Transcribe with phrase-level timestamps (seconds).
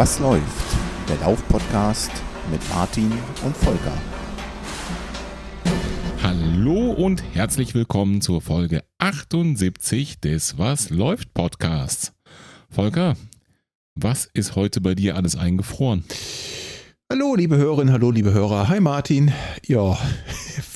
[0.00, 0.78] Was läuft?
[1.10, 2.10] Der Lauf-Podcast
[2.50, 3.12] mit Martin
[3.44, 3.92] und Volker.
[6.22, 12.14] Hallo und herzlich willkommen zur Folge 78 des Was läuft Podcasts.
[12.70, 13.14] Volker,
[13.94, 16.04] was ist heute bei dir alles eingefroren?
[17.12, 18.70] Hallo, liebe Hörerinnen, hallo, liebe Hörer.
[18.70, 19.32] Hi, Martin.
[19.66, 19.98] Ja,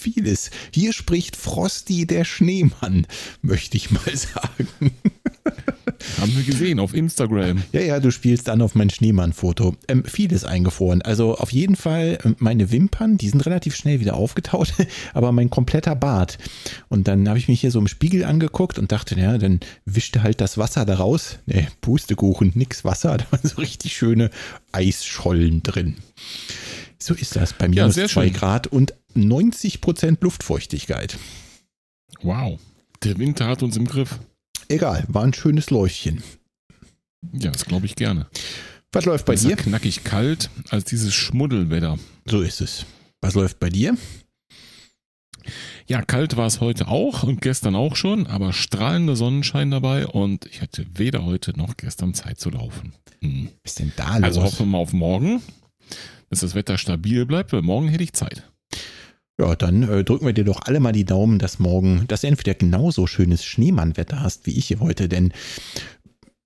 [0.04, 0.50] vieles.
[0.72, 3.06] Hier spricht Frosty der Schneemann,
[3.40, 4.68] möchte ich mal sagen.
[6.20, 7.62] Haben wir gesehen auf Instagram.
[7.72, 9.77] Ja, ja, du spielst dann auf mein Schneemann-Foto.
[9.88, 11.00] Ähm, vieles eingefroren.
[11.02, 14.74] Also auf jeden Fall ähm, meine Wimpern, die sind relativ schnell wieder aufgetaut,
[15.14, 16.39] aber mein kompletter Bart.
[16.89, 20.22] Und dann habe ich mich hier so im Spiegel angeguckt und dachte, ja, dann wischte
[20.22, 21.39] halt das Wasser da raus.
[21.46, 23.16] Ne, Pustekuchen, nix Wasser.
[23.24, 24.30] Da waren so richtig schöne
[24.72, 25.96] Eisschollen drin.
[26.98, 28.33] So ist das bei minus Ja, 2 schön.
[28.33, 31.19] Grad und 90 Prozent Luftfeuchtigkeit.
[32.23, 32.59] Wow,
[33.03, 34.19] der Winter hat uns im Griff.
[34.69, 36.23] Egal, war ein schönes Läufchen.
[37.33, 38.27] Ja, das glaube ich gerne.
[38.92, 39.57] Was läuft bei Besser dir?
[39.57, 41.98] knackig kalt als dieses Schmuddelwetter.
[42.27, 42.87] So ist es.
[43.20, 43.97] Was läuft bei dir?
[45.87, 50.47] Ja, kalt war es heute auch und gestern auch schon, aber strahlender Sonnenschein dabei und
[50.47, 52.95] ich hatte weder heute noch gestern Zeit zu laufen.
[53.20, 53.51] Hm.
[53.62, 54.25] Was ist denn da los?
[54.25, 55.42] Also hoffen wir mal auf morgen,
[56.31, 58.45] dass das Wetter stabil bleibt, weil morgen hätte ich Zeit.
[59.40, 62.28] Ja, dann äh, drücken wir dir doch alle mal die Daumen, dass morgen, dass du
[62.28, 65.32] entweder genauso schönes Schneemannwetter hast wie ich hier heute, denn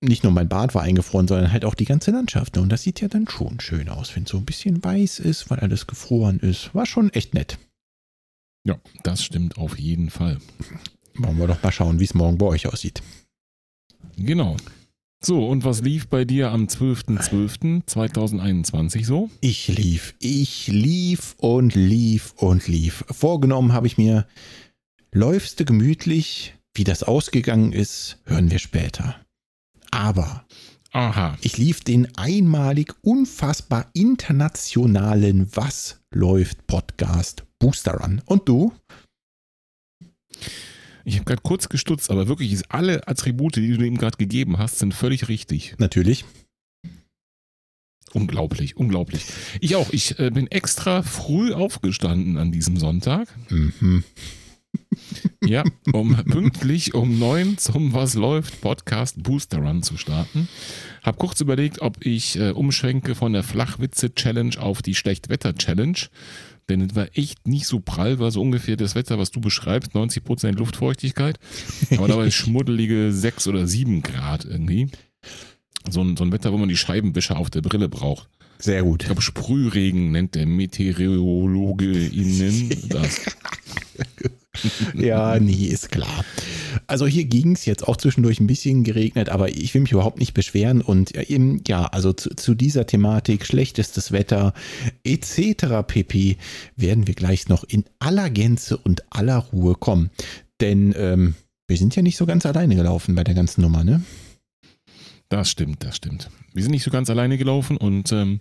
[0.01, 2.57] nicht nur mein Bad war eingefroren, sondern halt auch die ganze Landschaft.
[2.57, 5.49] Und das sieht ja dann schon schön aus, wenn es so ein bisschen weiß ist,
[5.49, 6.73] weil alles gefroren ist.
[6.73, 7.59] War schon echt nett.
[8.65, 10.39] Ja, das stimmt auf jeden Fall.
[11.15, 13.01] Wollen wir doch mal schauen, wie es morgen bei euch aussieht.
[14.15, 14.55] Genau.
[15.21, 19.29] So, und was lief bei dir am 12.12.2021 so?
[19.41, 23.03] Ich lief, ich lief und lief und lief.
[23.11, 24.25] Vorgenommen habe ich mir,
[25.11, 29.17] läufst du gemütlich, wie das ausgegangen ist, hören wir später.
[29.91, 30.45] Aber
[30.91, 31.37] Aha.
[31.41, 38.23] Ich lief den einmalig unfassbar internationalen Was läuft Podcast Booster Run.
[38.25, 38.73] Und du?
[41.09, 44.59] Ich habe gerade kurz gestutzt, aber wirklich ist alle Attribute, die du ihm gerade gegeben
[44.59, 45.73] hast, sind völlig richtig.
[45.79, 46.23] Natürlich.
[48.13, 49.25] Unglaublich, unglaublich.
[49.59, 49.89] Ich auch.
[49.91, 53.27] Ich äh, bin extra früh aufgestanden an diesem Sonntag.
[53.49, 54.03] Mhm.
[55.43, 60.47] Ja, um pünktlich um neun zum Was läuft Podcast Booster Run zu starten.
[61.01, 65.97] Hab kurz überlegt, ob ich äh, umschwenke von der Flachwitze Challenge auf die Schlechtwetter Challenge.
[66.69, 69.93] Denn es war echt nicht so prall, war so ungefähr das Wetter, was du beschreibst,
[69.93, 71.39] 90% Luftfeuchtigkeit.
[71.97, 74.89] Aber dabei schmuddelige 6 oder 7 Grad irgendwie.
[75.89, 78.29] So ein, so ein Wetter, wo man die Scheibenwischer auf der Brille braucht.
[78.59, 79.03] Sehr gut.
[79.03, 83.21] Ich glaube, Sprühregen nennt der Meteorologe innen das.
[84.95, 86.25] Ja, nee, ist klar.
[86.87, 90.19] Also hier ging es jetzt auch zwischendurch ein bisschen geregnet, aber ich will mich überhaupt
[90.19, 90.81] nicht beschweren.
[90.81, 94.53] Und ja, eben, ja also zu, zu dieser Thematik, schlechtestes Wetter
[95.03, 95.85] etc.
[95.87, 96.37] pp.
[96.75, 100.09] werden wir gleich noch in aller Gänze und aller Ruhe kommen.
[100.61, 101.35] Denn ähm,
[101.67, 104.01] wir sind ja nicht so ganz alleine gelaufen bei der ganzen Nummer, ne?
[105.29, 106.31] Das stimmt, das stimmt.
[106.53, 108.39] Wir sind nicht so ganz alleine gelaufen und ähm,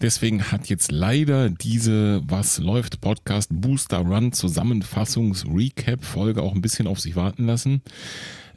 [0.00, 6.62] deswegen hat jetzt leider diese Was läuft Podcast Booster Run Zusammenfassungs Recap Folge auch ein
[6.62, 7.82] bisschen auf sich warten lassen.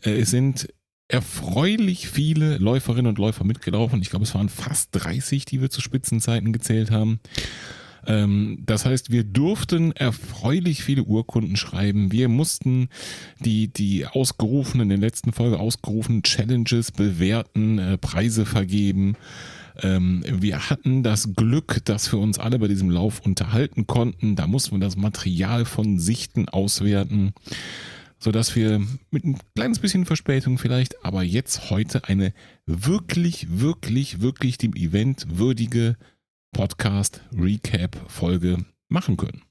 [0.04, 0.70] Äh, es sind
[1.10, 4.02] erfreulich viele Läuferinnen und Läufer mitgelaufen.
[4.02, 7.20] Ich glaube, es waren fast 30, die wir zu Spitzenzeiten gezählt haben.
[8.08, 12.12] Ähm, das heißt, wir durften erfreulich viele Urkunden schreiben.
[12.12, 12.90] Wir mussten
[13.40, 19.16] die, die ausgerufenen, in der letzten Folge ausgerufenen Challenges bewerten, äh, Preise vergeben.
[19.82, 24.36] Ähm, wir hatten das Glück, dass wir uns alle bei diesem Lauf unterhalten konnten.
[24.36, 27.34] Da mussten wir das Material von Sichten auswerten,
[28.20, 28.82] sodass wir
[29.12, 32.34] mit ein kleines bisschen Verspätung vielleicht, aber jetzt heute eine
[32.66, 35.98] wirklich, wirklich, wirklich dem Event würdige
[36.56, 38.58] Podcast-Recap-Folge
[38.88, 39.42] machen können.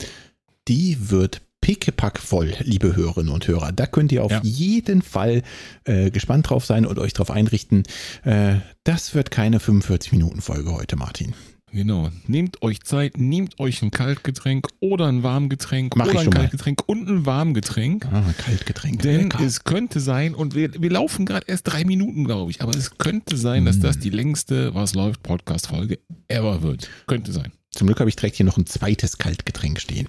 [0.69, 3.73] Die wird pickepack voll, liebe Hörerinnen und Hörer.
[3.73, 4.41] Da könnt ihr auf Ja.
[4.43, 5.43] jeden Fall
[5.85, 7.85] äh, gespannt drauf sein und euch darauf einrichten.
[8.25, 11.35] Äh, das wird keine 45-Minuten-Folge heute, Martin.
[11.75, 12.09] Genau.
[12.29, 16.33] Nehmt euch Zeit, nehmt euch ein Kaltgetränk oder ein Warmgetränk Mach ich oder ein schon
[16.35, 16.41] mal.
[16.41, 18.07] Kaltgetränk und ein Warmgetränk.
[18.13, 19.03] Ah, Kaltgetränk.
[19.03, 19.41] Denn Lecker.
[19.41, 22.97] es könnte sein, und wir, wir laufen gerade erst drei Minuten, glaube ich, aber es
[22.97, 23.83] könnte sein, dass Mm.
[23.83, 25.99] das die längste Was läuft Podcast-Folge
[26.29, 26.89] ever wird.
[27.09, 27.51] Könnte sein.
[27.73, 30.07] Zum Glück habe ich direkt hier noch ein zweites Kaltgetränk stehen.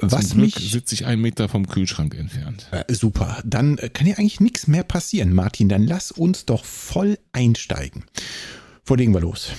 [0.00, 2.66] Was Zum Glück mich sitze ich einen Meter vom Kühlschrank entfernt.
[2.70, 3.42] Äh, super.
[3.44, 5.68] Dann äh, kann ja eigentlich nichts mehr passieren, Martin.
[5.68, 8.04] Dann lass uns doch voll einsteigen.
[8.86, 9.50] Wo legen wir los?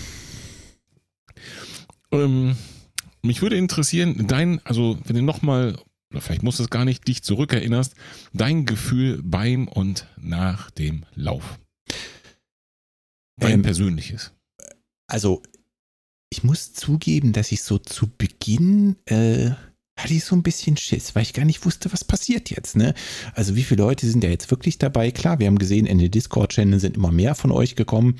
[2.14, 2.56] Ähm,
[3.22, 5.78] mich würde interessieren, dein, also wenn du nochmal,
[6.12, 7.96] oder vielleicht musst du es gar nicht, dich zurückerinnerst,
[8.34, 11.60] dein Gefühl beim und nach dem Lauf.
[13.38, 14.32] Dein Ähm, persönliches.
[15.08, 15.42] also
[16.32, 19.52] ich muss zugeben, dass ich so zu Beginn äh,
[19.98, 22.76] hatte ich so ein bisschen Schiss, weil ich gar nicht wusste, was passiert jetzt.
[22.76, 22.94] Ne?
[23.34, 25.12] Also wie viele Leute sind da jetzt wirklich dabei?
[25.12, 28.16] Klar, wir haben gesehen, in den Discord-Channel sind immer mehr von euch gekommen,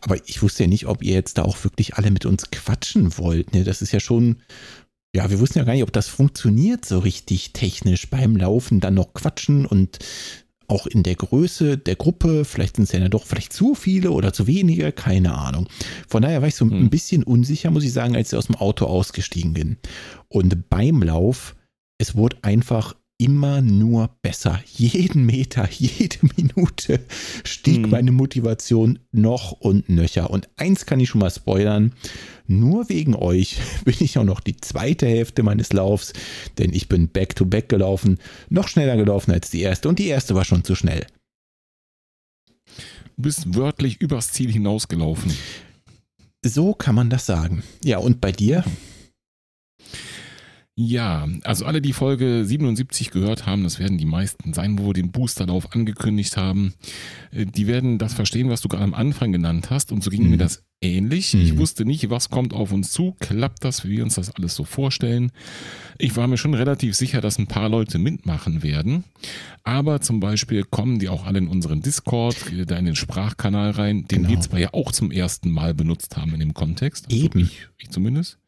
[0.00, 3.16] aber ich wusste ja nicht, ob ihr jetzt da auch wirklich alle mit uns quatschen
[3.16, 3.54] wollt.
[3.54, 3.64] Ne?
[3.64, 4.42] Das ist ja schon,
[5.14, 8.94] ja, wir wussten ja gar nicht, ob das funktioniert so richtig technisch beim Laufen, dann
[8.94, 9.98] noch quatschen und
[10.68, 14.32] auch in der Größe der Gruppe, vielleicht sind es ja doch vielleicht zu viele oder
[14.32, 15.68] zu wenige, keine Ahnung.
[16.08, 16.90] Von daher war ich so ein hm.
[16.90, 19.76] bisschen unsicher, muss ich sagen, als ich aus dem Auto ausgestiegen bin.
[20.28, 21.54] Und beim Lauf,
[21.98, 24.60] es wurde einfach immer nur besser.
[24.66, 27.00] Jeden Meter, jede Minute
[27.44, 27.90] stieg mhm.
[27.90, 30.30] meine Motivation noch und nöcher.
[30.30, 31.92] Und eins kann ich schon mal spoilern.
[32.46, 36.12] Nur wegen euch bin ich auch noch die zweite Hälfte meines Laufs,
[36.58, 38.18] denn ich bin back-to-back -back gelaufen,
[38.50, 41.06] noch schneller gelaufen als die erste und die erste war schon zu schnell.
[43.16, 45.32] Du bist wörtlich übers Ziel hinausgelaufen.
[46.44, 47.62] So kann man das sagen.
[47.84, 48.64] Ja, und bei dir?
[50.76, 54.92] Ja, also alle, die Folge 77 gehört haben, das werden die meisten sein, wo wir
[54.92, 56.74] den Boosterlauf angekündigt haben,
[57.30, 59.92] äh, die werden das verstehen, was du gerade am Anfang genannt hast.
[59.92, 60.30] Und so ging mhm.
[60.30, 61.32] mir das ähnlich.
[61.32, 61.42] Mhm.
[61.42, 64.56] Ich wusste nicht, was kommt auf uns zu, klappt das, wie wir uns das alles
[64.56, 65.30] so vorstellen.
[65.96, 69.04] Ich war mir schon relativ sicher, dass ein paar Leute mitmachen werden.
[69.62, 73.70] Aber zum Beispiel kommen die auch alle in unseren Discord, äh, da in den Sprachkanal
[73.70, 74.30] rein, den genau.
[74.30, 77.06] wir zwar ja auch zum ersten Mal benutzt haben in dem Kontext.
[77.12, 77.38] Also Eben.
[77.38, 78.38] Ich, ich zumindest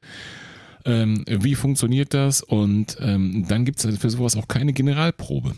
[0.86, 2.42] ähm, wie funktioniert das?
[2.42, 5.54] Und ähm, dann gibt es für sowas auch keine Generalprobe.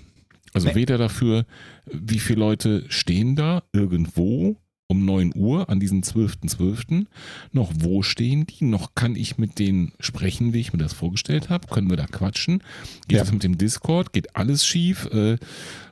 [0.54, 0.74] Also nee.
[0.74, 1.44] weder dafür,
[1.86, 4.56] wie viele Leute stehen da irgendwo
[4.90, 7.06] um 9 Uhr an diesem 12.12., .12.,
[7.52, 11.50] noch wo stehen die, noch kann ich mit denen sprechen, wie ich mir das vorgestellt
[11.50, 12.62] habe, können wir da quatschen,
[13.06, 13.22] geht ja.
[13.22, 15.36] das mit dem Discord, geht alles schief, äh,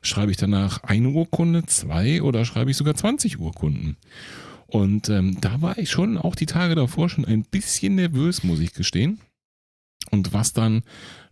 [0.01, 3.99] schreibe ich danach eine Urkunde, zwei oder schreibe ich sogar 20 Urkunden.
[4.67, 8.61] Und ähm, da war ich schon auch die Tage davor schon ein bisschen nervös, muss
[8.61, 9.21] ich gestehen
[10.11, 10.83] und was dann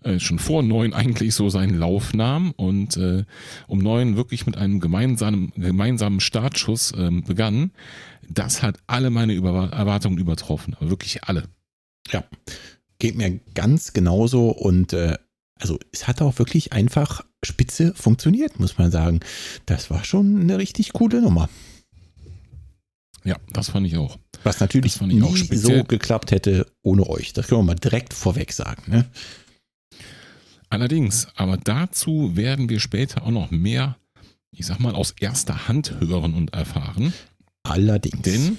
[0.03, 3.25] äh, schon vor neun eigentlich so seinen Lauf nahm und äh,
[3.67, 7.73] um neun wirklich mit einem gemeinsamen, gemeinsamen Startschuss ähm, begann,
[8.29, 11.45] das hat alle meine Über Erwartungen übertroffen, aber wirklich alle.
[12.11, 12.25] Ja,
[12.99, 15.17] geht mir ganz genauso und äh,
[15.61, 19.21] also es hat auch wirklich einfach spitze funktioniert, muss man sagen.
[19.67, 21.49] Das war schon eine richtig coole Nummer.
[23.25, 24.19] Ja, das fand ich auch.
[24.43, 25.21] Was natürlich nie
[25.57, 27.33] so geklappt hätte ohne euch.
[27.33, 28.83] Das können wir mal direkt vorweg sagen.
[28.87, 29.07] Ne?
[30.69, 33.97] Allerdings, aber dazu werden wir später auch noch mehr,
[34.51, 37.15] ich sag mal, aus erster Hand hören und erfahren.
[37.63, 38.23] Allerdings.
[38.23, 38.59] Denn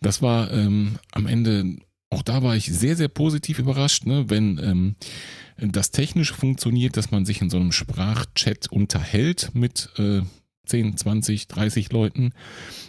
[0.00, 1.76] das war ähm, am Ende,
[2.08, 4.96] auch da war ich sehr, sehr positiv überrascht, ne, wenn ähm,
[5.58, 10.22] das technisch funktioniert, dass man sich in so einem Sprachchat unterhält mit äh,
[10.66, 12.32] 10, 20, 30 Leuten,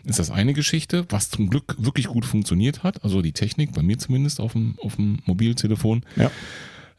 [0.04, 3.04] ist das eine Geschichte, was zum Glück wirklich gut funktioniert hat.
[3.04, 6.06] Also die Technik, bei mir zumindest auf dem, auf dem Mobiltelefon.
[6.16, 6.32] Ja.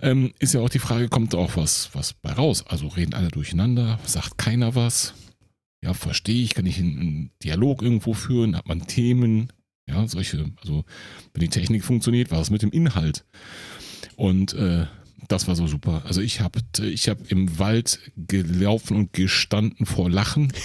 [0.01, 2.65] Ähm, ist ja auch die Frage, kommt da auch was, was bei raus?
[2.67, 5.15] Also reden alle durcheinander, sagt keiner was?
[5.83, 8.57] Ja, verstehe ich, kann ich einen, einen Dialog irgendwo führen?
[8.57, 9.53] Hat man Themen?
[9.87, 10.85] Ja, solche, also
[11.33, 13.25] wenn die Technik funktioniert, war es mit dem Inhalt.
[14.17, 14.87] Und äh,
[15.29, 16.03] das war so super.
[16.07, 20.53] Also ich habe ich hab im Wald gelaufen und gestanden vor Lachen.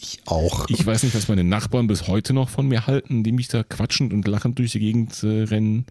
[0.00, 0.68] Ich auch.
[0.68, 3.64] Ich weiß nicht, was meine Nachbarn bis heute noch von mir halten, die mich da
[3.64, 5.86] quatschend und lachend durch die Gegend äh, rennen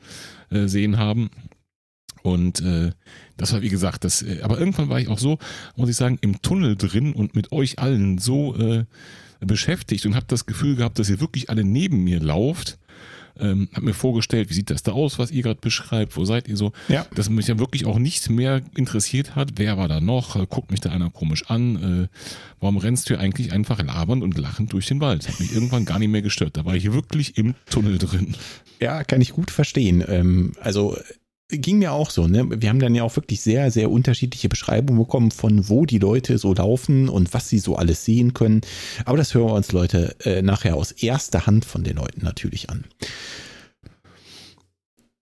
[0.50, 1.30] äh, sehen haben.
[2.24, 2.92] Und äh,
[3.36, 5.40] das war wie gesagt, das, äh, aber irgendwann war ich auch so,
[5.76, 8.86] muss ich sagen, im Tunnel drin und mit euch allen so äh,
[9.42, 12.80] beschäftigt und habe das Gefühl gehabt, dass ihr wirklich alle neben mir lauft
[13.40, 16.48] ähm, habe mir vorgestellt, wie sieht das da aus, was ihr gerade beschreibt, wo seid
[16.48, 17.06] ihr so, ja.
[17.16, 20.72] dass mich ja wirklich auch nichts mehr interessiert hat, wer war da noch, äh, guckt
[20.72, 22.08] mich da einer komisch an, äh,
[22.60, 25.28] warum rennst du eigentlich einfach labernd und lachend durch den Wald?
[25.28, 28.36] Hat mich irgendwann gar nicht mehr gestört, da war ich wirklich im Tunnel drin.
[28.80, 30.04] Ja, kann ich gut verstehen.
[30.08, 30.98] Ähm, also
[31.50, 32.62] ging mir auch so, ne?
[32.62, 36.38] Wir haben dann ja auch wirklich sehr, sehr unterschiedliche Beschreibungen bekommen, von wo die Leute
[36.38, 38.62] so laufen und was sie so alles sehen können.
[39.06, 42.70] Aber das hören wir uns Leute äh, nachher aus erster Hand von den Leuten natürlich
[42.70, 42.86] an.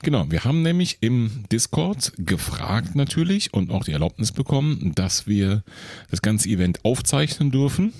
[0.01, 5.63] Genau, wir haben nämlich im Discord gefragt natürlich und auch die Erlaubnis bekommen, dass wir
[6.11, 7.93] das ganze Event aufzeichnen dürfen.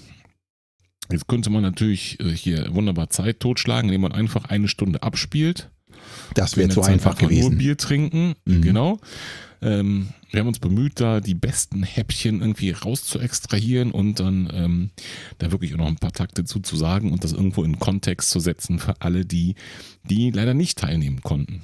[1.12, 5.70] Jetzt könnte man natürlich äh, hier wunderbar Zeit totschlagen, indem man einfach eine Stunde abspielt
[6.34, 7.50] das wäre zu einfach gewesen.
[7.50, 8.62] Nur Bier trinken, mhm.
[8.62, 9.00] genau.
[9.62, 14.90] Ähm, wir haben uns bemüht, da die besten Häppchen irgendwie raus extrahieren und dann ähm,
[15.38, 18.30] da wirklich auch noch ein paar Takte zu, zu sagen und das irgendwo in Kontext
[18.30, 19.56] zu setzen für alle, die,
[20.04, 21.62] die leider nicht teilnehmen konnten.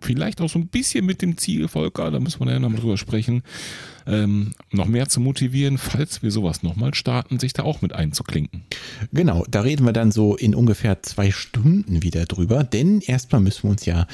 [0.00, 2.80] vielleicht auch so ein bisschen mit dem Ziel, Volker, da müssen wir ja noch mal
[2.80, 3.42] drüber sprechen,
[4.06, 8.64] ähm, noch mehr zu motivieren, falls wir sowas nochmal starten, sich da auch mit einzuklinken.
[9.12, 13.64] Genau, da reden wir dann so in ungefähr zwei Stunden wieder drüber, denn erstmal müssen
[13.64, 14.06] wir uns ja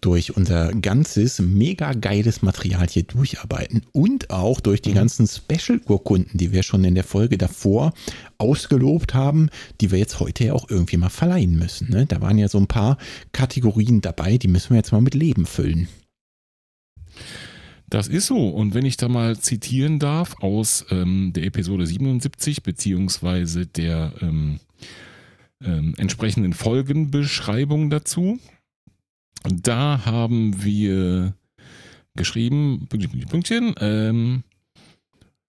[0.00, 4.96] durch unser ganzes mega geiles Material hier durcharbeiten und auch durch die mhm.
[4.96, 7.92] ganzen Special-Urkunden, die wir schon in der Folge davor
[8.38, 11.90] ausgelobt haben, die wir jetzt heute ja auch irgendwie mal verleihen müssen.
[11.90, 12.06] Ne?
[12.06, 12.98] Da waren ja so ein paar
[13.32, 15.88] Kategorien dabei, die müssen wir jetzt mal mit Leben füllen.
[17.88, 18.48] Das ist so.
[18.48, 24.60] Und wenn ich da mal zitieren darf aus ähm, der Episode 77 beziehungsweise der ähm,
[25.64, 28.38] ähm, entsprechenden Folgenbeschreibung dazu,
[29.44, 31.34] da haben wir
[32.14, 34.42] geschrieben, Pünktchen, ähm,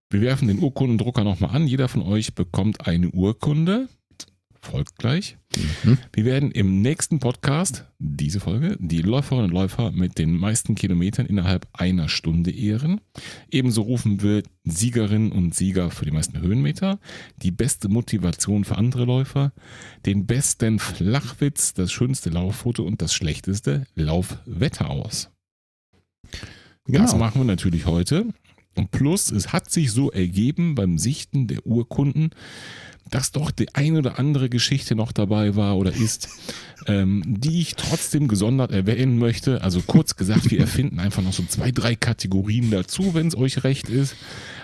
[0.09, 1.67] wir werfen den Urkundendrucker nochmal an.
[1.67, 3.89] Jeder von euch bekommt eine Urkunde
[4.69, 5.37] folgt gleich.
[5.83, 5.97] Mhm.
[6.13, 11.25] Wir werden im nächsten Podcast, diese Folge, die Läuferinnen und Läufer mit den meisten Kilometern
[11.25, 13.01] innerhalb einer Stunde ehren.
[13.49, 16.99] Ebenso rufen wir Siegerinnen und Sieger für die meisten Höhenmeter,
[17.37, 19.51] die beste Motivation für andere Läufer,
[20.05, 25.31] den besten Flachwitz, das schönste Lauffoto und das schlechteste Laufwetter aus.
[26.85, 26.99] Genau.
[26.99, 28.27] Das machen wir natürlich heute.
[28.75, 32.29] Und plus, es hat sich so ergeben beim Sichten der Urkunden,
[33.09, 36.29] dass doch die ein oder andere Geschichte noch dabei war oder ist,
[36.87, 39.61] ähm, die ich trotzdem gesondert erwähnen möchte.
[39.61, 43.63] Also kurz gesagt, wir erfinden einfach noch so zwei, drei Kategorien dazu, wenn es euch
[43.63, 44.15] recht ist,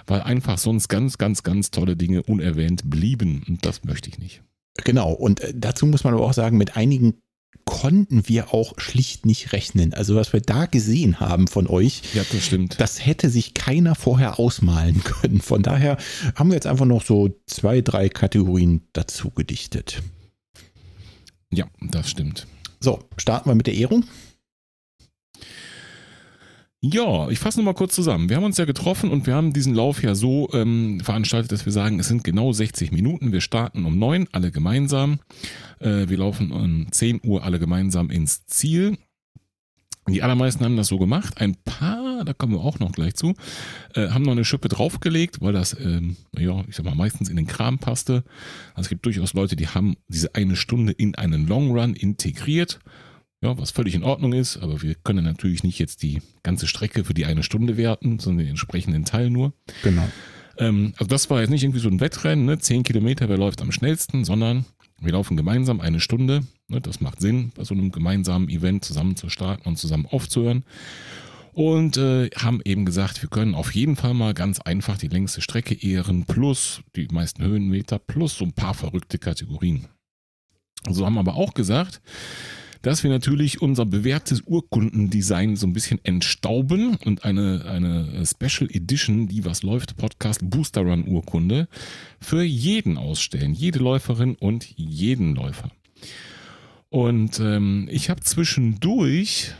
[0.07, 3.43] weil einfach sonst ganz, ganz, ganz tolle Dinge unerwähnt blieben.
[3.47, 4.41] Und das möchte ich nicht.
[4.83, 7.15] Genau, und äh, dazu muss man aber auch sagen, mit einigen
[7.65, 9.93] konnten wir auch schlicht nicht rechnen.
[9.93, 12.79] Also was wir da gesehen haben von euch, ja, das stimmt.
[12.79, 15.41] Das hätte sich keiner vorher ausmalen können.
[15.41, 15.97] Von daher
[16.35, 20.01] haben wir jetzt einfach noch so zwei, drei Kategorien dazu gedichtet.
[21.51, 22.47] Ja, das stimmt.
[22.79, 24.05] So, starten wir mit der Ehrung.
[26.87, 28.29] Ja, ich fasse nochmal kurz zusammen.
[28.29, 31.65] Wir haben uns ja getroffen und wir haben diesen Lauf ja so ähm, veranstaltet, dass
[31.65, 33.31] wir sagen, es sind genau 60 Minuten.
[33.31, 35.19] Wir starten um 9, alle gemeinsam.
[35.79, 38.99] Äh, wir laufen um 10 Uhr alle gemeinsam ins Ziel.
[40.07, 41.41] Die allermeisten haben das so gemacht.
[41.41, 43.33] Ein paar, da kommen wir auch noch gleich zu,
[43.95, 47.35] äh, haben noch eine Schippe draufgelegt, weil das, ähm, ja, ich sag mal, meistens in
[47.35, 48.23] den Kram passte.
[48.75, 52.79] Also es gibt durchaus Leute, die haben diese eine Stunde in einen Long Run integriert
[53.45, 57.03] ja, was völlig in Ordnung ist, aber wir können natürlich nicht jetzt die ganze Strecke
[57.03, 59.53] für die eine Stunde werten, sondern den entsprechenden Teil nur.
[59.83, 60.07] Genau.
[60.57, 62.57] Ähm, also das war jetzt nicht irgendwie so ein Wettrennen, ne?
[62.57, 64.65] 10 Kilometer, wer läuft am schnellsten, sondern
[64.99, 66.41] wir laufen gemeinsam eine Stunde.
[66.67, 66.81] Ne?
[66.81, 70.63] Das macht Sinn, bei so einem gemeinsamen Event zusammen zu starten und zusammen aufzuhören.
[71.53, 75.41] Und äh, haben eben gesagt, wir können auf jeden Fall mal ganz einfach die längste
[75.41, 79.87] Strecke ehren, plus die meisten Höhenmeter, plus so ein paar verrückte Kategorien.
[80.89, 82.01] So haben wir aber auch gesagt,
[82.85, 89.27] dass wir natürlich unser bewährtes Urkundendesign so ein bisschen entstauben und eine, eine Special Edition,
[89.27, 91.67] die was läuft, Podcast Booster Run Urkunde
[92.21, 95.71] für jeden ausstellen, jede Läuferin und jeden Läufer.
[96.89, 99.55] Und ähm, ich habe zwischendurch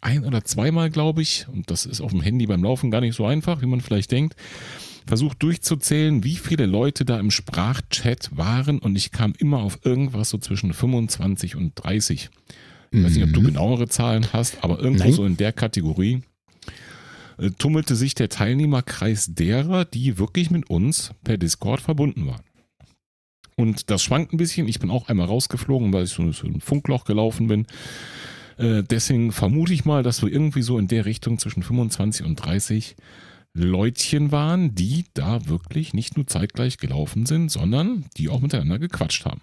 [0.00, 3.14] ein oder zweimal, glaube ich, und das ist auf dem Handy beim Laufen gar nicht
[3.14, 4.34] so einfach, wie man vielleicht denkt,
[5.06, 10.30] versucht durchzuzählen, wie viele Leute da im Sprachchat waren und ich kam immer auf irgendwas
[10.30, 12.30] so zwischen 25 und 30.
[12.90, 13.46] Ich weiß nicht, ob du mhm.
[13.46, 15.12] genauere Zahlen hast, aber irgendwo Nein.
[15.12, 16.22] so in der Kategorie
[17.38, 22.42] äh, tummelte sich der Teilnehmerkreis derer, die wirklich mit uns per Discord verbunden waren.
[23.56, 24.68] Und das schwankt ein bisschen.
[24.68, 27.66] Ich bin auch einmal rausgeflogen, weil ich so, so ein Funkloch gelaufen bin.
[28.58, 32.36] Äh, deswegen vermute ich mal, dass wir irgendwie so in der Richtung zwischen 25 und
[32.36, 32.96] 30
[33.56, 39.24] Leutchen waren, die da wirklich nicht nur zeitgleich gelaufen sind, sondern die auch miteinander gequatscht
[39.24, 39.40] haben.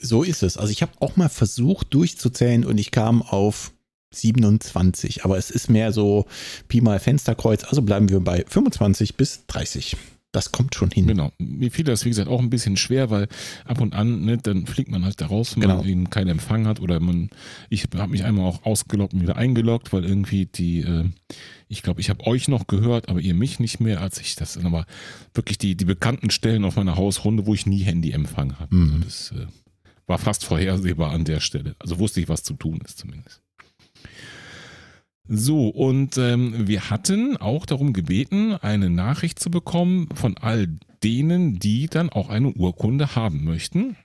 [0.00, 0.56] So ist es.
[0.56, 3.72] Also ich habe auch mal versucht durchzuzählen und ich kam auf
[4.12, 6.26] 27, aber es ist mehr so
[6.68, 9.96] Pi mal Fensterkreuz, also bleiben wir bei 25 bis 30
[10.32, 11.06] das kommt schon hin.
[11.06, 11.30] Genau.
[11.38, 13.28] Mir fiel das, wie gesagt, auch ein bisschen schwer, weil
[13.66, 15.76] ab und an, ne, dann fliegt man halt da raus, wenn genau.
[15.76, 17.28] man eben keinen Empfang hat oder man,
[17.68, 21.04] ich habe mich einmal auch ausgeloggt und wieder eingeloggt, weil irgendwie die, äh,
[21.68, 24.56] ich glaube, ich habe euch noch gehört, aber ihr mich nicht mehr, als ich das,
[24.56, 24.86] aber
[25.34, 28.74] wirklich die, die bekannten Stellen auf meiner Hausrunde, wo ich nie Handyempfang habe.
[28.74, 28.92] Mhm.
[28.94, 29.46] Also das äh,
[30.06, 31.76] war fast vorhersehbar an der Stelle.
[31.78, 33.42] Also wusste ich, was zu tun ist zumindest.
[35.28, 40.68] So, und ähm, wir hatten auch darum gebeten, eine Nachricht zu bekommen von all
[41.04, 43.96] denen, die dann auch eine Urkunde haben möchten.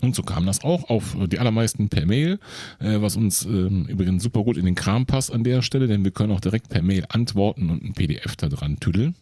[0.00, 2.38] Und so kam das auch auf die allermeisten per Mail,
[2.78, 6.04] äh, was uns äh, übrigens super gut in den Kram passt an der Stelle, denn
[6.04, 9.16] wir können auch direkt per Mail antworten und ein PDF da dran tüdeln.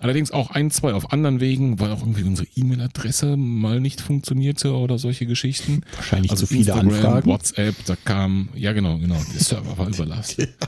[0.00, 4.72] Allerdings auch ein, zwei auf anderen Wegen, weil auch irgendwie unsere E-Mail-Adresse mal nicht funktionierte
[4.74, 5.82] oder solche Geschichten.
[5.96, 7.30] Wahrscheinlich also zu viele Instagram, Anfragen.
[7.30, 10.54] WhatsApp, da kam, ja genau, genau, der Server war überlastet.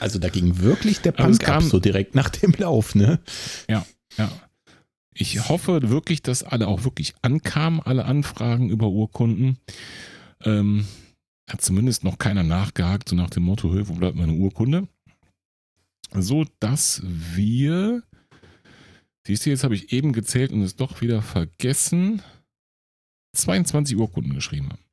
[0.00, 3.20] Also da ging wirklich der Punk kam, ab, so direkt nach dem Lauf, ne?
[3.68, 3.84] Ja,
[4.16, 4.30] ja.
[5.14, 9.58] Ich hoffe wirklich, dass alle auch wirklich ankamen, alle Anfragen über Urkunden.
[10.44, 10.86] Ähm,
[11.48, 14.88] hat zumindest noch keiner nachgehakt, so nach dem Motto, wo bleibt meine Urkunde?
[16.12, 18.02] So dass wir
[19.26, 22.22] Siehst du, jetzt habe ich eben gezählt und es doch wieder vergessen.
[23.36, 24.84] 22 Urkunden geschrieben haben.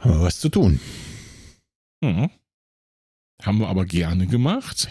[0.00, 0.80] Haben wir was zu tun.
[2.02, 2.30] Mhm.
[3.42, 4.88] Haben wir aber gerne gemacht.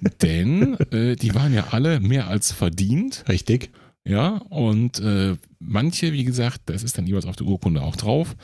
[0.22, 3.24] denn äh, die waren ja alle mehr als verdient.
[3.28, 3.70] Richtig.
[4.06, 8.36] Ja, und äh, manche, wie gesagt, das ist dann jeweils auf der Urkunde auch drauf,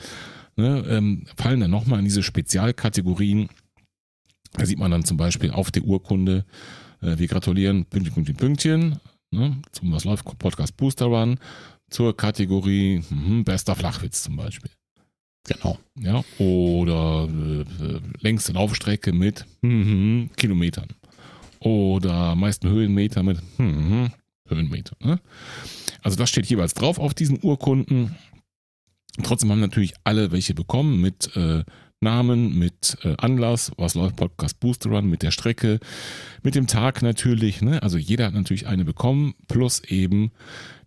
[0.55, 3.49] ne, ähm, fallen dann nochmal in diese Spezialkategorien.
[4.53, 6.45] Da sieht man dann zum Beispiel auf der Urkunde
[7.01, 8.99] wir gratulieren Pünktchen, Pünktchen, Pünktchen
[9.31, 11.39] ne, zum Was läuft Podcast Booster Run
[11.89, 14.71] zur Kategorie mh, bester Flachwitz zum Beispiel.
[15.47, 15.77] Genau.
[15.99, 20.87] Ja, oder äh, längste Laufstrecke mit mh, Kilometern.
[21.59, 24.11] Oder meisten Höhenmeter mit mh,
[24.47, 24.95] Höhenmeter.
[25.01, 25.19] Ne?
[26.01, 28.15] Also das steht jeweils drauf auf diesen Urkunden.
[29.23, 31.63] Trotzdem haben natürlich alle welche bekommen mit äh,
[32.01, 35.79] Namen, mit äh, Anlass, was läuft Podcast Booster Run, mit der Strecke,
[36.43, 37.61] mit dem Tag natürlich.
[37.61, 37.81] Ne?
[37.81, 40.31] Also jeder hat natürlich eine bekommen, plus eben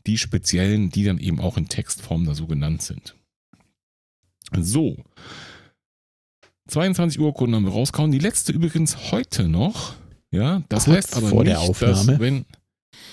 [0.07, 3.15] die speziellen, die dann eben auch in Textform da so genannt sind.
[4.57, 4.97] So.
[6.69, 8.13] 22 Urkunden haben wir rausgehauen.
[8.13, 9.95] Die letzte übrigens heute noch.
[10.31, 12.45] Ja, das Kurz heißt aber nicht, dass wenn,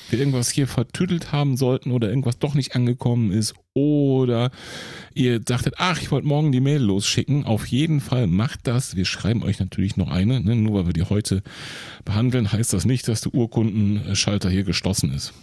[0.10, 4.52] wir irgendwas hier vertüdelt haben sollten oder irgendwas doch nicht angekommen ist oder
[5.14, 8.96] ihr dachtet, ach, ich wollte morgen die Mail losschicken, auf jeden Fall macht das.
[8.96, 10.40] Wir schreiben euch natürlich noch eine.
[10.42, 10.56] Ne?
[10.56, 11.44] Nur weil wir die heute
[12.06, 15.34] behandeln, heißt das nicht, dass der Urkundenschalter hier geschlossen ist.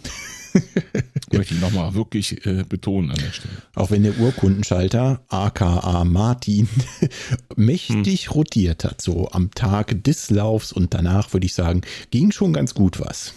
[1.31, 3.53] Möchte ich nochmal wirklich äh, betonen an der Stelle.
[3.75, 6.67] Auch wenn der Urkundenschalter, aka Martin,
[7.55, 8.33] mächtig hm.
[8.33, 12.73] rotiert hat, so am Tag des Laufs und danach würde ich sagen, ging schon ganz
[12.75, 13.33] gut was.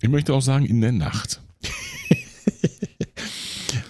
[0.00, 1.40] Ich möchte auch sagen, in der Nacht.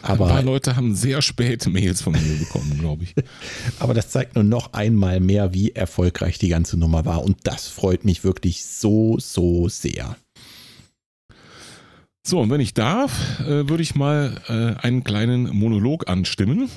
[0.03, 3.15] Aber, Ein paar Leute haben sehr spät Mails von mir bekommen, glaube ich.
[3.79, 7.23] Aber das zeigt nur noch einmal mehr, wie erfolgreich die ganze Nummer war.
[7.25, 10.17] Und das freut mich wirklich so, so sehr.
[12.27, 16.71] So, und wenn ich darf, äh, würde ich mal äh, einen kleinen Monolog anstimmen.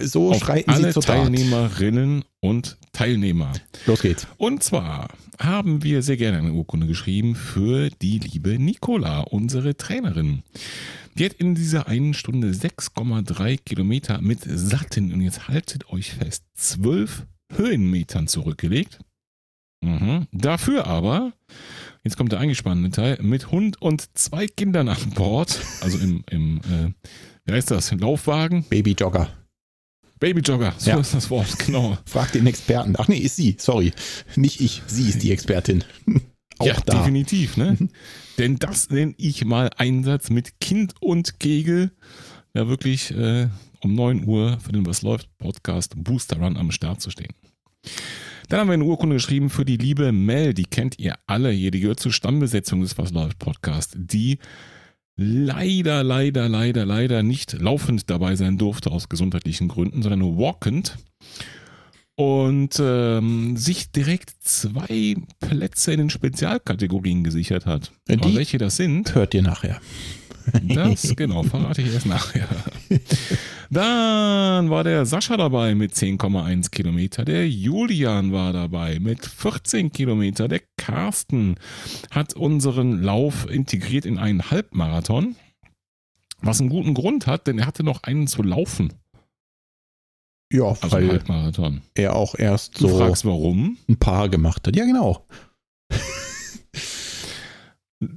[0.00, 3.52] So auf schreiten alle Sie zur Teilnehmerinnen und Teilnehmer.
[3.86, 4.26] Los geht's.
[4.36, 10.42] Und zwar haben wir sehr gerne eine Urkunde geschrieben für die liebe Nicola, unsere Trainerin.
[11.16, 16.44] Die hat in dieser einen Stunde 6,3 Kilometer mit satten, und jetzt haltet euch fest,
[16.54, 19.00] 12 Höhenmetern zurückgelegt.
[19.82, 20.26] Mhm.
[20.32, 21.32] Dafür aber
[22.04, 25.58] Jetzt kommt der eingespannte Teil mit Hund und zwei Kindern an Bord.
[25.80, 26.92] Also im, im äh,
[27.46, 27.92] wie heißt das?
[27.92, 28.64] Laufwagen?
[28.64, 29.30] Babyjogger.
[30.24, 30.98] Babyjogger, so ja.
[30.98, 31.98] ist das Wort, genau.
[32.06, 32.94] Frag den Experten.
[32.96, 33.92] Ach nee, ist sie, sorry.
[34.36, 35.84] Nicht ich, sie ist die Expertin.
[36.58, 37.00] Auch ja, da.
[37.00, 37.76] definitiv, ne?
[37.78, 37.90] Mhm.
[38.38, 41.92] Denn das nenne ich mal Einsatz mit Kind und Kegel.
[42.54, 43.48] Ja, wirklich äh,
[43.82, 47.34] um 9 Uhr für den Was läuft Podcast Booster Run am Start zu stehen.
[48.48, 51.70] Dann haben wir eine Urkunde geschrieben für die liebe Mel, die kennt ihr alle hier,
[51.70, 54.38] die gehört zur Stammbesetzung des Was läuft Podcast, die
[55.16, 60.96] leider, leider, leider, leider nicht laufend dabei sein durfte aus gesundheitlichen Gründen, sondern nur walkend.
[62.16, 67.90] Und ähm, sich direkt zwei Plätze in den Spezialkategorien gesichert hat.
[68.08, 69.80] Die Aber welche das sind, hört ihr nachher.
[70.62, 72.48] Das, genau, verrate ich erst nachher.
[73.70, 77.24] Dann war der Sascha dabei mit 10,1 Kilometer.
[77.24, 80.48] Der Julian war dabei mit 14 Kilometer.
[80.48, 81.56] Der Carsten
[82.10, 85.36] hat unseren Lauf integriert in einen Halbmarathon.
[86.40, 88.92] Was einen guten Grund hat, denn er hatte noch einen zu laufen.
[90.52, 91.82] Ja, also weil Halbmarathon.
[91.94, 93.78] er auch erst so du fragst, warum?
[93.88, 94.76] ein paar gemacht hat.
[94.76, 95.26] Ja, genau.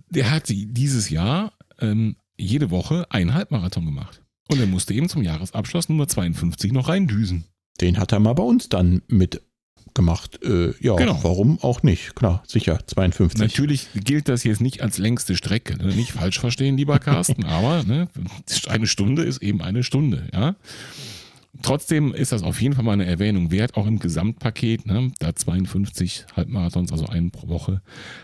[0.10, 4.22] der hat dieses Jahr ähm, jede Woche einen Halbmarathon gemacht.
[4.50, 7.46] Und er musste eben zum Jahresabschluss Nummer 52 noch reindüsen.
[7.82, 10.42] Den hat er mal bei uns dann mitgemacht.
[10.44, 11.20] Äh, ja, genau.
[11.24, 12.16] warum auch nicht?
[12.16, 13.40] Klar, sicher, 52.
[13.40, 15.78] Natürlich gilt das jetzt nicht als längste Strecke.
[15.78, 15.94] Ne?
[15.94, 18.08] Nicht falsch verstehen, lieber Carsten, aber ne,
[18.68, 20.28] eine Stunde ist eben eine Stunde.
[20.34, 20.56] Ja.
[21.62, 25.36] Trotzdem ist das auf jeden Fall mal eine Erwähnung wert, auch im Gesamtpaket, ne, da
[25.36, 27.82] 52 Halbmarathons, also einen pro Woche,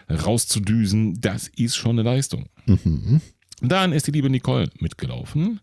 [0.10, 2.46] rauszudüsen, das ist schon eine Leistung.
[2.66, 3.22] Mhm.
[3.63, 5.60] Dann ist die liebe Nicole mitgelaufen.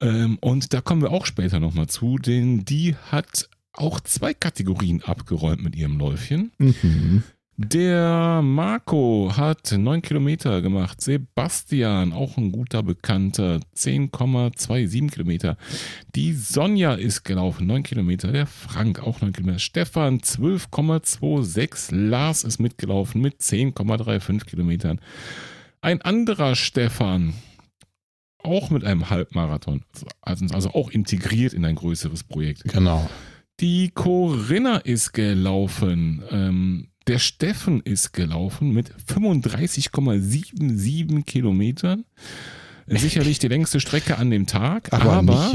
[0.00, 5.02] Ähm, und da kommen wir auch später nochmal zu, denn die hat auch zwei Kategorien
[5.02, 6.52] abgeräumt mit ihrem Läufchen.
[6.58, 7.22] Mhm.
[7.58, 11.00] Der Marco hat 9 Kilometer gemacht.
[11.00, 15.56] Sebastian, auch ein guter Bekannter, 10,27 Kilometer.
[16.14, 18.30] Die Sonja ist gelaufen, 9 Kilometer.
[18.30, 19.58] Der Frank, auch 9 Kilometer.
[19.58, 21.94] Stefan, 12,26.
[21.94, 25.00] Lars ist mitgelaufen mit 10,35 Kilometern.
[25.80, 27.34] Ein anderer Stefan,
[28.38, 29.82] auch mit einem Halbmarathon,
[30.20, 32.62] also, also auch integriert in ein größeres Projekt.
[32.64, 33.08] Genau.
[33.60, 36.22] Die Corinna ist gelaufen.
[36.30, 42.04] Ähm, der Steffen ist gelaufen mit 35,77 Kilometern.
[42.88, 45.52] Sicherlich die längste Strecke an dem Tag, aber, aber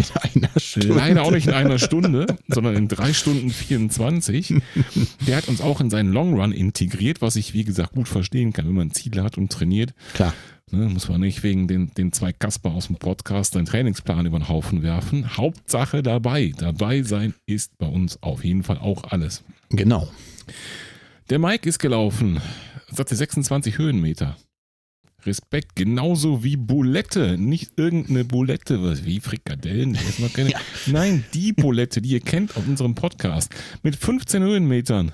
[0.76, 4.56] leider auch nicht in einer Stunde, sondern in drei Stunden 24.
[5.28, 8.52] Der hat uns auch in seinen Long Run integriert, was ich wie gesagt gut verstehen
[8.52, 9.94] kann, wenn man Ziele hat und trainiert.
[10.14, 10.34] Klar.
[10.72, 14.40] Ne, muss man nicht wegen den, den zwei Kasper aus dem Podcast seinen Trainingsplan über
[14.40, 15.36] den Haufen werfen.
[15.36, 16.54] Hauptsache dabei.
[16.58, 19.44] Dabei sein ist bei uns auf jeden Fall auch alles.
[19.70, 20.10] Genau.
[21.30, 22.40] Der Mike ist gelaufen,
[22.90, 24.38] sagte 26 Höhenmeter.
[25.26, 30.52] Respekt, genauso wie Bulette, nicht irgendeine Bulette, was wie Frikadellen, die erstmal keine.
[30.52, 30.60] Ja.
[30.88, 33.54] Nein, die Bulette, die ihr kennt auf unserem Podcast,
[33.84, 35.12] mit 15 Höhenmetern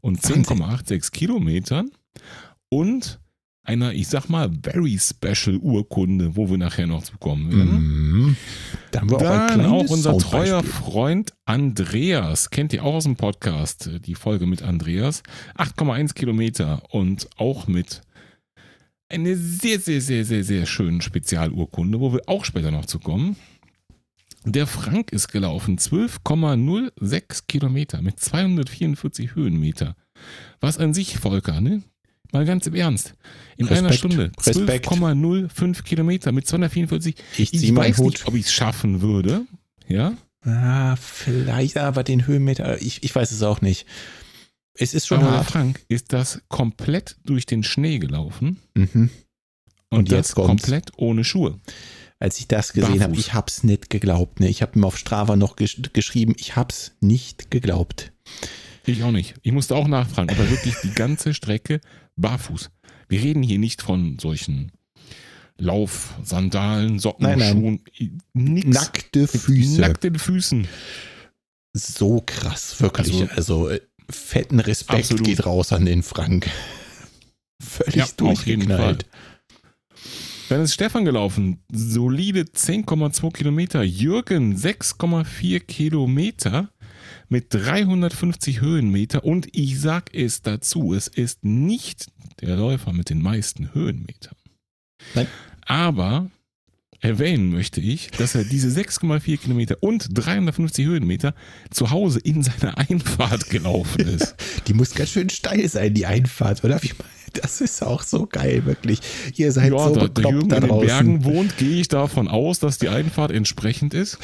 [0.00, 1.90] und 10,86 Kilometern
[2.68, 3.20] und
[3.66, 7.80] einer, ich sag mal, very special Urkunde, wo wir nachher noch zu kommen werden.
[7.80, 8.36] Mhm.
[8.92, 13.16] Da haben wir Dann auch, auch unser treuer Freund Andreas, kennt ihr auch aus dem
[13.16, 15.22] Podcast, die Folge mit Andreas,
[15.56, 18.02] 8,1 Kilometer und auch mit
[19.08, 23.36] einer sehr, sehr, sehr, sehr, sehr schönen Spezialurkunde, wo wir auch später noch zu kommen.
[24.44, 29.96] Der Frank ist gelaufen, 12,06 Kilometer mit 244 Höhenmeter.
[30.60, 31.82] Was an sich, Volker, ne?
[32.32, 33.14] Mal ganz im Ernst.
[33.56, 37.16] In Respekt, einer Stunde 12,05 Kilometer mit 244.
[37.38, 38.12] Ich, ich weiß Hut.
[38.12, 39.46] nicht, ob ich es schaffen würde.
[39.88, 40.14] Ja?
[40.42, 43.86] Ah, vielleicht, aber den Höhenmeter, ich, ich weiß es auch nicht.
[44.78, 45.50] Es ist schon aber hart.
[45.50, 48.58] Frank ist das komplett durch den Schnee gelaufen.
[48.74, 49.10] Mhm.
[49.88, 51.60] Und, und jetzt komplett ohne Schuhe.
[52.18, 54.40] Als ich das gesehen habe, ich habe es nicht geglaubt.
[54.40, 54.48] Ne?
[54.48, 58.12] Ich habe ihm auf Strava noch gesch geschrieben, ich habe es nicht geglaubt.
[58.86, 59.34] Ich auch nicht.
[59.42, 61.80] Ich musste auch nachfragen, ob er wirklich die ganze Strecke
[62.16, 62.70] barfuß.
[63.08, 64.72] Wir reden hier nicht von solchen
[65.58, 67.52] Laufsandalen, Socken, nein, nein.
[67.52, 68.12] Schuhen.
[68.34, 68.66] Nix.
[68.66, 69.80] Nackte Füße.
[69.80, 70.68] Nackte Füßen.
[71.72, 73.30] So krass, wirklich.
[73.30, 75.24] Also, also äh, fetten Respekt absolut.
[75.24, 76.48] geht raus an den Frank.
[77.62, 79.06] Völlig ja, durchgeknallt.
[80.48, 81.58] Dann ist Stefan gelaufen.
[81.72, 83.82] Solide 10,2 Kilometer.
[83.82, 86.70] Jürgen 6,4 Kilometer
[87.28, 92.06] mit 350 Höhenmeter und ich sag es dazu, es ist nicht
[92.40, 94.36] der Läufer mit den meisten Höhenmetern.
[95.14, 95.26] Nein.
[95.62, 96.30] Aber
[97.00, 101.34] erwähnen möchte ich, dass er diese 6,4 Kilometer und 350 Höhenmeter
[101.70, 104.34] zu Hause in seiner Einfahrt gelaufen ist.
[104.66, 106.80] Die muss ganz schön steil sein, die Einfahrt, oder?
[107.32, 109.00] Das ist auch so geil, wirklich.
[109.34, 112.28] Ihr seid ja, so da der Jürgen da in den Bergen wohnt, gehe ich davon
[112.28, 114.18] aus, dass die Einfahrt entsprechend ist.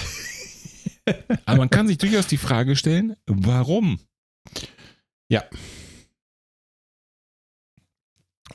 [1.45, 3.99] Aber man kann sich durchaus die Frage stellen, warum?
[5.29, 5.45] Ja.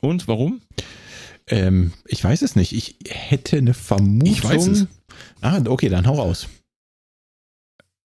[0.02, 0.62] Und warum?
[1.50, 2.74] Ähm, ich weiß es nicht.
[2.74, 4.34] Ich hätte eine Vermutung.
[4.34, 4.88] Ich weiß es.
[5.42, 6.48] Ah, okay, dann hau raus.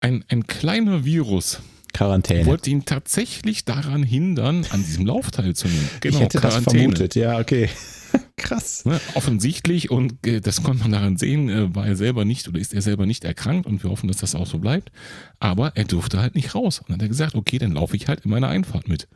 [0.01, 1.61] Ein, ein kleiner Virus
[1.93, 2.45] Quarantäne.
[2.45, 5.89] wollte ihn tatsächlich daran hindern, an diesem Lauf teilzunehmen.
[5.99, 6.65] Genau, ich hätte Quarantäne.
[6.65, 7.69] das vermutet, ja, okay.
[8.37, 8.85] Krass.
[8.85, 12.59] Ne, offensichtlich, und äh, das konnte man daran sehen, äh, war er selber nicht oder
[12.59, 14.91] ist er selber nicht erkrankt und wir hoffen, dass das auch so bleibt.
[15.39, 16.79] Aber er durfte halt nicht raus.
[16.79, 19.07] Und dann hat er gesagt, okay, dann laufe ich halt in meiner Einfahrt mit.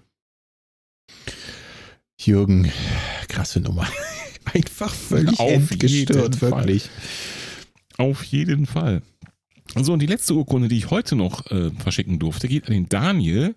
[2.19, 2.71] Jürgen,
[3.27, 3.87] krasse Nummer.
[4.53, 6.89] Einfach völlig Auf entgestört, wirklich.
[7.97, 9.01] Auf jeden Fall.
[9.75, 12.89] So, und die letzte Urkunde, die ich heute noch äh, verschicken durfte, geht an den
[12.89, 13.55] Daniel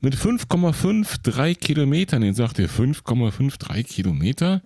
[0.00, 2.22] mit 5,53 Kilometern.
[2.22, 4.62] Den sagt er 5,53 Kilometer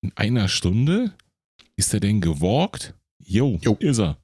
[0.00, 1.12] in einer Stunde.
[1.76, 2.94] Ist er denn gewalkt?
[3.22, 3.76] Jo, jo.
[3.80, 4.18] ist er.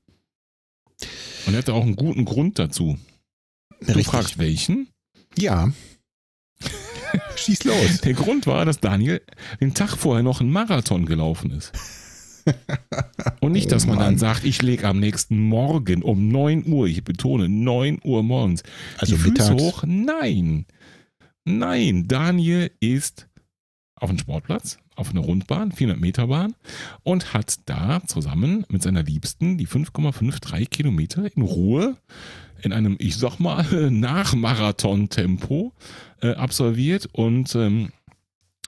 [1.46, 2.98] Und er hatte auch einen guten Grund dazu.
[3.81, 4.07] Du Richtig.
[4.07, 4.88] fragst welchen?
[5.37, 5.72] Ja.
[7.37, 8.00] Schieß los.
[8.02, 9.20] Der Grund war, dass Daniel
[9.61, 11.72] den Tag vorher noch einen Marathon gelaufen ist.
[13.40, 17.02] Und nicht, dass man dann sagt, ich lege am nächsten Morgen um 9 Uhr, ich
[17.02, 18.62] betone 9 Uhr morgens,
[18.98, 19.83] also die Füße hoch.
[19.87, 20.66] Nein.
[21.44, 23.29] Nein, Daniel ist
[23.96, 26.55] auf einem Sportplatz, auf einer Rundbahn, 400 Meter Bahn
[27.02, 31.96] und hat da zusammen mit seiner Liebsten die 5,53 Kilometer in Ruhe
[32.62, 35.72] in einem, ich sag mal, Nachmarathon-Tempo
[36.22, 37.90] äh, absolviert und ähm,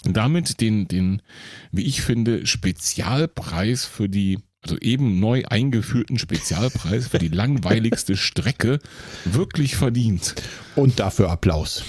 [0.05, 1.23] damit den, den,
[1.73, 8.79] wie ich finde, Spezialpreis für die, also eben neu eingeführten Spezialpreis für die langweiligste Strecke
[9.25, 10.35] wirklich verdient.
[10.77, 11.85] Und dafür Applaus.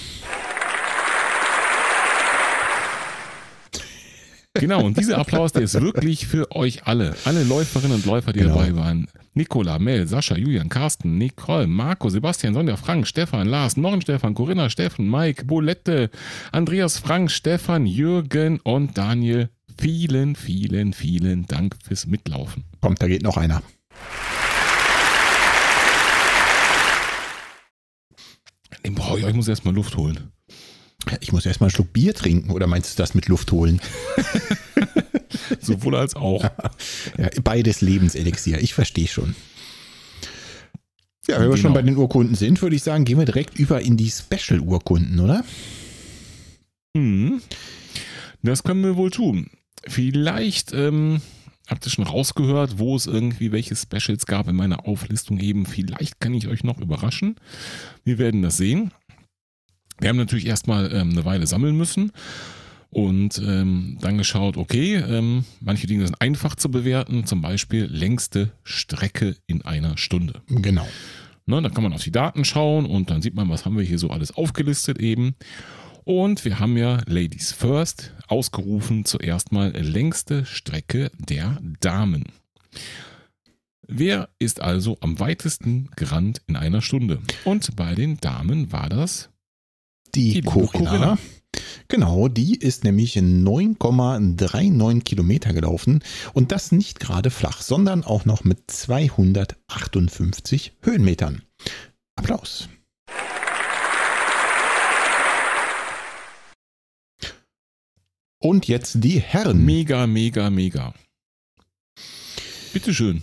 [4.60, 7.16] Genau, und dieser Applaus, der ist wirklich für euch alle.
[7.24, 8.56] Alle Läuferinnen und Läufer, die Genau.
[8.56, 9.08] dabei waren.
[9.32, 14.68] Nicola, Mel, Sascha, Julian, Carsten, Nicole, Marco, Sebastian, Sonja, Frank, Stefan, Lars, Norm, Stefan, Corinna,
[14.68, 16.10] Steffen, Mike, Bolette,
[16.52, 19.48] Andreas, Frank, Stefan, Jürgen und Daniel.
[19.78, 22.64] Vielen, vielen, vielen Dank fürs Mitlaufen.
[22.80, 23.62] Kommt, da geht noch einer.
[28.82, 30.32] Ich muss erstmal Luft holen.
[31.20, 33.80] Ich muss erstmal einen Schluck Bier trinken, oder meinst du das mit Luft holen?
[35.60, 36.42] Sowohl als auch.
[36.42, 39.34] Ja, beides Lebenselixier, ich verstehe schon.
[41.28, 41.56] Ja, wenn wir Genau.
[41.56, 45.18] schon bei den Urkunden sind, würde ich sagen, gehen wir direkt über in die Special-Urkunden,
[45.20, 45.44] oder?
[46.96, 47.40] Hm.
[48.42, 49.50] Das können wir wohl tun.
[49.86, 51.20] Vielleicht ähm,
[51.68, 55.66] habt ihr schon rausgehört, wo es irgendwie welche Specials gab in meiner Auflistung eben.
[55.66, 57.36] Vielleicht kann ich euch noch überraschen.
[58.04, 58.92] Wir werden das sehen.
[60.00, 62.12] Wir haben natürlich erstmal ähm, eine Weile sammeln müssen
[62.90, 68.52] und ähm, dann geschaut, okay, ähm, manche Dinge sind einfach zu bewerten, zum Beispiel längste
[68.64, 70.42] Strecke in einer Stunde.
[70.48, 70.88] Genau.
[71.46, 73.84] Ne, da kann man auf die Daten schauen und dann sieht man, was haben wir
[73.84, 75.34] hier so alles aufgelistet eben.
[76.04, 82.24] Und wir haben ja Ladies First ausgerufen, zuerst mal längste Strecke der Damen.
[83.86, 87.20] Wer ist also am weitesten gerannt in einer Stunde?
[87.44, 89.29] Und bei den Damen war das
[90.14, 90.42] Die, Die.
[90.42, 91.18] Corinna.
[91.88, 98.44] Genau, die ist nämlich 9,39 Kilometer gelaufen und das nicht gerade flach, sondern auch noch
[98.44, 101.42] mit 258 Höhenmetern.
[102.14, 102.68] Applaus.
[108.38, 109.64] Und jetzt die Herren.
[109.64, 110.94] mega, mega, mega.
[112.72, 113.22] Bitteschön.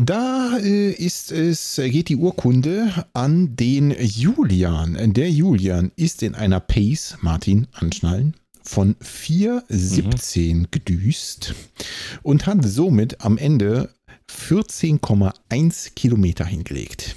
[0.00, 5.12] Da äh, ist es, geht die Urkunde an den Julian.
[5.12, 11.54] Der Julian ist in einer Pace, Martin, anschnallen, von 4,17 gedüst
[12.22, 13.92] und hat somit am Ende
[14.30, 17.16] 14,1 Kilometer hingelegt.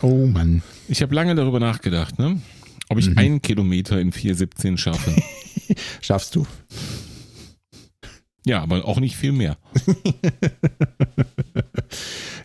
[0.00, 0.62] Oh Mann.
[0.88, 2.40] Ich habe lange darüber nachgedacht, ne?
[2.88, 3.18] ob ich Mhm.
[3.18, 5.14] einen Kilometer in 4,17 schaffe.
[6.00, 6.46] Schaffst du.
[8.44, 9.56] Ja, aber auch nicht viel mehr.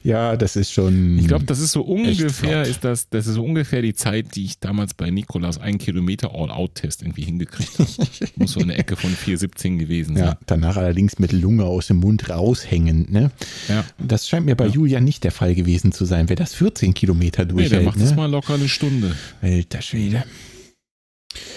[0.03, 1.19] Ja, das ist schon.
[1.19, 4.45] Ich glaube, das ist so ungefähr, ist das, das ist so ungefähr die Zeit, die
[4.45, 7.89] ich damals bei Nikolas einen Kilometer All-Out-Test irgendwie hingekriegt habe.
[8.38, 10.25] Muss so eine Ecke von 4,17 gewesen sein.
[10.25, 13.12] ja, danach allerdings mit Lunge aus dem Mund raushängend.
[13.12, 13.31] Ne?
[13.67, 13.83] Ja.
[13.97, 14.71] Das scheint mir bei Ja.
[14.73, 16.29] Julian nicht der Fall gewesen zu sein.
[16.29, 18.15] Wer das 14 Kilometer Nee, der durchhält, macht das ne?
[18.15, 19.13] mal locker eine Stunde.
[19.41, 20.23] Alter Schwede.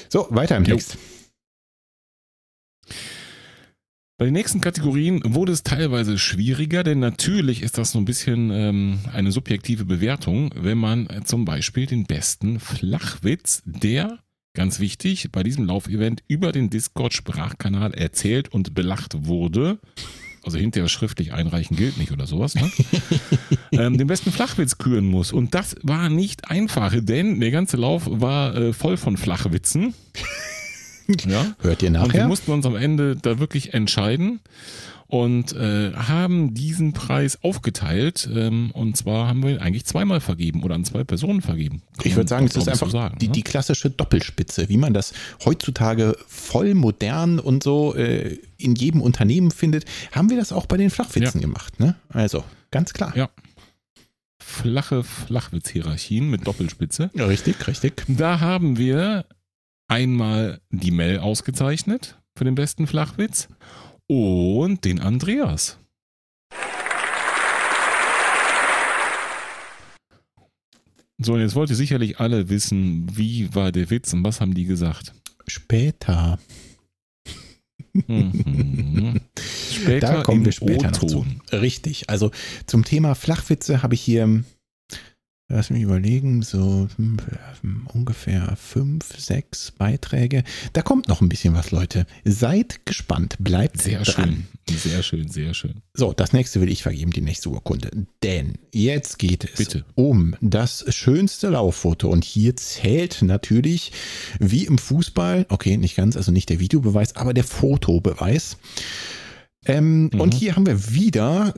[0.09, 0.75] So, weiter im Jo.
[0.75, 0.97] Text.
[4.21, 8.51] Bei den nächsten Kategorien wurde es teilweise schwieriger, denn natürlich ist das so ein bisschen
[8.51, 14.19] ähm, eine subjektive Bewertung, wenn man zum Beispiel den besten Flachwitz, der,
[14.53, 19.79] ganz wichtig, bei diesem Laufevent über den Discord-Sprachkanal erzählt und belacht wurde,
[20.45, 22.71] also hinterher schriftlich einreichen gilt nicht oder sowas, ne?
[23.73, 25.33] ähm, den besten Flachwitz küren muss.
[25.33, 29.95] Und das war nicht einfach, denn der ganze Lauf war äh, voll von Flachwitzen.
[31.27, 31.55] Ja.
[31.61, 32.29] Hört ihr Und wir nachher?
[32.29, 34.41] mussten uns am Ende da wirklich entscheiden
[35.11, 38.29] und äh, haben diesen Preis aufgeteilt.
[38.33, 41.83] Ähm, und zwar haben wir ihn eigentlich zweimal vergeben oder an zwei Personen vergeben.
[41.97, 43.33] Kann Ich würde sagen, es glaub ist einfach so sagen, die, ne?
[43.33, 45.13] die klassische Doppelspitze, wie man das
[45.45, 50.77] heutzutage voll modern und so äh, in jedem Unternehmen findet, haben wir das auch bei
[50.77, 51.81] den Flachwitzen gemacht.
[51.81, 51.97] Ne?
[52.09, 53.13] Also, ganz klar.
[53.17, 53.31] Ja.
[54.39, 57.11] Flache Flachwitz-Hierarchien mit Doppelspitze.
[57.15, 58.05] Ja, Richtig, richtig.
[58.09, 59.25] Da haben wir
[59.91, 63.49] einmal die Mel ausgezeichnet für den besten Flachwitz
[64.07, 65.79] und den Andreas.
[71.23, 74.55] So, und jetzt wollt ihr sicherlich alle wissen, wie war der Witz und was haben
[74.55, 75.13] die gesagt.
[75.47, 76.39] Später.
[77.93, 79.21] Mhm.
[79.71, 81.27] Später Da kommen wir später noch zu.
[81.53, 82.09] Richtig.
[82.09, 82.31] Also
[82.67, 84.45] zum Thema Flachwitze habe ich hier,
[85.51, 87.19] lass mich überlegen, so hm,
[87.61, 90.45] hm, ungefähr fünf, sechs Beiträge.
[90.73, 92.07] Da kommt noch ein bisschen was, Leute.
[92.25, 93.37] Seid gespannt.
[93.39, 94.47] Bleibt Sehr dran.
[94.69, 95.83] schön, sehr schön, sehr schön.
[95.93, 97.91] So, das nächste will ich vergeben, die nächste Urkunde.
[98.23, 99.85] Denn jetzt geht es Bitte.
[99.95, 102.09] um das schönste Lauffoto.
[102.09, 103.93] Und hier zählt natürlich,
[104.39, 108.57] wie im Fußball, okay, nicht ganz, also nicht der Videobeweis, aber der Fotobeweis.
[109.67, 110.21] Ähm, Mhm.
[110.21, 111.53] Und hier haben wir wieder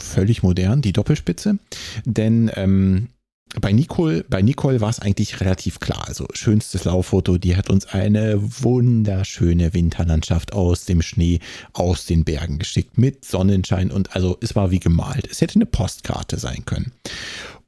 [0.00, 1.58] völlig modern die Doppelspitze.
[2.04, 3.08] Denn ähm,
[3.60, 6.06] bei Nicole, bei Nicole war es eigentlich relativ klar.
[6.08, 11.40] Also schönstes Lauffoto, die hat uns eine wunderschöne Winterlandschaft aus dem Schnee,
[11.72, 15.28] aus den Bergen geschickt mit Sonnenschein und also es war wie gemalt.
[15.30, 16.92] Es hätte eine Postkarte sein können.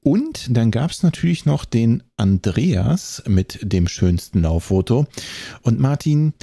[0.00, 5.06] Und dann gab es natürlich noch den Andreas mit dem schönsten Lauffoto.
[5.62, 6.34] Und Martin,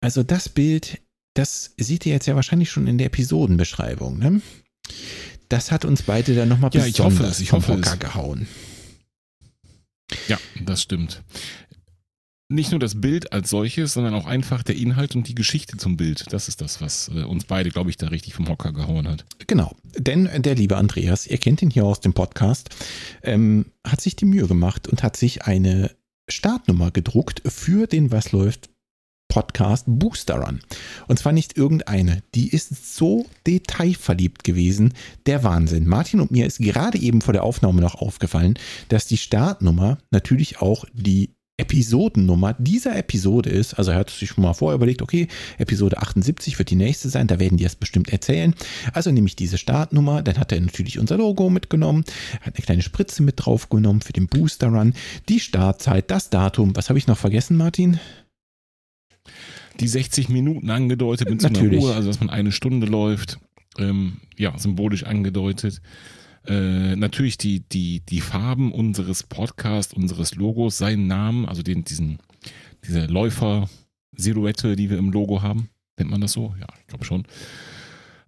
[0.00, 1.00] also das Bild,
[1.34, 4.18] das seht ihr jetzt ja wahrscheinlich schon in der Episodenbeschreibung.
[4.18, 4.40] Ne?
[5.48, 8.46] Das hat uns beide dann nochmal ja, besonders ich hoffe es, ich vom Hocker gehauen.
[10.28, 11.22] Ja, das stimmt
[12.50, 15.96] nicht nur das Bild als solches, sondern auch einfach der Inhalt und die Geschichte zum
[15.96, 16.24] Bild.
[16.32, 19.24] Das ist das, was äh, uns beide, glaube ich, da richtig vom Hocker gehauen hat.
[19.46, 22.70] Genau, denn der liebe Andreas, ihr kennt ihn hier aus dem Podcast,
[23.22, 25.92] ähm, hat sich die Mühe gemacht und hat sich eine
[26.28, 28.68] Startnummer gedruckt für den Was läuft
[29.30, 30.60] Podcast Booster Run.
[31.08, 32.22] Und zwar nicht irgendeine.
[32.34, 34.92] Die ist so detailverliebt gewesen.
[35.24, 35.86] Der Wahnsinn.
[35.86, 40.60] Martin und mir ist gerade eben vor der Aufnahme noch aufgefallen, dass die Startnummer natürlich
[40.60, 43.74] auch die Episodennummer dieser Episode ist.
[43.74, 47.26] Also er hat sich schon mal vorher überlegt, okay, Episode 78 wird die nächste sein,
[47.26, 48.54] da werden die es bestimmt erzählen.
[48.94, 52.04] Also nehme ich diese Startnummer, dann hat er natürlich unser Logo mitgenommen,
[52.40, 54.94] hat eine kleine Spritze mit draufgenommen für den Booster Run,
[55.28, 56.74] die Startzeit, das Datum.
[56.76, 58.00] Was habe ich noch vergessen, Martin?
[59.80, 61.80] Die 60 Minuten angedeutet mit Natürlich.
[61.80, 63.38] so einer Uhr, also dass man eine Stunde läuft.
[63.78, 65.80] Ähm, ja, symbolisch angedeutet.
[66.46, 72.18] Äh, natürlich die, die, die Farben unseres Podcasts, unseres Logos, seinen Namen, also den, diesen,
[72.84, 75.68] diese Läufer-Silhouette, die wir im Logo haben.
[75.98, 76.54] Nennt man das so?
[76.58, 77.24] Ja, ich glaube schon.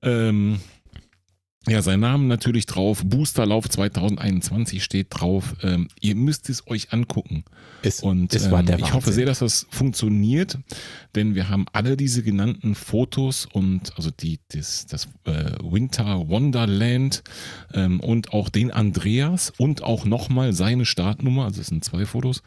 [0.02, 0.58] Ähm,
[1.68, 3.02] ja, sein Name natürlich drauf.
[3.04, 5.54] Boosterlauf 2021 steht drauf.
[5.62, 7.44] Ähm, ihr müsst es euch angucken.
[7.82, 10.58] Es, und es ähm, ich hoffe sehr, dass das funktioniert,
[11.14, 17.22] denn wir haben alle diese genannten Fotos und also die, das, das äh, Winter Wonderland
[17.74, 22.42] ähm, und auch den Andreas und auch nochmal seine Startnummer, also es sind zwei Fotos,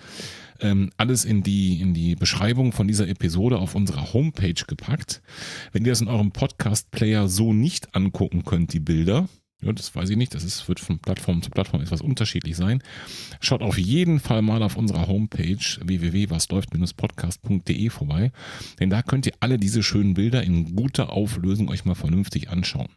[0.60, 5.22] ähm, alles in die, in die Beschreibung von dieser Episode auf unserer Homepage gepackt.
[5.72, 9.28] Wenn ihr das in eurem Podcast-Player so nicht angucken könnt, die Bilder,
[9.62, 12.84] ja, das weiß ich nicht, das ist, wird von Plattform zu Plattform etwas unterschiedlich sein.
[13.39, 18.32] Schaut auf jeden Fall mal auf unserer Homepage www.wasläuft-podcast.de vorbei,
[18.80, 22.89] denn da könnt ihr alle diese schönen Bilder in guter Auflösung euch mal vernünftig anschauen.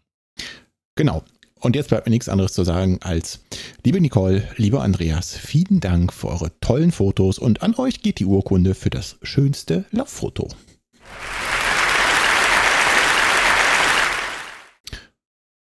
[0.97, 1.25] Genau.
[1.61, 3.40] Und jetzt bleibt mir nichts anderes zu sagen als,
[3.85, 8.27] liebe Nicole, lieber Andreas, vielen Dank für eure tollen Fotos und an euch geht die
[8.27, 10.49] Urkunde für das schönste Lauffoto.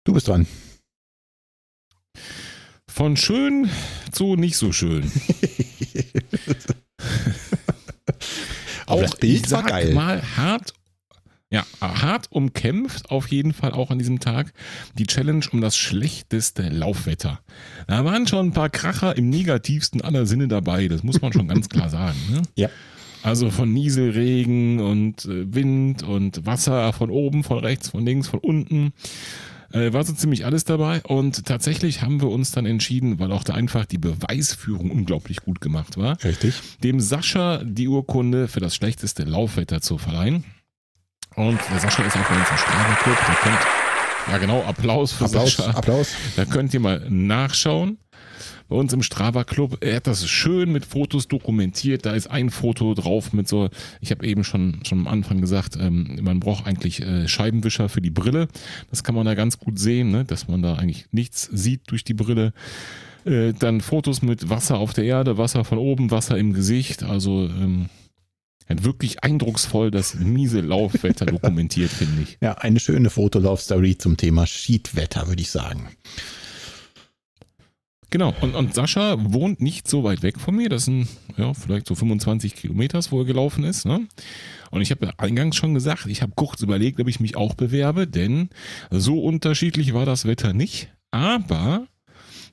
[0.03, 0.47] Du bist dran.
[2.89, 3.69] Von schön
[4.11, 5.11] zu nicht so schön.
[8.87, 9.93] auch das Bild war geil.
[9.93, 10.73] mal hart
[11.55, 14.51] ja, hart umkämpft auf jeden Fall auch an diesem Tag
[14.95, 17.39] die Challenge um das schlechteste Laufwetter.
[17.87, 21.47] Da waren schon ein paar Kracher im negativsten aller Sinne dabei, das muss man schon
[21.47, 22.17] ganz klar sagen.
[22.29, 22.41] Ne?
[22.55, 22.69] Ja.
[23.23, 28.39] Also von Nieselregen und äh, Wind und Wasser von oben, von rechts, von links, von
[28.39, 28.91] unten.
[29.71, 33.45] Äh, war so ziemlich alles dabei und tatsächlich haben wir uns dann entschieden, weil auch
[33.45, 36.55] da einfach die Beweisführung unglaublich gut gemacht war, Richtig.
[36.83, 40.43] dem Sascha die Urkunde für das schlechteste Laufwetter zu verleihen.
[41.35, 43.17] Und der Sascha ist auch bei uns im Strava-Club.
[43.27, 43.59] Da könnt,
[44.31, 45.71] ja genau, Applaus für Applaus, Sascha.
[45.71, 46.13] Applaus.
[46.35, 47.97] Da könnt ihr mal nachschauen.
[48.67, 52.05] Bei uns im Strava-Club, er hat das schön mit Fotos dokumentiert.
[52.05, 53.69] Da ist ein Foto drauf mit so,
[54.01, 58.01] ich habe eben schon, schon am Anfang gesagt, ähm, man braucht eigentlich äh, Scheibenwischer für
[58.01, 58.47] die Brille.
[58.89, 60.25] Das kann man da ganz gut sehen, ne?
[60.25, 62.53] dass man da eigentlich nichts sieht durch die Brille.
[63.25, 67.03] Äh, dann Fotos mit Wasser auf der Erde, Wasser von oben, Wasser im Gesicht.
[67.03, 67.89] Also ähm,
[68.67, 72.37] hat wirklich eindrucksvoll das miese Laufwetter dokumentiert, finde ich.
[72.41, 75.89] Ja, eine schöne Fotolauf-Story zum Thema Schiedwetter, würde ich sagen.
[78.15, 80.69] Genau, und, und Sascha wohnt nicht so weit weg von mir.
[80.69, 83.85] Das sind ja, vielleicht so 25 Kilometer, wo er gelaufen ist.
[83.85, 84.07] Ne?
[84.71, 88.07] Und ich habe eingangs schon gesagt, ich habe kurz überlegt, ob ich mich auch bewerbe,
[88.07, 88.49] denn
[88.89, 90.93] so unterschiedlich war das Wetter nicht.
[91.11, 91.87] Aber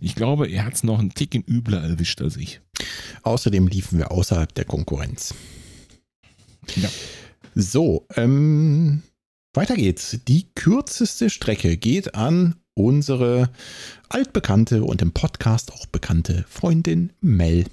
[0.00, 2.60] ich glaube, er hat es noch einen Ticken übler erwischt als ich.
[3.22, 5.32] Außerdem liefen wir außerhalb der Konkurrenz.
[6.76, 6.88] Ja.
[7.54, 9.02] So, ähm,
[9.54, 10.18] weiter geht's.
[10.26, 13.50] Die kürzeste Strecke geht an unsere
[14.08, 17.66] altbekannte und im Podcast auch bekannte Freundin Mel.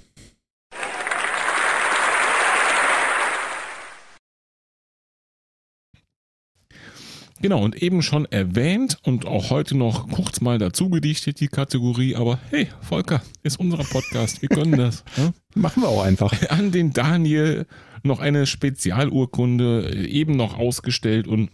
[7.42, 12.14] Genau, und eben schon erwähnt und auch heute noch kurz mal dazu gedichtet, die Kategorie,
[12.14, 15.04] aber hey, Volker, ist unser Podcast, wir können das.
[15.16, 15.32] Ja?
[15.54, 16.32] Machen wir auch einfach.
[16.50, 17.66] An den Daniel
[18.02, 21.50] noch eine Spezialurkunde, eben noch ausgestellt und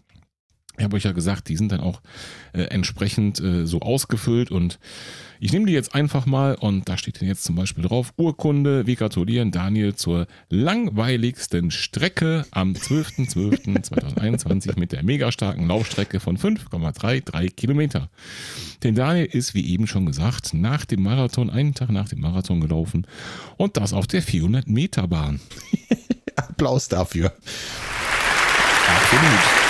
[0.78, 2.02] Ich habe euch ja gesagt, die sind dann auch
[2.52, 4.78] äh, entsprechend äh, so ausgefüllt und
[5.40, 8.86] ich nehme die jetzt einfach mal und da steht dann jetzt zum Beispiel drauf, Urkunde,
[8.86, 17.54] wir gratulieren Daniel zur langweiligsten Strecke am 12.12.2021 mit der mega starken Laufstrecke von 5,33
[17.54, 18.08] Kilometer.
[18.82, 22.60] Denn Daniel ist, wie eben schon gesagt, nach dem Marathon, einen Tag nach dem Marathon
[22.60, 23.06] gelaufen
[23.56, 25.40] und das auf der 400 Meter Bahn.
[26.36, 27.32] Applaus dafür.
[28.86, 29.65] Absolut.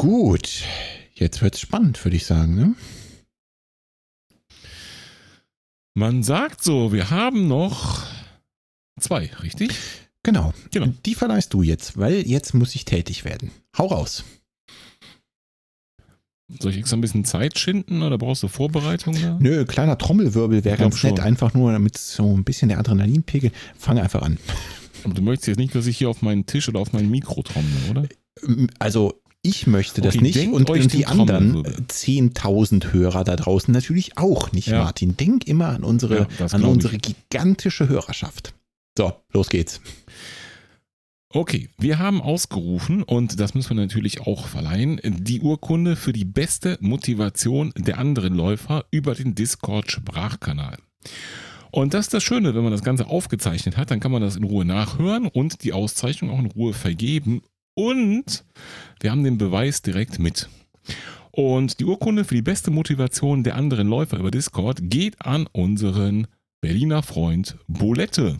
[0.00, 0.64] Gut,
[1.12, 2.54] jetzt wird's spannend, würde ich sagen.
[2.54, 2.74] Ne?
[5.92, 8.06] Man sagt so, wir haben noch
[8.98, 9.72] zwei, richtig?
[10.22, 10.54] Genau.
[10.70, 10.86] Genau.
[11.04, 13.50] Die verleihst du jetzt, weil jetzt muss ich tätig werden.
[13.76, 14.24] Hau raus.
[16.60, 19.36] Soll ich extra ein bisschen Zeit schinden oder brauchst du Vorbereitung da?
[19.38, 21.26] Nö, kleiner Trommelwirbel wäre ganz nett, schon.
[21.26, 23.52] einfach nur damit so ein bisschen der Adrenalinpegel.
[23.76, 24.38] Fang einfach an.
[25.04, 27.42] Aber du möchtest jetzt nicht, dass ich hier auf meinen Tisch oder auf mein Mikro
[27.42, 28.08] trommle, oder?
[28.78, 31.84] Also ich möchte das Okay, nicht und, und die anderen Trommelwirbel.
[31.86, 34.84] 10.000 Hörer da draußen natürlich auch nicht, Ja.
[34.84, 35.16] Martin.
[35.16, 37.02] Denk immer an unsere, Ja, an unsere ich.
[37.02, 38.54] gigantische Hörerschaft.
[38.98, 39.80] So, los geht's.
[41.32, 46.24] Okay, wir haben ausgerufen und das müssen wir natürlich auch verleihen, die Urkunde für die
[46.24, 50.76] beste Motivation der anderen Läufer über den Discord-Sprachkanal.
[51.70, 54.34] Und das ist das Schöne, wenn man das Ganze aufgezeichnet hat, dann kann man das
[54.34, 57.42] in Ruhe nachhören und die Auszeichnung auch in Ruhe vergeben.
[57.74, 58.44] Und
[59.00, 60.48] wir haben den Beweis direkt mit.
[61.32, 66.26] Und die Urkunde für die beste Motivation der anderen Läufer über Discord geht an unseren
[66.60, 68.36] Berliner Freund Bolette.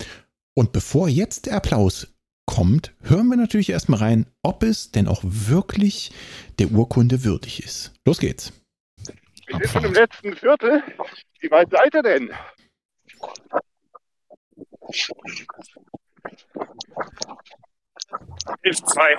[0.55, 2.09] Und bevor jetzt der Applaus
[2.47, 6.11] kommt, hören wir natürlich erstmal rein, ob es denn auch wirklich
[6.59, 7.93] der Urkunde würdig ist.
[8.05, 8.53] Los geht's.
[9.47, 10.83] Wir sind schon im letzten Viertel.
[11.41, 12.31] Wie weit seid ihr denn?
[18.62, 19.16] Ist zwei.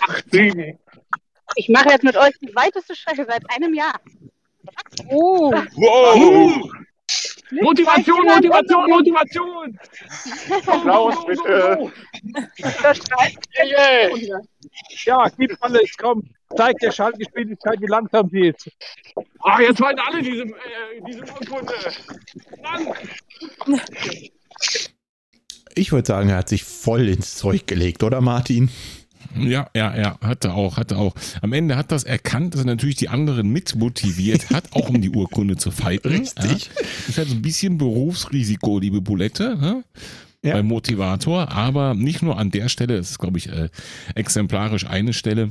[0.00, 0.78] Acht, sieben.
[1.56, 3.98] Ich mache jetzt mit euch die weiteste Strecke seit einem Jahr.
[5.08, 6.70] Oh, Wow!
[7.50, 9.78] Motivation, Motivation, Motivation!
[10.66, 11.92] Applaus bitte.
[12.82, 14.40] das schreit Yeah, yeah.
[15.04, 16.28] Ja, gib alles, komm.
[16.56, 18.70] Zeig der Schaltgeschwindigkeit, wie langsam sie ist.
[19.40, 21.74] Ach, jetzt wollen alle diese, äh, diese Urkunde.
[22.62, 22.94] Mann.
[25.78, 28.68] Ich würde sagen, er hat sich voll ins Zeug gelegt, oder Martin?
[29.38, 31.14] Ja, ja, ja, hatte auch, hatte auch.
[31.42, 35.00] Am Ende hat das erkannt, dass er natürlich die anderen mit motiviert hat, auch um
[35.00, 36.08] die Urkunde zu fighten.
[36.20, 36.70] Richtig.
[36.74, 36.86] Ja.
[37.08, 39.84] Ist halt so ein bisschen Berufsrisiko, liebe Bulette, ne?
[40.42, 40.54] Ja.
[40.54, 43.70] beim Motivator, aber nicht nur an der Stelle, es ist, glaube ich, äh,
[44.14, 45.48] exemplarisch eine Stelle.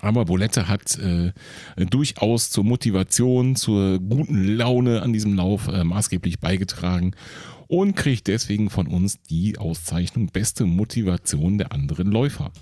[0.00, 1.32] Aber Bolette hat äh,
[1.76, 7.14] durchaus zur Motivation, zur guten Laune an diesem Lauf äh, maßgeblich beigetragen
[7.72, 12.52] und kriegt deswegen von uns die Auszeichnung Beste Motivation der anderen Läufer.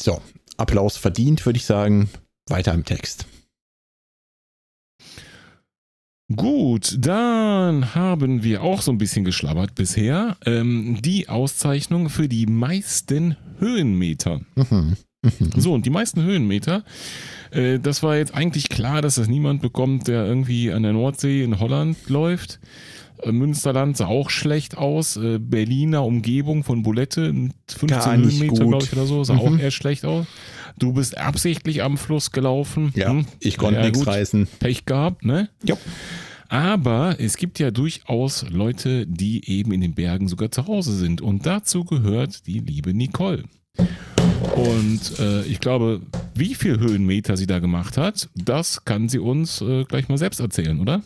[0.00, 0.22] So,
[0.56, 2.08] Applaus verdient, würde ich sagen.
[2.48, 3.26] Weiter im Text.
[6.36, 10.36] Gut, dann haben wir auch so ein bisschen geschlabbert bisher.
[10.46, 14.42] Ähm, die Auszeichnung für die meisten Höhenmeter.
[14.54, 14.96] Mhm.
[15.38, 15.60] Mhm.
[15.60, 16.84] So, und die meisten Höhenmeter,
[17.50, 21.42] äh, das war jetzt eigentlich klar, dass das niemand bekommt, der irgendwie an der Nordsee
[21.42, 22.60] in Holland läuft.
[23.22, 25.16] Äh, Münsterland sah auch schlecht aus.
[25.16, 29.34] Äh, Berliner Umgebung von Bulette, mit 15 Gar nicht Höhenmeter, glaube ich, oder so, sah
[29.34, 29.40] Mhm.
[29.40, 30.26] auch eher schlecht aus.
[30.78, 32.92] Du bist absichtlich am Fluss gelaufen.
[32.94, 33.26] Ja, Hm?
[33.40, 34.46] ich konnte Ja, nichts reißen.
[34.60, 35.48] Pech gehabt, ne?
[35.64, 35.76] Jo.
[36.50, 41.20] Aber es gibt ja durchaus Leute, die eben in den Bergen sogar zu Hause sind.
[41.20, 43.42] Und dazu gehört die liebe Nicole.
[44.54, 46.00] Und äh, ich glaube,
[46.34, 50.40] wie viel Höhenmeter sie da gemacht hat, das kann sie uns äh, gleich mal selbst
[50.40, 51.02] erzählen, oder?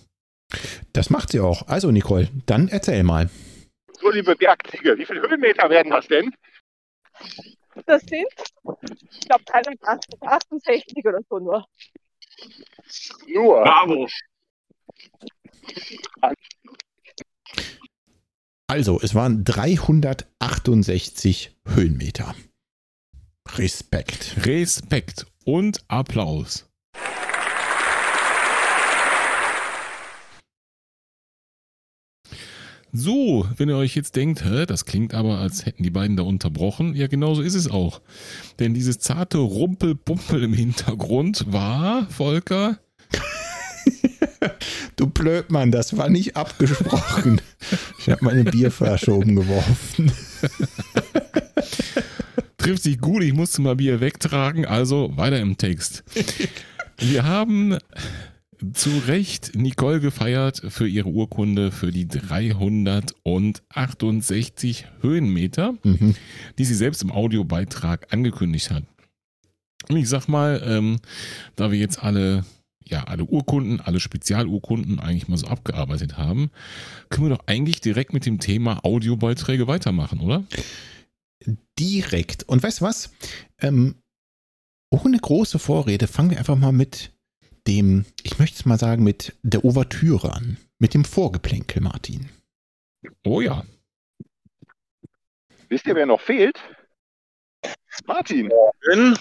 [0.92, 1.66] Das macht sie auch.
[1.68, 3.30] Also, Nicole, dann erzähl mal.
[4.00, 6.34] So, liebe Bergziege, wie viele Höhenmeter werden das denn?
[7.86, 8.26] Das sind,
[9.10, 9.44] ich glaube,
[10.20, 11.64] 68 oder so nur.
[13.28, 13.62] Nur.
[13.62, 14.08] Bravo.
[18.66, 22.34] Also, es waren 368 Höhenmeter.
[23.58, 24.46] Respekt.
[24.46, 26.68] Respekt und Applaus.
[32.94, 36.24] So, wenn ihr euch jetzt denkt, hä, das klingt aber, als hätten die beiden da
[36.24, 38.02] unterbrochen, ja, genauso ist es auch.
[38.58, 42.78] Denn dieses zarte Rumpelpumpel im Hintergrund war, Volker,
[44.96, 47.40] Du Blödmann, das war nicht abgesprochen.
[47.98, 50.12] Ich habe meine Bierflasche umgeworfen.
[52.62, 56.02] trifft sich gut, ich musste mal Bier wegtragen, also weiter im Text.
[56.98, 57.78] Wir haben
[58.74, 66.14] zu Recht Nicole gefeiert für ihre Urkunde für die 368 Höhenmeter, Mhm.
[66.58, 68.84] die sie selbst im Audiobeitrag angekündigt hat.
[69.88, 70.98] Und ich sag mal, ähm,
[71.56, 72.44] da wir jetzt alle,
[72.84, 76.50] ja, alle Urkunden, alle Spezialurkunden eigentlich mal so abgearbeitet haben,
[77.10, 80.44] können wir doch eigentlich direkt mit dem Thema Audiobeiträge weitermachen, oder?
[81.78, 82.44] Direkt.
[82.44, 83.12] Und weißt du was?
[83.60, 84.02] Ähm,
[84.90, 87.12] ohne große Vorrede fangen wir einfach mal mit
[87.66, 90.58] dem, ich möchte es mal sagen, mit der Ouvertüre an.
[90.78, 92.28] Mit dem Vorgeplänkel, Martin.
[93.24, 93.64] Oh ja.
[95.68, 96.58] Wisst ihr, wer noch fehlt?
[98.06, 98.50] Martin.
[98.86, 99.16] Bin.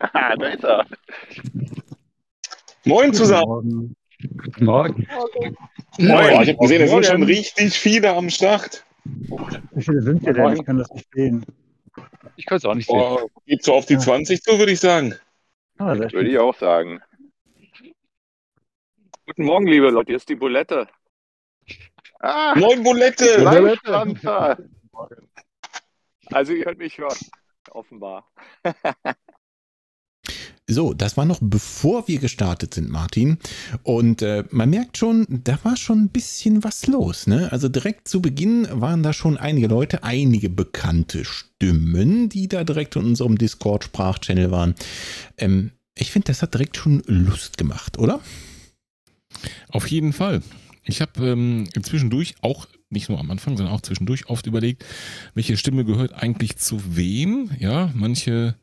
[0.00, 0.86] Haha, da ist er.
[2.84, 3.94] Moin zusammen.
[4.58, 5.06] Morgen.
[5.98, 6.42] Moin.
[6.42, 8.84] ich habe gesehen, es sind schon richtig viele am Start.
[9.72, 10.56] Wie viele sind wir denn?
[10.56, 11.44] Ich kann das nicht sehen.
[12.36, 12.98] Ich kann es auch nicht sehen.
[12.98, 15.14] Oh, geht so auf die 20 zu, würde ich sagen.
[15.78, 17.00] Ah, Würde ich auch sagen.
[19.26, 20.08] Guten Morgen, liebe Leute.
[20.08, 20.88] Hier ist die Bulette.
[22.20, 23.46] Ah, Moin Bulette!
[26.30, 27.16] Also ihr hört mich hören.
[27.70, 28.28] Offenbar.
[30.70, 33.38] So, das war noch bevor wir gestartet sind, Martin.
[33.84, 37.26] Und äh, man merkt schon, da war schon ein bisschen was los.
[37.26, 37.50] Ne?
[37.50, 42.96] Also direkt zu Beginn waren da schon einige Leute, einige bekannte Stimmen, die da direkt
[42.96, 44.74] in unserem Discord-Sprachchannel waren.
[45.38, 48.20] Ähm, ich finde, das hat direkt schon Lust gemacht, oder?
[49.70, 50.42] Auf jeden Fall.
[50.84, 54.84] Ich habe ähm, zwischendurch auch, nicht nur am Anfang, sondern auch zwischendurch oft überlegt,
[55.34, 57.50] welche Stimme gehört eigentlich zu wem.
[57.58, 58.54] Ja, manche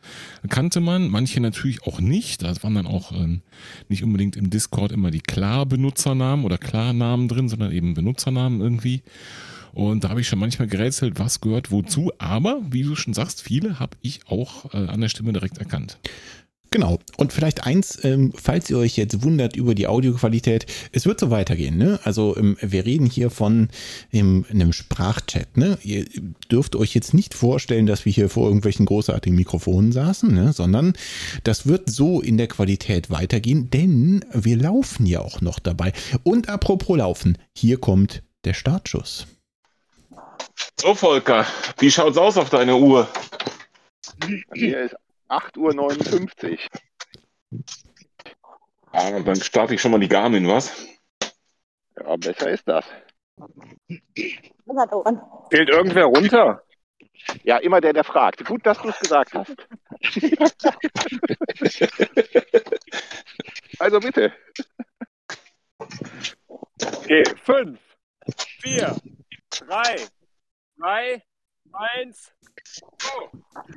[0.50, 2.44] kannte man, manche natürlich auch nicht.
[2.44, 3.42] Da waren dann auch ähm,
[3.88, 9.04] nicht unbedingt im Discord immer die Klar-Benutzernamen oder Klarnamen drin, sondern eben Benutzernamen irgendwie.
[9.74, 12.12] Und da habe ich schon manchmal gerätselt, was gehört wozu.
[12.18, 16.00] Aber, wie du schon sagst, viele habe ich auch äh, an der Stimme direkt erkannt.
[16.76, 17.00] Genau.
[17.16, 21.32] Und vielleicht eins, ähm, falls ihr euch jetzt wundert über die Audioqualität, es wird so
[21.32, 21.78] weitergehen.
[21.78, 22.02] Ne?
[22.04, 23.70] Also ähm, wir reden hier von
[24.12, 25.56] ähm, einem Sprachchat.
[25.56, 25.78] Ne?
[25.84, 26.04] Ihr
[26.52, 30.52] dürft euch jetzt nicht vorstellen, dass wir hier vor irgendwelchen großartigen Mikrofonen saßen, ne?
[30.52, 30.98] sondern
[31.46, 35.94] das wird so in der Qualität weitergehen, denn wir laufen ja auch noch dabei.
[36.24, 39.28] Und apropos Laufen, hier kommt der Startschuss.
[40.82, 41.46] So, Volker,
[41.80, 43.08] wie schaut's aus auf deine Uhr?
[44.54, 44.96] Hier ist
[45.30, 46.58] 8.59 Uhr.
[48.92, 50.88] Ah, dann starte ich schon mal die Garmin, was?
[51.98, 52.86] Ja, besser ist das.
[55.50, 56.64] Fehlt irgendwer runter?
[57.44, 58.46] Ja, immer der, der fragt.
[58.46, 59.56] Gut, dass du es gesagt hast.
[63.80, 64.34] also bitte.
[66.80, 67.80] Okay, fünf,
[68.62, 68.96] vier,
[69.50, 69.96] drei,
[70.78, 71.24] zwei,
[71.74, 72.32] eins.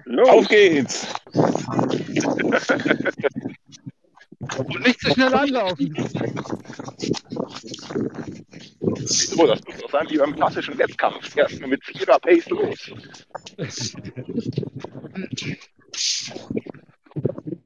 [0.05, 0.29] Los.
[0.29, 1.07] Auf geht's!
[4.57, 5.95] Und nicht zu schnell anlaufen.
[9.05, 11.37] So, das muss doch sein wie beim klassischen Wettkampf.
[11.37, 12.91] Erst mal mit vierer Pace los.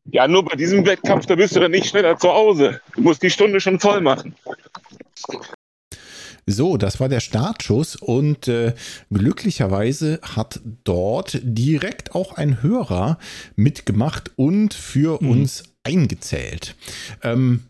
[0.06, 2.80] Ja, nur bei diesem Wettkampf, da bist du dann nicht schneller zu Hause.
[2.94, 4.34] Du musst die Stunde schon voll machen.
[6.47, 8.74] So, das war der Startschuss und äh,
[9.11, 13.18] glücklicherweise hat dort direkt auch ein Hörer
[13.57, 15.30] mitgemacht und für Mhm.
[15.30, 16.74] uns eingezählt.
[17.22, 17.64] Ähm,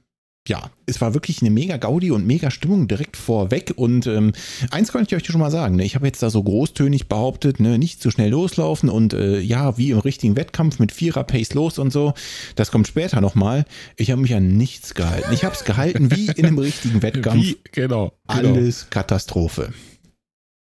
[0.48, 3.74] ja, es war wirklich eine mega Gaudi und mega Stimmung direkt vorweg.
[3.76, 4.32] Und ähm,
[4.72, 5.84] eins kann ich euch schon mal sagen, ne?
[5.84, 7.78] ich habe jetzt da so großtönig behauptet, ne?
[7.78, 11.78] nicht zu schnell loslaufen und äh, ja, wie im richtigen Wettkampf mit Vierer Pace los
[11.78, 12.14] und so.
[12.56, 13.64] Das kommt später nochmal.
[13.96, 15.32] Ich habe mich an nichts gehalten.
[15.32, 17.40] Ich habe es gehalten wie in einem richtigen Wettkampf.
[17.42, 18.48] Wie, genau, genau.
[18.48, 19.72] Alles Katastrophe.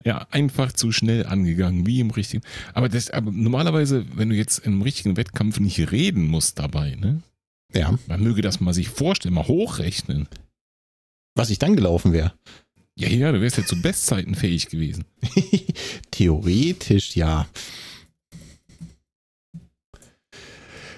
[0.05, 2.43] Ja, einfach zu schnell angegangen, wie im richtigen.
[2.73, 7.21] Aber das, aber normalerweise, wenn du jetzt im richtigen Wettkampf nicht reden musst dabei, ne?
[7.73, 10.27] Ja, Man möge das mal sich vorstellen, mal hochrechnen.
[11.35, 12.33] was ich dann gelaufen wäre.
[12.97, 15.05] Ja, ja, du wärst ja zu Bestzeiten fähig gewesen.
[16.11, 17.47] Theoretisch ja.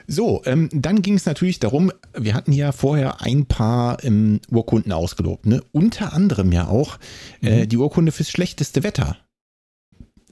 [0.06, 4.92] So, ähm, dann ging es natürlich darum, wir hatten ja vorher ein paar ähm, Urkunden
[4.92, 5.64] ausgelobt, ne?
[5.72, 7.00] Unter anderem ja auch
[7.42, 7.70] äh, Mhm.
[7.70, 9.18] die Urkunde fürs schlechteste Wetter.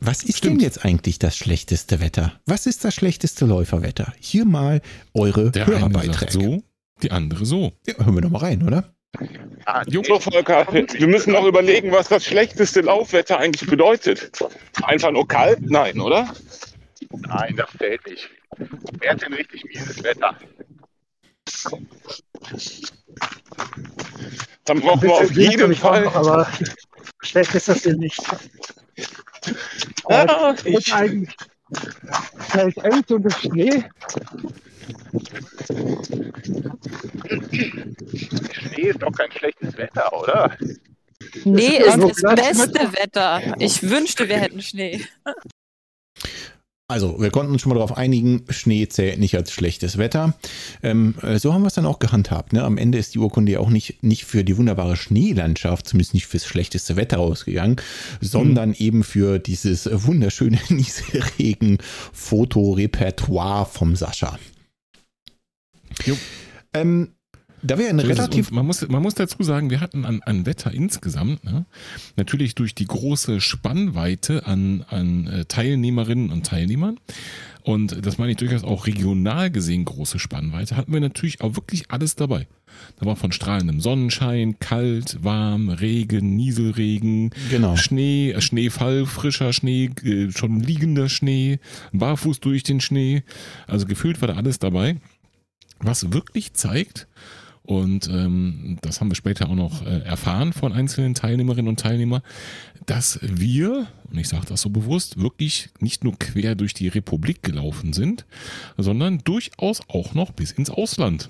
[0.03, 0.55] Was ist Stimmt.
[0.61, 2.33] denn jetzt eigentlich das schlechteste Wetter?
[2.47, 4.13] Was ist das schlechteste Läuferwetter?
[4.19, 4.81] Hier mal
[5.13, 6.31] eure Der eine sagt Hörerbeiträge.
[6.31, 6.63] so,
[7.03, 7.73] die andere so.
[7.85, 8.91] Ja, hören wir doch mal rein, oder?
[9.65, 9.83] Ah.
[9.87, 14.31] So, Volker, wir müssen noch überlegen, was das schlechteste Laufwetter eigentlich bedeutet.
[14.81, 15.59] Einfach nur kalt?
[15.69, 16.33] Nein, oder?
[17.11, 18.27] Nein, das zählt nicht.
[18.99, 20.35] Wer hat denn richtig mieses Wetter?
[24.65, 26.05] Dann brauchen wir auf jeden Fall.
[26.05, 26.47] noch, aber
[27.21, 28.19] schlecht ist das hier nicht.
[30.11, 31.35] Ja, Und ich, eigentlich
[32.39, 33.83] fällt echt und Schnee.
[38.51, 40.57] Schnee ist doch kein schlechtes Wetter, oder?
[41.45, 43.41] Nee, Das ist ist das beste Wetter.
[43.59, 45.05] Ich wünschte, wir hätten Schnee.
[46.91, 50.33] Also, wir konnten uns schon mal darauf einigen, Schnee zählt nicht als schlechtes Wetter.
[50.83, 52.51] Ähm, äh, so haben wir es dann auch gehandhabt.
[52.51, 52.65] Ne?
[52.65, 56.27] Am Ende ist die Urkunde ja auch nicht, nicht für die wunderbare Schneelandschaft, zumindest nicht
[56.27, 57.77] fürs schlechteste Wetter ausgegangen,
[58.19, 64.37] sondern eben für dieses wunderschöne Nieselregen-Fotorepertoire vom Sascha.
[66.05, 66.17] Jo.
[66.73, 67.13] Ähm,
[67.63, 70.45] da wir ein relativ Und man, muss, man muss dazu sagen, wir hatten an, an
[70.45, 71.65] Wetter insgesamt, ne,
[72.15, 76.97] natürlich durch die große Spannweite an, an äh, Teilnehmerinnen und Teilnehmern,
[77.63, 81.91] und das meine ich durchaus auch regional gesehen große Spannweite, hatten wir natürlich auch wirklich
[81.91, 82.47] alles dabei.
[82.99, 87.75] Da war von strahlendem Sonnenschein, kalt, warm, Regen, Nieselregen, Genau.
[87.75, 91.59] Schnee, äh, Schneefall, frischer Schnee, äh, schon liegender Schnee,
[91.93, 93.23] barfuß durch den Schnee.
[93.67, 94.97] Also gefühlt war da alles dabei.
[95.79, 97.07] Was wirklich zeigt,
[97.71, 102.21] und ähm, das haben wir später auch noch äh, erfahren von einzelnen Teilnehmerinnen und Teilnehmern,
[102.85, 107.43] dass wir, und ich sage das so bewusst, wirklich nicht nur quer durch die Republik
[107.43, 108.25] gelaufen sind,
[108.77, 111.29] sondern durchaus auch noch bis ins Ausland.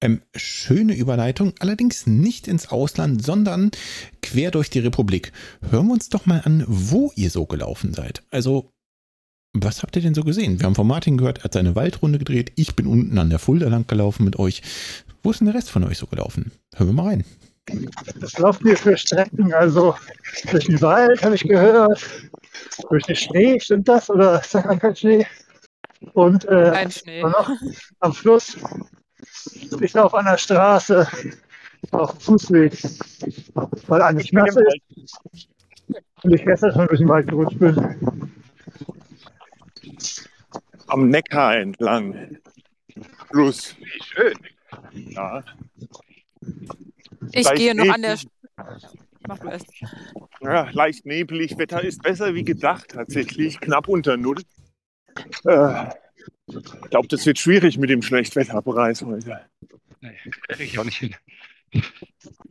[0.00, 3.70] Ähm, schöne Überleitung, allerdings nicht ins Ausland, sondern
[4.22, 5.30] quer durch die Republik.
[5.68, 8.22] Hören wir uns doch mal an, wo ihr so gelaufen seid.
[8.30, 8.72] Also,
[9.52, 10.58] was habt ihr denn so gesehen?
[10.58, 12.52] Wir haben von Martin gehört, er hat seine Waldrunde gedreht.
[12.56, 14.62] Ich bin unten an der Fulda lang gelaufen mit euch.
[15.22, 16.52] Wo ist denn der Rest von euch so gelaufen?
[16.74, 17.24] Hören wir mal rein.
[18.18, 19.94] Das laufen wir für Strecken, also
[20.50, 22.04] durch den Wald habe ich gehört,
[22.88, 24.10] durch den Schnee, stimmt das?
[24.10, 25.26] Oder ist da gar kein Schnee?
[26.14, 27.22] Und äh, Kein Schnee.
[27.22, 27.50] noch
[28.00, 28.56] am Fluss.
[29.80, 31.06] Ich laufe an der Straße,
[31.92, 32.82] auf dem Fußweg,
[33.86, 35.18] weil eigentlich nass ist.
[36.22, 37.76] Und ich gestern schon durch den Wald gerutscht bin.
[40.88, 42.38] Am Neckar entlang.
[43.30, 43.76] Plus.
[43.78, 44.34] Wie schön.
[44.92, 45.42] Ja.
[47.32, 48.18] Ich Leicht gehe noch an der.
[49.28, 49.66] Mach du erst.
[50.40, 51.58] ja, leicht nebelig.
[51.58, 53.60] Wetter ist besser wie gedacht, tatsächlich.
[53.60, 54.42] Knapp unter Null.
[55.44, 55.86] Äh,
[56.46, 59.40] ich glaube, das wird schwierig mit dem Schlechtwetterpreis heute.
[60.48, 61.14] Krieg ich auch nicht hin.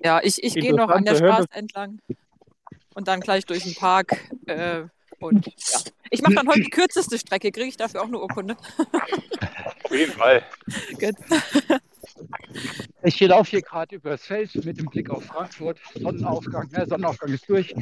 [0.04, 2.00] Ja, ich, ich gehe noch an der Straße entlang
[2.94, 4.18] und dann gleich durch den Park.
[4.46, 4.84] Äh,
[5.20, 5.80] und ja.
[6.12, 7.52] Ich mache dann heute die kürzeste Strecke.
[7.52, 8.56] Kriege ich dafür auch eine Urkunde?
[9.84, 10.44] Auf jeden Fall.
[11.00, 11.16] Gut.
[13.04, 15.80] Ich laufe hier gerade übers Feld mit dem Blick auf Frankfurt.
[15.96, 17.74] Sonnenaufgang, ne, Sonnenaufgang ist durch.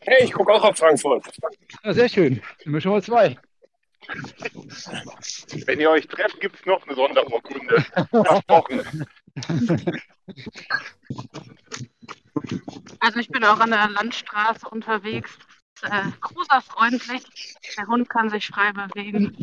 [0.00, 1.24] Hey, ich gucke auch auf Frankfurt.
[1.82, 2.42] Ja, sehr schön.
[2.62, 3.36] Sind wir schon mal zwei.
[5.66, 7.84] Wenn ihr euch trefft, gibt es noch eine Sonderurkunde.
[8.10, 9.06] Versprochen.
[13.00, 15.30] Also ich bin auch an der Landstraße unterwegs.
[15.30, 17.54] Ist, Äh, cruiserfreundlich.
[17.76, 19.36] Der Hund kann sich frei bewegen.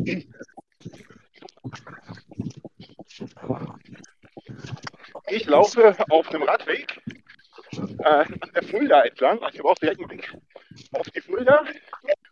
[5.28, 7.00] Ich laufe auf einem Radweg
[7.72, 9.42] äh, an der Fulda entlang.
[9.42, 10.34] Also ich habe auch direkt einen Blick
[10.92, 11.64] auf die Fulda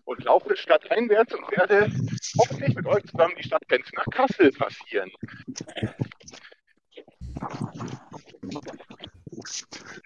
[0.05, 1.91] und laufe stadteinwärts und werde
[2.39, 5.11] hoffentlich mit euch zusammen die Stadtgrenze nach Kassel passieren.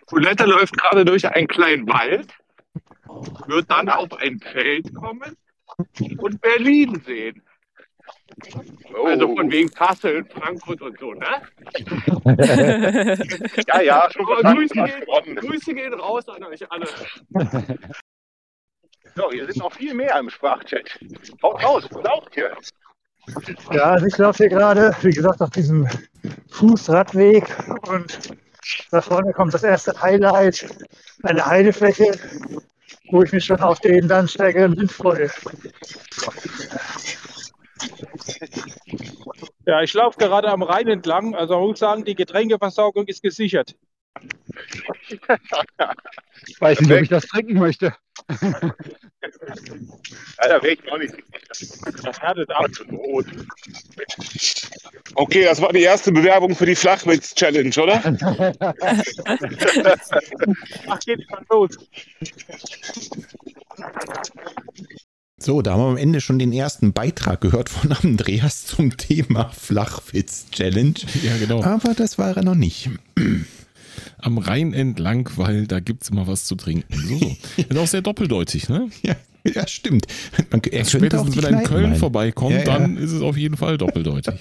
[0.06, 2.32] Colette läuft gerade durch einen kleinen Wald,
[3.46, 5.36] wird dann auf ein Feld kommen
[6.18, 7.42] und Berlin sehen.
[8.94, 11.26] Oh, Also von wegen Kassel, Frankfurt und so, ne?
[13.68, 15.36] ja, ja, schon Grüße, gehen.
[15.36, 16.86] Grüße gehen raus an euch alle.
[19.16, 20.98] So, hier sind noch viel mehr im Sprachchat.
[21.42, 22.56] Haut raus, lauft ihr?
[23.72, 25.88] Ja, also ich laufe hier gerade, wie gesagt, auf diesem
[26.50, 27.44] Fußradweg
[27.88, 28.36] und
[28.90, 30.66] da vorne kommt das erste Highlight,
[31.22, 32.18] eine Heidefläche,
[33.10, 35.30] wo ich mich schon auf den dann steigenden Wind freue.
[39.66, 41.34] Ja, ich laufe gerade am Rhein entlang.
[41.34, 43.74] Also man muss sagen, die Getränkeversorgung ist gesichert.
[45.08, 45.20] Ich
[46.60, 47.94] weiß nicht, ob ich das trinken möchte.
[50.42, 51.14] Ja, da wäre ich auch nicht
[52.02, 52.66] Das härtet ab.
[55.14, 58.02] Okay, das war die erste Bewerbung für die Flachwitz-Challenge, oder?
[60.88, 61.78] Ach, geht schon los.
[65.44, 69.50] So, da haben wir am Ende schon den ersten Beitrag gehört von Andreas zum Thema
[69.50, 70.94] Flachwitz-Challenge.
[71.22, 71.62] Ja, genau.
[71.62, 72.88] Aber das war er noch nicht.
[74.16, 76.94] Am Rhein entlang, weil da gibt's immer was zu trinken.
[76.96, 77.36] So, so.
[77.62, 78.88] Ist auch sehr doppeldeutig, ne?
[79.02, 80.06] Ja, ja stimmt.
[80.50, 81.96] Man, er Spätestens wenn er in Köln meinen.
[81.96, 82.64] vorbeikommt, Ja, ja.
[82.64, 84.34] dann ist es auf jeden Fall doppeldeutig.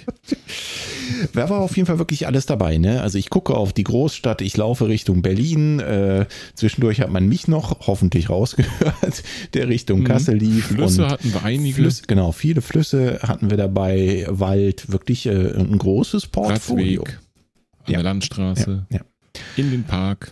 [1.33, 2.77] Da war auf jeden Fall wirklich alles dabei.
[2.77, 3.01] Ne?
[3.01, 5.79] Also ich gucke auf die Großstadt, ich laufe Richtung Berlin.
[5.79, 6.25] Äh,
[6.55, 9.23] zwischendurch hat man mich noch hoffentlich rausgehört,
[9.53, 10.05] der Richtung Mhm.
[10.05, 10.67] Kassel lief.
[10.67, 11.75] Flüsse hatten wir einige.
[11.75, 17.01] Flüsse, genau, viele Flüsse hatten wir dabei, Wald, wirklich äh, ein großes Portfolio.
[17.03, 17.19] Radweg
[17.85, 17.93] an Ja.
[17.99, 18.85] der Landstraße,
[19.57, 20.31] in den Park.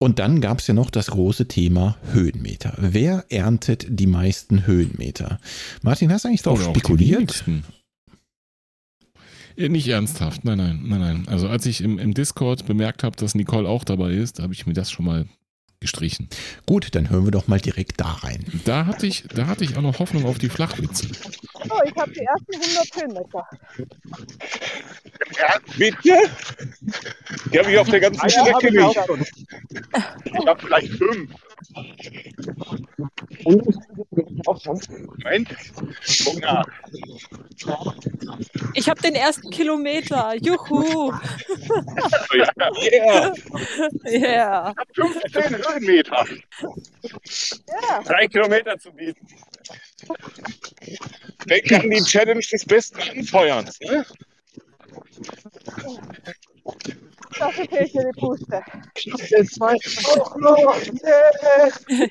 [0.00, 2.74] Und dann gab es ja noch das große Thema Höhenmeter.
[2.78, 5.40] Wer erntet die meisten Höhenmeter?
[5.82, 7.44] Martin, hast du eigentlich darauf spekuliert?
[9.56, 11.24] Ja, Nicht ernsthaft, nein, nein, nein, nein.
[11.26, 14.66] Also als ich im, im Discord bemerkt habe, dass Nicole auch dabei ist, habe ich
[14.66, 15.26] mir das schon mal
[15.88, 16.28] gestrichen.
[16.66, 18.44] Gut, dann hören wir doch mal direkt da rein.
[18.64, 21.08] Da hatte ich, da hatte ich auch noch Hoffnung auf die Flachwitze.
[21.70, 23.48] Oh, ich habe die ersten 100 Höhenmeter.
[25.38, 26.30] Ja, bitte?
[27.52, 29.06] Die habe ich auf der ganzen Ah, Strecke ich nicht.
[29.06, 29.24] schon.
[30.24, 31.30] Ich habe vielleicht fünf.
[34.24, 35.48] Moment,
[36.24, 36.64] guck nach.
[38.74, 40.34] Ich habe den ersten Kilometer.
[40.42, 41.12] Juhu.
[42.34, 42.48] Ja,
[42.80, 43.32] Yeah.
[44.04, 44.74] Ja.
[44.94, 46.26] 15 Höhenmeter.
[47.82, 49.26] Ja, Drei Kilometer zu bieten.
[51.46, 53.78] Denk an die Challenge des besten Anfeuerns.
[53.80, 54.04] Ne?
[57.38, 58.62] dafür fehlt mir die Puste.
[59.30, 60.80] Den zweiten auch noch.
[60.92, 62.08] Nee.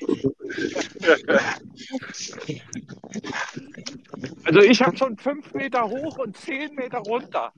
[4.44, 7.52] Also ich habe schon fünf Meter hoch und zehn Meter runter.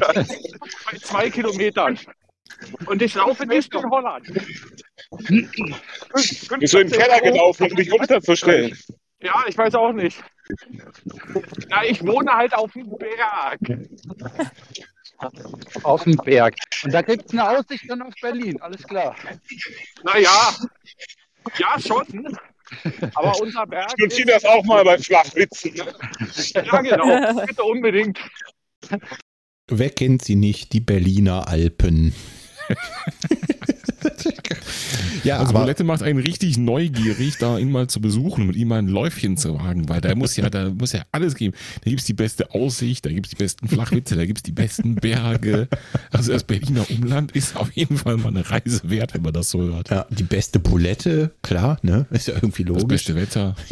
[0.00, 1.98] Bei zwei Kilometern.
[2.86, 4.26] Und ich laufe nicht in Holland.
[6.12, 8.76] Bist du in den Keller gelaufen, um dich runterzustellen?
[9.20, 10.22] Ja, ich weiß auch nicht.
[11.68, 13.60] Na, ich wohne halt auf dem Berg.
[15.84, 16.54] Auf dem Berg.
[16.84, 19.14] Und da gibt es eine Aussicht dann auf Berlin, alles klar.
[20.02, 20.54] Naja,
[21.58, 22.36] ja schon.
[23.14, 25.74] Aber unser Berg Ich notiere das auch mal bei Flachwitzen.
[25.74, 27.44] Ja, genau.
[27.46, 28.18] Bitte unbedingt.
[29.68, 30.72] Wer kennt sie nicht?
[30.72, 32.14] Die Berliner Alpen.
[35.24, 38.56] ja, Also aber Bolette macht einen richtig neugierig, da ihn mal zu besuchen und mit
[38.56, 41.54] ihm mal ein Läufchen zu wagen, weil da muss ja, da muss ja alles geben.
[41.84, 44.42] Da gibt es die beste Aussicht, da gibt es die besten Flachwitze, da gibt es
[44.42, 45.68] die besten Berge.
[46.10, 49.50] Also das Berliner Umland ist auf jeden Fall mal eine Reise wert, wenn man das
[49.50, 49.90] so hört.
[49.90, 52.06] ja, die beste Bulette, klar, ne?
[52.10, 53.04] Ist ja irgendwie Das logisch.
[53.06, 53.56] beste Wetter.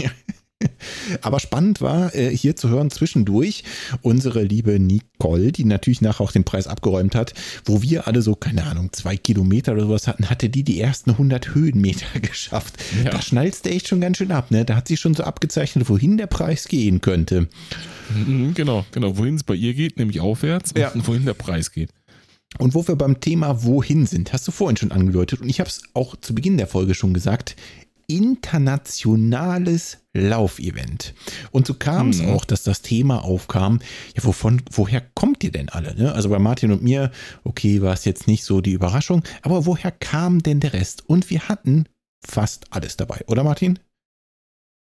[1.22, 3.64] Aber spannend war, äh, hier zu hören zwischendurch
[4.02, 7.32] unsere liebe Nicole, die natürlich nachher auch den Preis abgeräumt hat,
[7.64, 11.11] wo wir alle so, keine Ahnung, zwei Kilometer oder sowas hatten, hatte die die ersten
[11.11, 12.76] 100 Höhenmeter geschafft.
[13.04, 13.11] Ja.
[13.11, 14.64] Da schnallst du echt schon ganz schön ab, ne?
[14.64, 17.48] Da hat sie schon so abgezeichnet, wohin der Preis gehen könnte.
[18.14, 19.16] Mhm, Genau, genau.
[19.16, 20.90] Wohin es bei ihr geht, nämlich aufwärts Ja.
[20.90, 21.90] und wohin der Preis geht.
[22.58, 25.70] Und wo wir beim Thema wohin sind, hast du vorhin schon angedeutet und ich habe
[25.70, 27.54] es auch zu Beginn der Folge schon gesagt,
[28.16, 31.14] internationales Laufevent.
[31.52, 32.30] Und so kam es Mhm.
[32.30, 33.78] auch, dass das Thema aufkam,
[34.16, 35.94] ja, wovon, woher kommt ihr denn alle?
[35.94, 36.12] Ne?
[36.12, 37.11] Also bei Martin und mir,
[37.44, 41.08] okay, war es jetzt nicht so die Überraschung, aber woher kam denn der Rest?
[41.08, 41.86] Und wir hatten
[42.26, 43.78] fast alles dabei, oder Martin?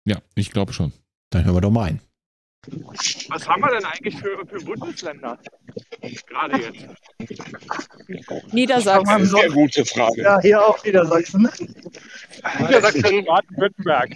[0.07, 0.91] Ja, ich glaube schon.
[1.32, 2.01] Dann hören wir doch mal ein.
[3.30, 5.38] Was haben wir denn eigentlich für, für Bundesländer?
[6.28, 8.53] Gerade jetzt.
[8.53, 9.07] Niedersachsen.
[9.07, 10.22] Eine sehr gute Frage.
[10.22, 11.49] Ja, hier auch Niedersachsen.
[12.59, 14.11] Niedersachsen, Baden-Württemberg.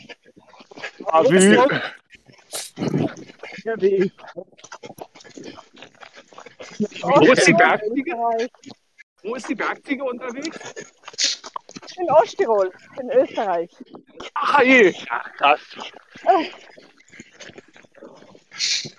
[1.06, 1.68] Ah, Wo bist wie, du?
[3.66, 4.12] Ja, wie ich.
[7.04, 8.16] wo ist die Bergziege?
[9.24, 10.58] Wo ist die Bergziege unterwegs?
[11.97, 12.72] In Osttirol,
[13.02, 13.70] in Österreich.
[14.34, 14.93] Ach je.
[15.10, 15.60] Ach, krass.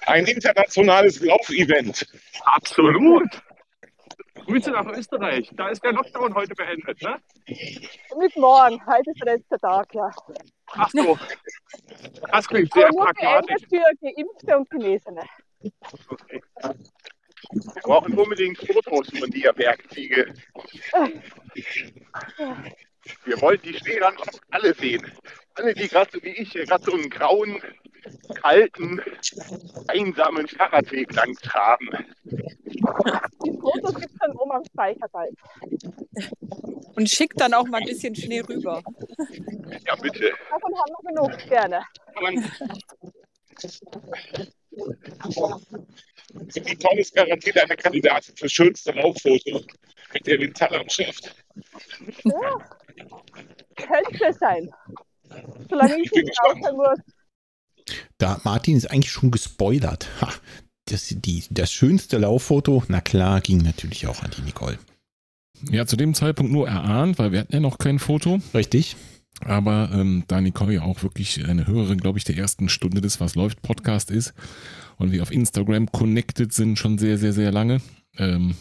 [0.06, 2.06] Ein internationales Laufevent.
[2.44, 3.28] Absolut.
[4.46, 5.50] Grüße nach Österreich.
[5.54, 7.16] Da ist der Lockdown heute beendet, ne?
[8.18, 10.10] Mit morgen, heute ist der letzte Tag, ja.
[10.72, 11.18] Ach so.
[12.32, 13.68] Das klingt sehr nur pragmatisch.
[13.68, 15.22] beendet für Geimpfte und Genesene.
[17.52, 20.34] Wir brauchen unbedingt Fotos von der Bergziege.
[23.24, 25.12] Wir wollen die Schneelandschaft alle sehen.
[25.60, 27.60] Alle, die gerade so wie ich hier gerade so einen grauen,
[28.40, 29.02] kalten,
[29.88, 31.88] einsamen Fahrradweg lang traben.
[32.24, 35.30] Die Fotos gibt es dann oben am Speicherteil.
[36.96, 38.82] Und schickt dann auch mal ein bisschen Schnee rüber.
[39.86, 40.32] Ja, bitte.
[40.50, 41.84] Davon haben wir genug, gerne.
[46.54, 49.60] Die Tolle ist garantiert eine Kandidatin für schönste Lauffoto
[50.14, 51.34] mit der Winterlandschaft.
[52.24, 52.58] Ja.
[53.76, 54.70] Könnte sein.
[55.68, 56.98] Solange ich nicht rauchen muss.
[58.18, 60.08] Da Martin ist eigentlich schon gespoilert.
[60.20, 60.32] Ha,
[60.86, 64.78] das, die, das schönste Lauffoto, na klar, ging natürlich auch an die Nicole.
[65.70, 68.40] Ja, zu dem Zeitpunkt nur erahnt, weil wir hatten ja noch kein Foto.
[68.54, 68.96] Richtig?
[69.40, 73.20] Aber ähm, da Nicole ja auch wirklich eine Hörerin, glaube ich, der ersten Stunde des
[73.20, 74.34] Was läuft Podcast ist
[74.98, 77.80] und wir auf Instagram connected sind schon sehr, sehr, sehr lange,
[78.18, 78.54] ähm,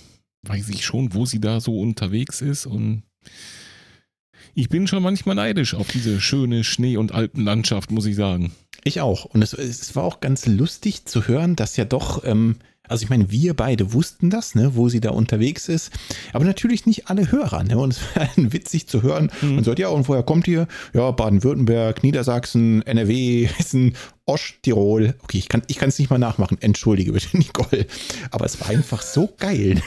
[0.43, 3.03] weiß ich schon, wo sie da so unterwegs ist und
[4.59, 8.51] ich bin schon manchmal neidisch auf diese schöne Schnee- und Alpenlandschaft, muss ich sagen.
[8.83, 9.23] Ich auch.
[9.23, 12.57] Und es, es war auch ganz lustig zu hören, dass ja doch, ähm,
[12.89, 15.91] also ich meine, wir beide wussten das, ne, wo sie da unterwegs ist,
[16.33, 17.63] aber natürlich nicht alle Hörer.
[17.63, 17.77] Ne?
[17.77, 19.31] Und es war dann witzig zu hören.
[19.41, 19.57] Mhm.
[19.59, 20.67] Und sagt, ja, und woher kommt ihr?
[20.93, 23.93] Ja, Baden-Württemberg, Niedersachsen, NRW, Hessen,
[24.25, 25.15] Osttirol.
[25.23, 26.57] Okay, ich kann ich es nicht mal nachmachen.
[26.61, 27.85] Entschuldige bitte, Nicole.
[28.31, 29.81] Aber es war einfach so geil.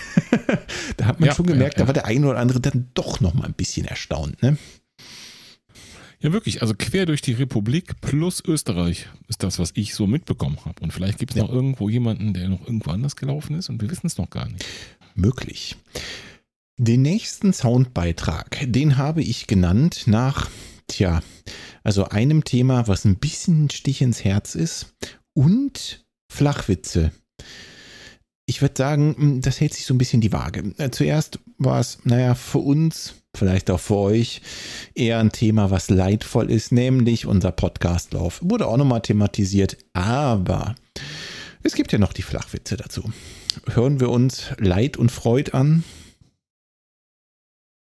[0.97, 1.85] da hat man Ja, schon gemerkt, ja, ja.
[1.85, 4.43] da war der eine oder andere dann doch noch mal ein bisschen erstaunt.
[4.43, 4.57] Ne?
[6.23, 6.63] Ja, wirklich.
[6.63, 10.81] Also quer durch die Republik plus Österreich ist das, was ich so mitbekommen habe.
[10.83, 11.43] Und vielleicht gibt es Ja.
[11.45, 14.49] noch irgendwo jemanden, der noch irgendwo anders gelaufen ist und wir wissen es noch gar
[14.49, 14.65] nicht.
[15.15, 15.77] möglich.
[16.79, 20.49] Den nächsten Soundbeitrag, den habe ich genannt nach,
[20.87, 21.21] tja,
[21.85, 24.95] also einem Thema, was ein bisschen ein Stich ins Herz ist
[25.35, 26.03] und
[26.33, 27.13] Flachwitze.
[28.47, 30.73] Ich würde sagen, hm, das hält sich so ein bisschen die Waage.
[30.79, 34.41] Äh, Zuerst war es, naja, für uns, vielleicht auch für euch,
[34.95, 38.41] eher ein Thema, was leidvoll ist, nämlich unser Podcastlauf.
[38.43, 40.75] Wurde auch nochmal thematisiert, aber
[41.63, 43.13] es gibt ja noch die Flachwitze dazu.
[43.73, 45.85] Hören wir uns Leid und Freud an?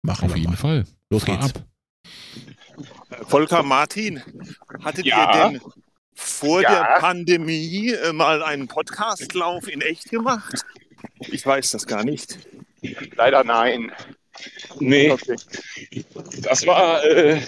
[0.03, 0.57] Machen Auf wir jeden mal.
[0.57, 0.84] Fall.
[1.11, 1.55] Los Fahr geht's.
[1.57, 1.64] ab.
[3.28, 4.22] Volker Martin,
[4.82, 5.51] hattet Ja.
[5.51, 5.61] ihr denn
[6.14, 6.70] vor Ja.
[6.70, 10.64] der Pandemie äh, mal einen Podcastlauf in echt gemacht?
[11.30, 12.38] Ich weiß das gar nicht.
[13.16, 13.93] Leider nein.
[14.80, 15.36] Nee, Okay.
[16.42, 17.40] das war, äh,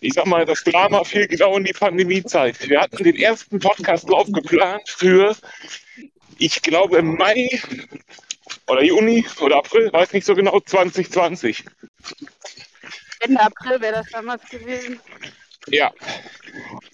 [0.00, 2.68] ich sag mal, das Drama fiel genau in die Pandemiezeit.
[2.68, 5.36] Wir hatten den ersten Podcastlauf geplant für,
[6.38, 7.48] ich glaube, im Mai
[8.68, 11.64] oder Juni oder April, weiß nicht so genau, 2020.
[13.20, 15.00] Ende April wäre das damals gewesen.
[15.68, 15.92] Ja.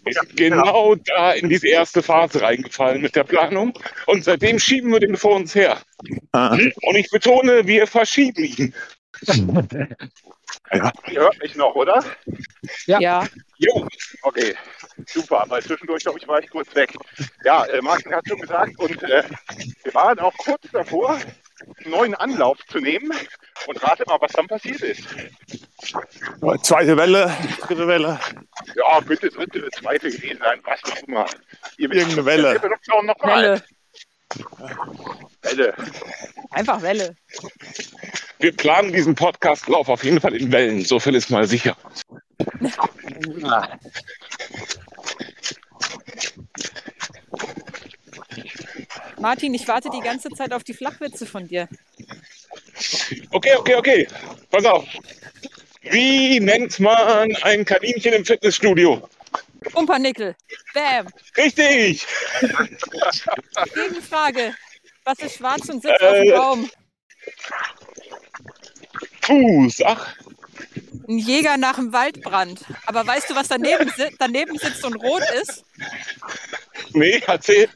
[0.05, 3.73] Wir sind genau da in diese erste Phase reingefallen mit der Planung
[4.07, 5.81] und seitdem schieben wir den vor uns her.
[6.33, 6.57] Ah.
[6.83, 8.75] Und ich betone, wir verschieben ihn.
[11.11, 12.05] Ihr hört mich noch, oder?
[12.87, 13.01] Ja.
[13.01, 13.27] Ja.
[13.59, 13.89] Jo,
[14.23, 14.55] Okay,
[15.07, 16.93] super, weil zwischendurch, glaube ich, war ich kurz weg.
[17.45, 19.25] Ja, äh, Martin hat schon gesagt und äh,
[19.85, 21.19] wir waren auch kurz davor,
[21.83, 23.11] einen neuen Anlauf zu nehmen
[23.67, 25.03] und rate mal, was dann passiert ist.
[26.63, 28.21] Zweite Welle, dritte Welle.
[28.75, 31.27] Ja, bitte dritte, zweite gewesen sein, was auch immer.
[31.79, 32.61] Ihr wisst, Irgendeine Welle.
[33.05, 33.63] Noch mal Welle.
[35.43, 35.75] Welle.
[36.51, 37.17] Einfach Welle.
[38.39, 41.77] wir planen diesen Podcastlauf auf jeden Fall in Wellen, so viel ist mal sicher.
[49.21, 51.69] Martin, ich warte die ganze Zeit auf die Flachwitze von dir.
[53.31, 54.09] Okay, okay, okay.
[54.51, 54.85] Pass auf.
[55.83, 59.09] Wie nennt man ein Kaninchen im Fitnessstudio?
[59.73, 60.35] Pumpernickel.
[60.75, 61.09] Bam.
[61.37, 62.07] Richtig!
[63.75, 64.55] Gegenfrage.
[65.05, 66.33] Was ist schwarz und sitzt auf dem Äh.
[66.33, 66.71] Baum?
[69.23, 69.83] Fuß.
[69.85, 70.15] Ach,
[71.09, 72.65] Ein Jäger nach dem Waldbrand.
[72.87, 75.65] Aber weißt du, was daneben, si daneben sitzt und rot ist?
[76.93, 77.69] nee, erzähl.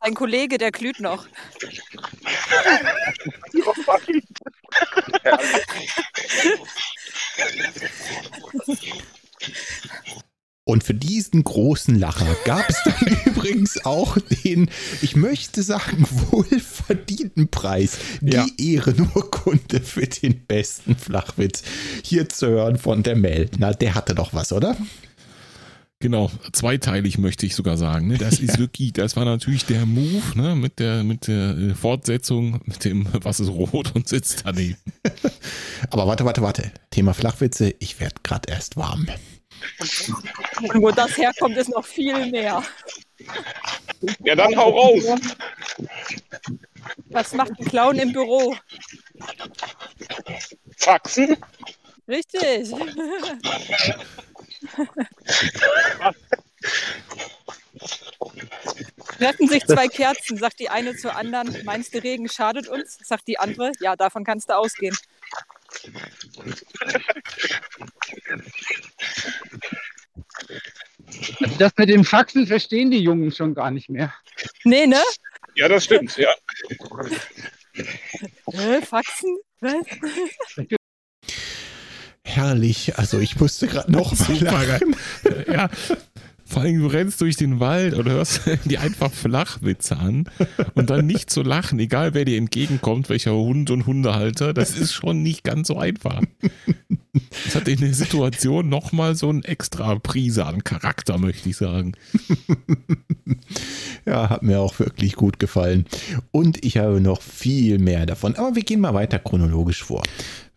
[0.00, 1.26] Ein Kollege, der glüht noch.
[10.66, 14.70] Und für diesen großen Lacher gab es dann übrigens auch den,
[15.02, 18.46] ich möchte sagen, wohlverdienten Preis, die Ja.
[18.56, 21.62] Ehrenurkunde für den besten Flachwitz.
[22.02, 23.50] Hier zu hören von der Mel.
[23.58, 24.74] Na, der hatte doch was, oder?
[26.00, 28.08] Genau, zweiteilig möchte ich sogar sagen.
[28.08, 28.16] Ne?
[28.16, 30.56] Das ist wirklich, das war natürlich der Move ne?
[30.56, 34.76] mit der, mit der äh, Fortsetzung, mit dem, was ist rot und sitzt daneben.
[35.90, 36.72] Aber warte, warte, warte.
[36.90, 39.06] Thema Flachwitze, ich werde gerade erst warm.
[40.60, 42.62] Und wo das herkommt, ist noch viel mehr.
[44.20, 45.04] Ja, dann hau raus.
[47.10, 48.54] Was macht ein Clown im Büro?
[50.76, 51.36] Faxen?
[52.08, 52.72] Richtig.
[59.20, 61.64] Retten sich zwei Kerzen, sagt die eine zur anderen.
[61.64, 62.98] Meinst du, Regen schadet uns?
[63.02, 63.72] Sagt die andere.
[63.80, 64.96] Ja, davon kannst du ausgehen.
[71.40, 74.12] Also das mit dem Faxen verstehen die Jungen schon gar nicht mehr.
[74.64, 75.02] Nee, ne?
[75.54, 76.32] Ja, das stimmt, ja.
[78.52, 79.38] Äh, Faxen?
[79.60, 79.74] Was?
[82.24, 82.98] Herrlich.
[82.98, 84.96] Also ich musste gerade noch mal lachen.
[85.46, 85.70] ja.
[86.46, 90.28] Vor allem, du rennst durch den Wald und hörst die einfach Flachwitze an
[90.74, 94.92] und dann nicht zu lachen, egal wer dir entgegenkommt, welcher Hund und Hundehalter, das ist
[94.92, 96.22] schon nicht ganz so einfach.
[97.44, 101.92] Das hat in der Situation nochmal so ein extra Prise an Charakter, möchte ich sagen.
[104.06, 105.86] Ja, hat mir auch wirklich gut gefallen.
[106.30, 108.36] Und ich habe noch viel mehr davon.
[108.36, 110.02] Aber wir gehen mal weiter chronologisch vor.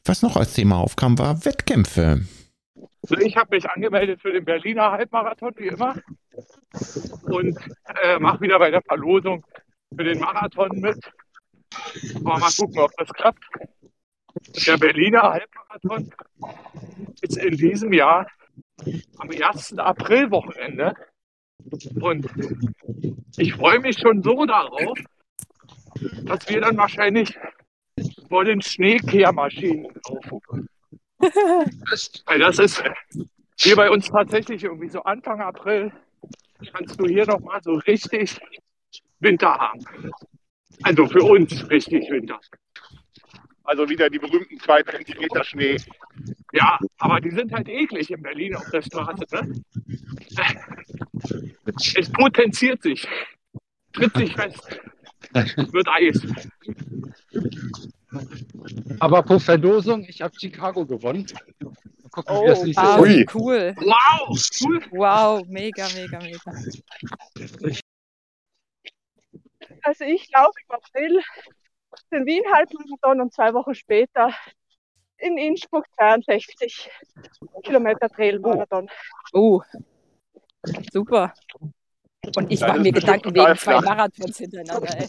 [0.03, 2.21] Was noch als Thema aufkam, war Wettkämpfe.
[3.09, 5.95] Also ich habe mich angemeldet für den Berliner Halbmarathon, wie immer.
[7.23, 7.57] Und
[8.03, 9.45] äh, mache wieder bei der Verlosung
[9.95, 10.99] für den Marathon mit.
[12.15, 13.43] Aber mal gucken, ob das klappt.
[14.65, 16.13] Der Berliner Halbmarathon
[17.21, 18.27] ist in diesem Jahr
[19.17, 19.77] am 1.
[19.77, 20.93] Aprilwochenende.
[22.01, 22.27] Und
[23.37, 24.97] ich freue mich schon so darauf,
[26.25, 27.37] dass wir dann wahrscheinlich
[28.27, 30.69] vor den Schneekehrmaschinen laufen.
[31.89, 32.83] Das ist
[33.59, 35.91] hier bei uns tatsächlich irgendwie so Anfang April
[36.73, 38.39] kannst du hier nochmal so richtig
[39.19, 39.85] Winter haben.
[40.83, 42.39] Also für uns richtig Winter.
[43.63, 45.77] Also wieder die berühmten zwei Zentimeter Schnee.
[46.53, 49.25] Ja, aber die sind halt eklig in Berlin auf der Straße.
[49.31, 49.61] Ne?
[51.95, 53.05] Es potenziert sich,
[53.91, 54.79] tritt sich fest,
[55.33, 56.21] wird Eis.
[58.99, 61.25] Aber pro Verlosung, ich habe Chicago gewonnen.
[61.61, 63.75] Mal gucken, wie Oh, wow, cool.
[63.77, 64.81] Wow, cool.
[64.91, 66.51] Wow, mega, mega, mega.
[69.83, 71.21] Also ich laufe im April
[72.11, 74.33] den Wien-Halbmarathon und zwei Wochen später
[75.17, 76.89] in Innsbruck 62
[77.63, 78.89] Kilometer Trailmarathon.
[79.33, 79.61] Oh,
[80.91, 81.33] super.
[82.35, 83.83] Und ich mache mir Gedanken wegen zwei flach.
[83.83, 84.97] Marathons hintereinander.
[84.97, 85.07] Ey.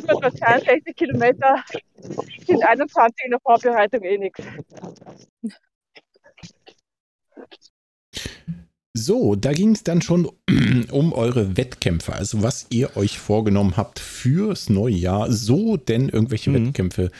[0.00, 1.64] 62 Kilometer
[2.46, 4.42] sind 21 in der Vorbereitung eh nichts.
[9.00, 10.28] So, da ging es dann schon
[10.90, 16.50] um eure Wettkämpfe, also was ihr euch vorgenommen habt fürs neue Jahr, so denn irgendwelche
[16.50, 16.66] Mhm.
[16.68, 17.10] Wettkämpfe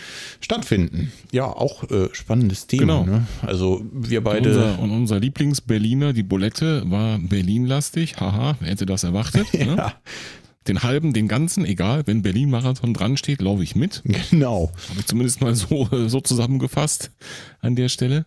[0.40, 1.12] stattfinden.
[1.32, 2.80] Ja, auch äh, spannendes Thema.
[2.82, 3.04] Genau.
[3.06, 3.26] Ne?
[3.42, 4.48] Also wir Und beide.
[4.50, 8.16] unser, und unser Lieblings-Berliner, die Bulette, war Berlin-lastig.
[8.20, 9.46] Haha, wer hätte das erwartet?
[9.54, 9.76] Ne?
[9.76, 9.94] ja,
[10.68, 14.02] Den halben, den ganzen, egal, wenn Berlin-Marathon dran steht, laufe ich mit.
[14.30, 14.70] genau.
[14.90, 17.10] Habe ich zumindest mal so, so zusammengefasst
[17.60, 18.26] an der Stelle.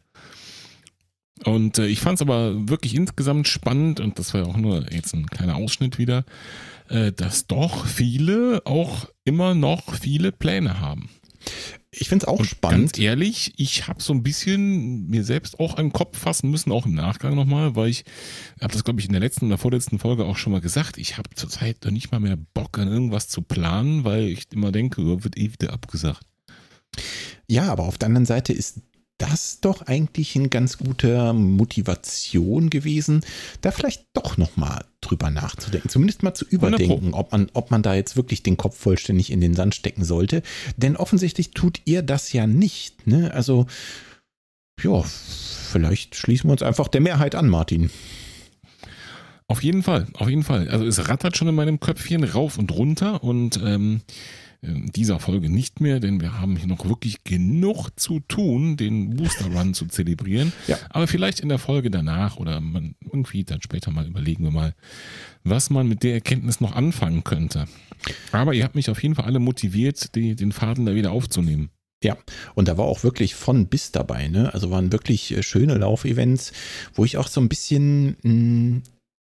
[1.46, 4.92] Und äh, ich fand es aber wirklich insgesamt spannend, und das war ja auch nur
[4.92, 6.26] jetzt ein kleiner Ausschnitt wieder,
[6.90, 11.10] äh, dass doch viele auch immer noch viele Pläne haben.
[11.92, 12.94] Ich finde es auch Und spannend.
[12.94, 16.86] Ganz ehrlich, ich habe so ein bisschen mir selbst auch den Kopf fassen müssen, auch
[16.86, 18.04] im Nachgang nochmal, weil ich
[18.60, 20.98] habe das, glaube ich, in der letzten oder vorletzten Folge auch schon mal gesagt.
[20.98, 24.72] Ich habe zurzeit noch nicht mal mehr Bock an irgendwas zu planen, weil ich immer
[24.72, 26.26] denke, oh, wird eh wieder abgesagt.
[27.48, 28.82] Ja, aber auf der anderen Seite ist
[29.24, 33.24] das doch eigentlich ein ganz guter Motivation gewesen,
[33.62, 37.84] da vielleicht doch noch mal drüber nachzudenken, zumindest mal zu überdenken, ob man, ob man
[37.84, 40.44] da jetzt wirklich den Kopf vollständig in den Sand stecken sollte.
[40.76, 43.08] Denn offensichtlich tut ihr das ja nicht.
[43.08, 43.34] Ne?
[43.34, 43.66] Also,
[44.82, 47.90] ja, vielleicht schließen wir uns einfach der Mehrheit an, Martin.
[49.48, 50.68] Auf jeden Fall, auf jeden Fall.
[50.70, 54.02] Also es rattert schon in meinem Köpfchen rauf und runter und ähm,
[54.64, 59.48] dieser Folge nicht mehr, denn wir haben hier noch wirklich genug zu tun, den Booster
[59.48, 60.52] Run zu zelebrieren.
[60.68, 60.78] Ja.
[60.90, 64.74] Aber vielleicht in der Folge danach oder man irgendwie dann später mal überlegen wir mal,
[65.44, 67.66] was man mit der Erkenntnis noch anfangen könnte.
[68.32, 71.70] Aber ihr habt mich auf jeden Fall alle motiviert, die, den Faden da wieder aufzunehmen.
[72.04, 72.18] Ja,
[72.56, 74.54] und da war auch wirklich von bis dabei, ne?
[74.54, 76.52] Also waren wirklich äh, schöne Laufevents,
[76.94, 78.82] wo ich auch so ein bisschen, mh,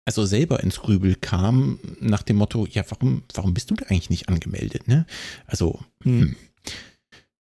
[0.08, 4.08] also selber ins Grübel kam, nach dem Motto, ja, warum, warum bist du da eigentlich
[4.08, 5.04] nicht angemeldet, ne?
[5.46, 6.34] Also, hm.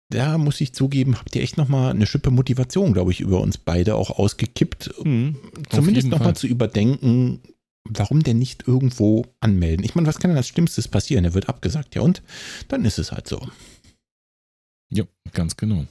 [0.09, 3.59] Da muss ich zugeben, habt ihr echt nochmal eine Schippe Motivation, glaube ich, über uns
[3.59, 5.37] beide auch ausgekippt, Hm,
[5.69, 7.41] zumindest nochmal zu überdenken,
[7.85, 9.85] warum denn nicht irgendwo anmelden?
[9.85, 11.27] Ich meine, was kann denn als Schlimmstes passieren?
[11.27, 12.23] Er wird abgesagt, ja und?
[12.69, 13.47] Dann ist es halt so.
[14.91, 15.85] Ja, ganz genau.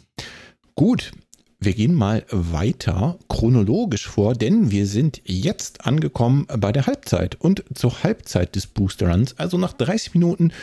[0.74, 1.11] Gut,
[1.60, 7.36] wir gehen mal weiter chronologisch vor, denn wir sind jetzt angekommen bei der Halbzeit.
[7.36, 10.53] Und zur Halbzeit des Booster Runs, also nach 30 Minuten,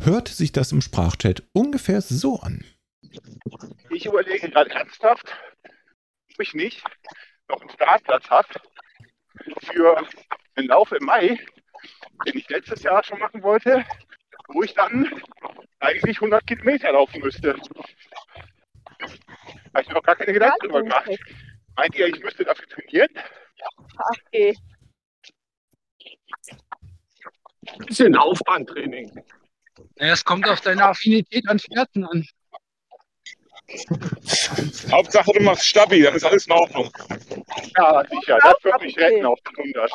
[0.00, 2.64] hört sich das im Sprachchat ungefähr so an.
[3.90, 5.34] Ich überlege gerade ernsthaft,
[5.64, 6.82] ob ich nicht
[7.48, 8.48] noch einen Startplatz habe
[9.62, 10.06] für
[10.56, 11.38] einen Lauf im Mai,
[12.26, 13.84] den ich letztes Jahr schon machen wollte,
[14.48, 15.10] wo ich dann
[15.80, 17.56] eigentlich 100 Kilometer laufen müsste.
[19.74, 21.10] Habe ich mir noch gar keine Gedanken drüber gemacht.
[21.76, 23.08] Meint ihr, ich müsste dafür trainieren?
[23.96, 24.54] Ach, eh.
[27.86, 29.10] Bisschen Laufbahntraining.
[29.96, 32.26] Ja, Es kommt auf deine Affinität an Pferden an.
[34.92, 36.90] Hauptsache du machst stabil, dann ist alles in Ordnung.
[37.76, 39.90] Ja, sicher, das wird mich retten auf den 100.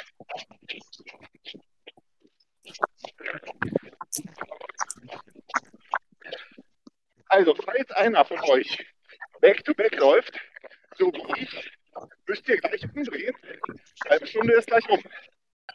[7.28, 8.86] Also, falls einer von euch
[9.42, 10.40] back-to-back läuft,
[10.98, 11.72] so wie ich,
[12.28, 13.36] müsst ihr gleich umdrehen.
[14.10, 15.00] Halbe Stunde ist gleich um.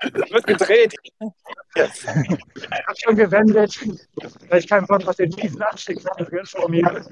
[0.00, 0.94] Das wird gedreht.
[1.04, 1.16] Ich
[1.76, 3.78] habe schon gewendet,
[4.48, 7.06] weil ich keinen Bock auf den miesen Anstieg habe vor mir.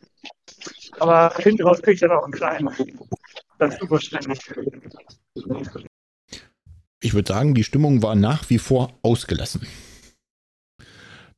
[0.98, 2.68] Aber hinten raus kriege ich dann auch einen kleinen.
[3.58, 4.40] Das ist überständig.
[7.00, 9.66] Ich würde sagen, die Stimmung war nach wie vor ausgelassen.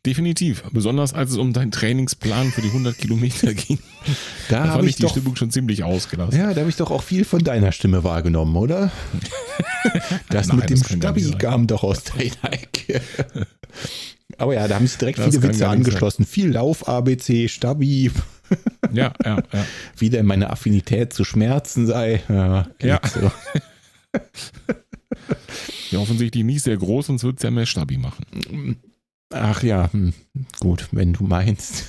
[0.07, 0.63] Definitiv.
[0.73, 3.79] Besonders als es um deinen Trainingsplan für die 100 Kilometer ging.
[4.51, 6.39] Da, Da habe ich die doch, Stimmung schon ziemlich ausgelassen.
[6.39, 8.91] ja, da habe ich doch auch viel von deiner Stimme wahrgenommen, oder?
[10.31, 11.39] Das Nein, mit dem Stabi sein.
[11.39, 13.01] kam doch aus deiner Ecke.
[14.39, 16.25] Aber ja, da haben sich direkt Das viele Witze angeschlossen.
[16.25, 18.11] Viel Lauf, ABC, Stabi,
[18.93, 19.67] Ja, ja, ja.
[19.99, 22.23] wie denn meine Affinität zu Schmerzen sei.
[22.29, 23.01] Ja, Ja.
[23.07, 23.31] So.
[25.91, 28.25] Ja, offensichtlich nicht sehr groß, sonst wird es ja mehr Stabi machen.
[29.35, 30.13] Ach ja, hm,
[30.61, 31.85] gut, wenn du meinst.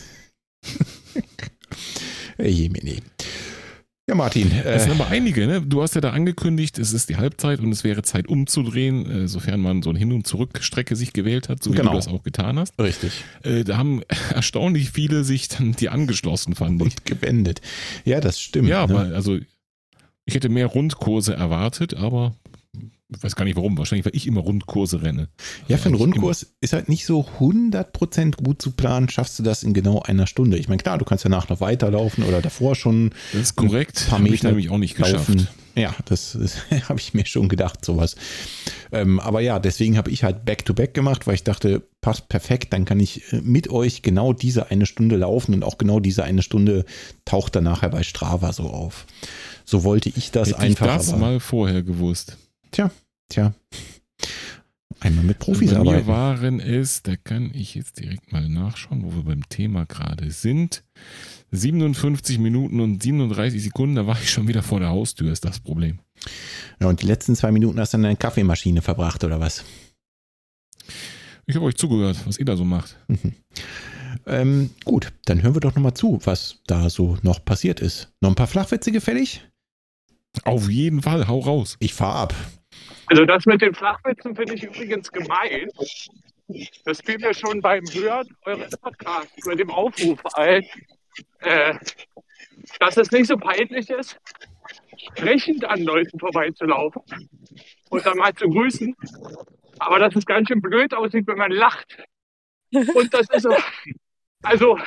[2.40, 3.02] Jemini.
[4.08, 4.52] Ja, Martin.
[4.52, 5.62] Es sind Äh, aber einige, ne?
[5.64, 9.28] Du hast ja da angekündigt, es ist die Halbzeit und es wäre Zeit umzudrehen, äh,
[9.28, 11.92] sofern man so eine Hin- und Zurückstrecke sich gewählt hat, so wie Genau.
[11.92, 12.78] du das auch getan hast.
[12.80, 13.24] richtig.
[13.44, 14.02] Äh, da haben
[14.34, 16.86] erstaunlich viele sich dann dir angeschlossen, fand ich.
[16.86, 17.62] Und gewendet.
[18.04, 18.68] Ja, das stimmt.
[18.70, 18.94] Ja, ne?
[18.94, 19.40] aber also
[20.26, 22.36] ich hätte mehr Rundkurse erwartet, aber
[23.18, 23.78] ich weiß gar nicht warum.
[23.78, 25.30] Wahrscheinlich, weil ich immer Rundkurse renne.
[25.68, 29.10] Ja, für einen Rundkurs ist halt nicht so 100% gut zu planen.
[29.10, 30.58] Schaffst du das in genau einer Stunde?
[30.58, 34.08] Ich meine, klar, du kannst danach noch weiterlaufen oder davor schon Das ist korrekt.
[34.12, 35.30] Habe ich nämlich auch nicht geschafft.
[35.30, 35.48] laufen.
[35.76, 36.56] Ja, das, das
[36.90, 38.16] habe ich mir schon gedacht, sowas.
[38.94, 42.86] Ähm, aber ja, deswegen habe ich halt Back-to-Back gemacht, weil ich dachte, passt perfekt, dann
[42.86, 46.44] kann ich äh, mit euch genau diese eine Stunde laufen und auch genau diese eine
[46.44, 46.86] Stunde
[47.26, 49.06] taucht dann nachher bei Strava so auf.
[49.66, 50.86] So wollte ich das Hätte einfach.
[50.86, 52.38] ich das aber, mal vorher gewusst.
[52.72, 52.90] tja,
[55.00, 56.08] einmal mit Profis Bei mir arbeiten.
[56.08, 60.84] waren es, da kann ich jetzt direkt mal nachschauen, wo wir beim Thema gerade sind.
[61.52, 65.60] 57 Minuten und 37 Sekunden, da war ich schon wieder vor der Haustür, ist das
[65.60, 66.00] Problem.
[66.80, 69.64] Ja, und die letzten zwei Minuten hast du in deine Kaffeemaschine verbracht oder was?
[71.46, 72.98] Ich habe euch zugehört, was ihr da so macht.
[74.28, 78.12] Ähm, gut, dann hören wir doch nochmal zu, was da so noch passiert ist.
[78.22, 79.42] Noch ein paar Flachwitze gefällig?
[80.44, 81.78] Auf jeden Fall, hau raus.
[81.80, 82.36] Ich fahr ab.
[83.08, 85.70] Also das mit den Flachwitzen finde ich übrigens gemein.
[86.86, 90.64] Das fiel mir schon beim Hören eures Podcasts mit dem Aufruf ein,
[91.40, 91.76] äh,
[92.80, 94.20] dass es nicht so peinlich ist,
[94.98, 97.02] sprechend an Leuten vorbeizulaufen
[97.90, 98.96] und dann mal zu grüßen.
[99.80, 101.98] Aber dass es ganz schön blöd aussieht, wenn man lacht.
[102.72, 103.56] Und das ist so,
[104.44, 104.78] also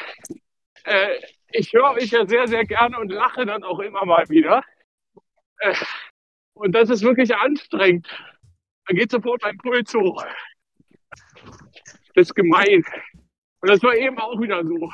[0.85, 4.63] äh, ich höre euch ja sehr, sehr gerne und lache dann auch immer mal wieder.
[5.59, 5.75] Äh,
[6.59, 8.07] und das ist wirklich anstrengend.
[8.87, 10.25] Da geht sofort mein Puls hoch.
[12.15, 12.85] Das ist gemein.
[13.61, 14.93] Und das war eben auch wieder so.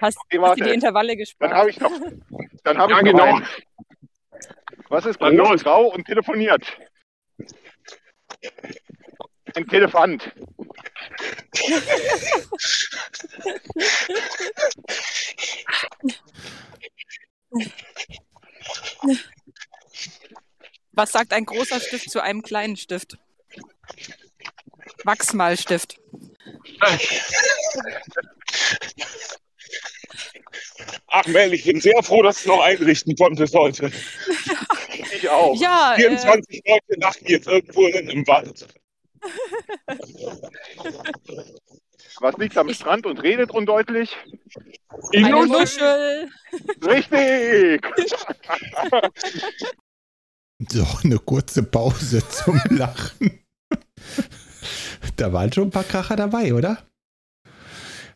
[0.00, 1.52] Hast, Okay, hast du die Intervalle Dann gespart?
[1.52, 1.90] habe ich noch.
[2.62, 3.36] Dann habe Ja, ich noch genau.
[3.36, 3.46] einen.
[4.88, 5.64] Was ist Dann groß, los.
[5.64, 6.78] grau und telefoniert?
[9.56, 10.32] Ein Telefant.
[20.92, 23.18] Was sagt ein großer Stift zu einem kleinen Stift?
[25.04, 26.00] Wachsmalstift.
[31.06, 33.90] Ach Mel, ich bin sehr froh, dass du noch einrichten konntest heute.
[35.12, 35.58] Ich auch.
[35.60, 38.66] Ja, äh, 24 Leute nachten jetzt irgendwo im Wald.
[42.20, 44.16] Was liegt am Strand und redet undeutlich?
[45.14, 45.48] eine Nuschel.
[45.48, 46.28] Muschel.
[46.84, 47.82] Richtig!
[50.70, 53.38] So, eine kurze Pause zum Lachen.
[55.14, 56.78] Da waren schon ein paar Kracher dabei, oder?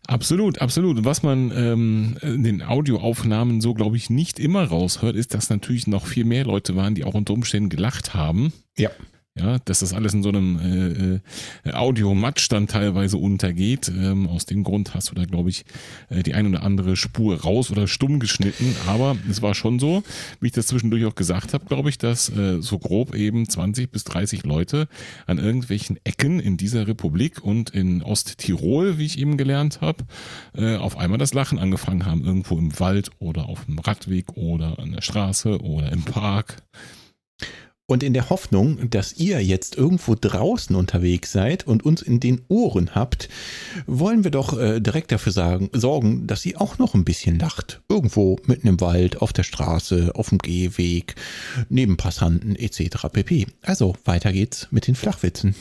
[0.09, 0.99] Absolut, absolut.
[0.99, 5.51] Und was man ähm, in den Audioaufnahmen so, glaube ich, nicht immer raushört, ist, dass
[5.51, 8.53] natürlich noch viel mehr Leute waren, die auch unter Umständen gelacht haben.
[8.77, 8.91] Ja.
[9.35, 11.21] Ja, dass das alles in so einem
[11.65, 13.89] äh, äh, Audio-Matsch dann teilweise untergeht.
[13.89, 15.65] Ähm, aus dem Grund hast du da, glaube ich,
[16.11, 18.77] äh, die ein oder andere Spur raus oder stumm geschnitten.
[18.87, 20.03] Aber es war schon so,
[20.41, 23.91] wie ich das zwischendurch auch gesagt habe, glaube ich, dass äh, so grob eben 20
[23.91, 24.87] bis 30 Leute
[25.27, 30.05] an irgendwelchen Ecken in dieser Republik und in Osttirol, wie ich eben gelernt habe,
[30.55, 32.23] äh, auf einmal das Lachen angefangen haben.
[32.23, 36.63] Irgendwo im Wald oder auf dem Radweg oder an der Straße oder im Park.
[37.89, 42.45] Und in der Hoffnung, dass ihr jetzt irgendwo draußen unterwegs seid und uns in den
[42.49, 43.29] Ohren habt,
[43.87, 47.83] wollen wir doch äh, direkt dafür sagen, sorgen, dass ihr auch noch ein bisschen lacht.
[47.89, 51.17] Irgendwo mitten im Wald, auf der Straße, auf dem Gehweg,
[51.69, 53.09] neben Passanten etc.
[53.13, 53.47] pp.
[53.63, 55.55] Also weiter geht's mit den Flachwitzen.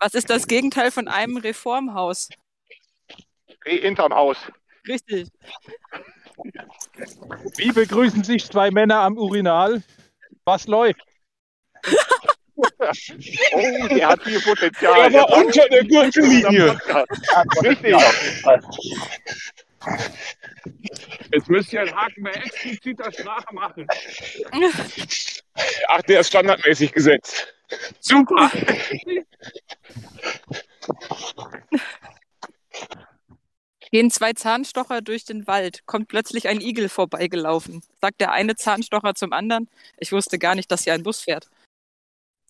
[0.00, 2.28] Was ist das Gegenteil von einem Reformhaus?
[3.64, 4.36] Eh hinterm Haus.
[4.88, 5.28] Richtig.
[7.56, 9.82] Wie begrüßen sich zwei Männer am Urinal?
[10.44, 11.00] Was läuft?
[12.54, 15.10] Oh, der hat viel Potenzial.
[15.10, 16.78] Der war unter der Gürtellinie.
[17.62, 17.96] Richtig.
[21.32, 23.86] Jetzt müsst ihr einen Haken bei expliziter Sprache machen.
[25.88, 27.54] Ach, der ist standardmäßig gesetzt.
[28.00, 28.50] Super.
[33.92, 37.82] Gehen zwei Zahnstocher durch den Wald, kommt plötzlich ein Igel vorbeigelaufen.
[38.00, 41.50] Sagt der eine Zahnstocher zum anderen, ich wusste gar nicht, dass hier ein Bus fährt.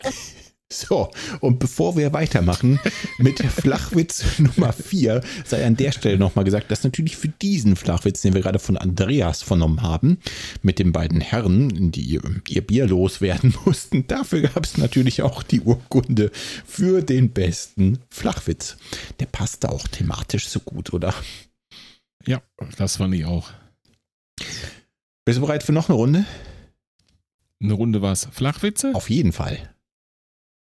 [0.72, 2.80] So, und bevor wir weitermachen
[3.18, 8.22] mit Flachwitz Nummer 4, sei an der Stelle nochmal gesagt, dass natürlich für diesen Flachwitz,
[8.22, 10.18] den wir gerade von Andreas vernommen haben,
[10.62, 15.60] mit den beiden Herren, die ihr Bier loswerden mussten, dafür gab es natürlich auch die
[15.60, 16.30] Urkunde
[16.64, 18.76] für den besten Flachwitz.
[19.20, 21.14] Der passte auch thematisch so gut, oder?
[22.26, 22.40] Ja,
[22.78, 23.50] das fand ich auch.
[25.24, 26.24] Bist du bereit für noch eine Runde?
[27.62, 28.28] Eine Runde was?
[28.32, 28.92] Flachwitze?
[28.94, 29.71] Auf jeden Fall.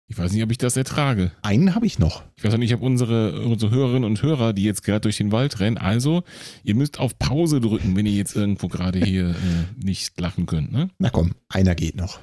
[0.08, 1.32] Ich weiß nicht, ob ich das ertrage.
[1.42, 2.24] Einen habe ich noch.
[2.36, 5.32] Ich weiß auch nicht, ob unsere, unsere Hörerinnen und Hörer, die jetzt gerade durch den
[5.32, 6.24] Wald rennen, also
[6.64, 9.34] ihr müsst auf Pause drücken, wenn ihr jetzt irgendwo gerade hier äh,
[9.84, 10.72] nicht lachen könnt.
[10.72, 10.90] Ne?
[11.00, 12.20] Na komm, einer geht noch.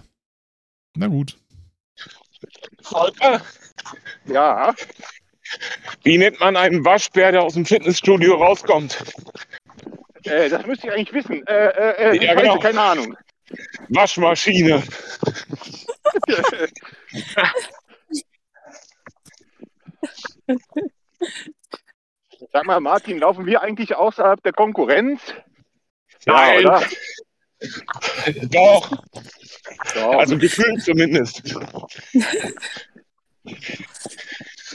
[0.94, 1.36] Na gut.
[2.82, 3.40] Volker,
[4.26, 4.74] Ja,
[6.04, 9.02] wie nennt man einen Waschbär, der aus dem Fitnessstudio rauskommt?
[10.24, 11.46] äh, das müsste ich eigentlich wissen.
[11.46, 12.58] Äh, äh, äh, Ja, genau.
[12.58, 13.16] keine Ahnung.
[13.88, 14.82] Waschmaschine.
[22.52, 25.20] Sag mal, Martin, laufen wir eigentlich außerhalb der Konkurrenz?
[26.26, 26.62] Nein.
[26.62, 26.82] Ja?
[28.50, 28.90] Doch,
[29.94, 30.18] Doch.
[30.18, 31.54] also gefühlt zumindest.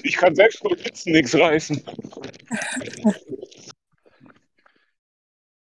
[0.03, 1.83] Ich kann selbst mit Witzen nichts reißen.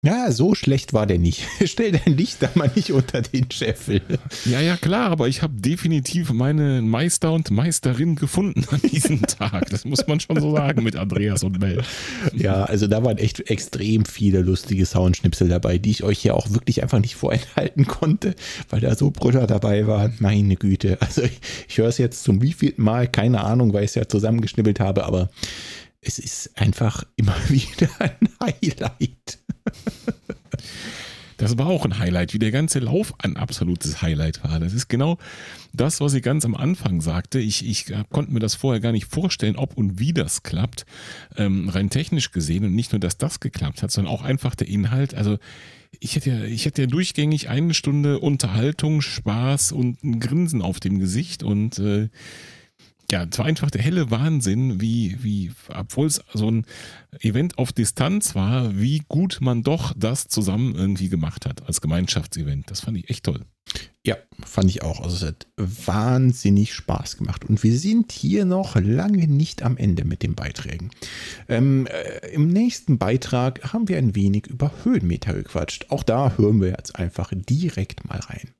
[0.02, 1.46] Ja, so schlecht war der nicht.
[1.66, 4.02] Stell dein Licht da mal nicht unter den Scheffel.
[4.46, 9.70] Ja, ja, klar, aber ich habe definitiv meine Meister und Meisterin gefunden an diesem Tag.
[9.70, 11.84] Das muss man schon so sagen mit Andreas und Mel.
[12.34, 16.50] Ja, also da waren echt extrem viele lustige Soundschnipsel dabei, die ich euch ja auch
[16.52, 18.36] wirklich einfach nicht vorenthalten konnte,
[18.70, 20.16] weil da so Brüder dabei waren.
[20.20, 20.98] Meine Güte.
[21.02, 24.08] Also ich, ich höre es jetzt zum wievielten Mal, keine Ahnung, weil ich es ja
[24.08, 25.30] zusammengeschnibbelt habe, aber
[26.00, 29.40] es ist einfach immer wieder ein Highlight.
[31.40, 34.60] Das war auch ein Highlight, wie der ganze Lauf ein absolutes Highlight war.
[34.60, 35.18] Das ist genau
[35.72, 37.40] das, was ich ganz am Anfang sagte.
[37.40, 40.86] Ich, ich konnte mir das vorher gar nicht vorstellen, ob und wie das klappt,
[41.38, 42.66] ähm, rein technisch gesehen.
[42.66, 45.16] Und nicht nur, dass das geklappt hat, sondern auch einfach der Inhalt.
[45.16, 45.38] Also
[46.02, 50.82] ich hätte ja, ich hätte ja durchgängig eine Stunde Unterhaltung, Spaß und ein Grinsen auf
[50.82, 52.10] dem Gesicht und äh,
[53.12, 56.66] ja, es war einfach der helle Wahnsinn, wie, wie, obwohl es so ein
[57.22, 62.70] Event auf Distanz war, wie gut man doch das zusammen irgendwie gemacht hat als Gemeinschaftsevent.
[62.70, 63.46] Das fand ich echt toll.
[64.06, 64.16] Ja,
[64.46, 65.02] fand ich auch.
[65.02, 67.46] Also es hat wahnsinnig Spaß gemacht.
[67.46, 70.92] Und wir sind hier noch lange nicht am Ende mit den Beiträgen.
[71.48, 75.88] Ähm, äh, Im nächsten Beitrag haben wir ein wenig über Höhenmeter gequatscht.
[75.90, 78.54] Auch da hören wir jetzt einfach direkt mal rein.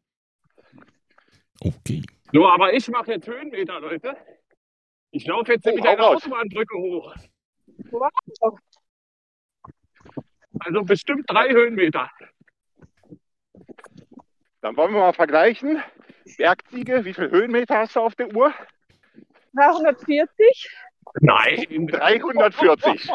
[1.62, 2.04] Okay.
[2.32, 4.16] So, aber ich mache jetzt Höhenmeter, Leute.
[5.12, 6.24] Ich laufe jetzt nämlich hau eine raus.
[6.24, 7.16] Autobahnbrücke hoch.
[7.92, 8.60] Wow.
[10.60, 12.10] Also bestimmt drei Höhenmeter.
[14.62, 15.82] Dann wollen wir mal vergleichen.
[16.38, 18.54] Bergziege, wie viel Höhenmeter hast du auf der Uhr?
[19.56, 20.70] 340.
[21.22, 21.88] Nein.
[21.88, 23.08] 340.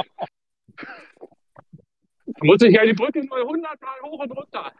[2.26, 4.72] Da muss ich ja die Brücke mal 100 Mal hoch und runter.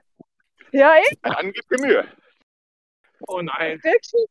[0.73, 2.09] Ja, ich Dann gib dir Mühe.
[3.28, 3.78] Oh nein.
[3.85, 4.28] wirklich.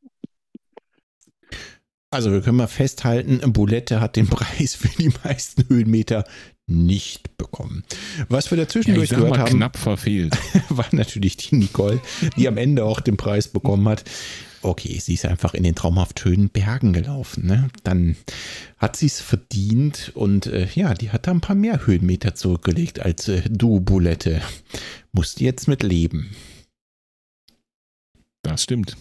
[2.14, 6.26] Also wir können mal festhalten, Bulette hat den Preis für die meisten Höhenmeter
[6.68, 7.84] nicht bekommen.
[8.30, 10.38] Was wir Ja, dazwischendurch sag gehört haben, knapp verfehlt.
[10.70, 12.00] war natürlich die Nicole,
[12.38, 14.04] die am Ende auch den Preis bekommen hat.
[14.62, 17.48] Okay, sie ist einfach in den traumhaft schönen Bergen gelaufen.
[17.48, 17.70] Ne?
[17.84, 18.16] Dann
[18.78, 23.00] hat sie es verdient und äh, ja, die hat da ein paar mehr Höhenmeter zurückgelegt
[23.00, 24.40] als äh, du, Bulette.
[25.14, 26.30] Musst jetzt mit leben.
[28.44, 28.98] Das stimmt.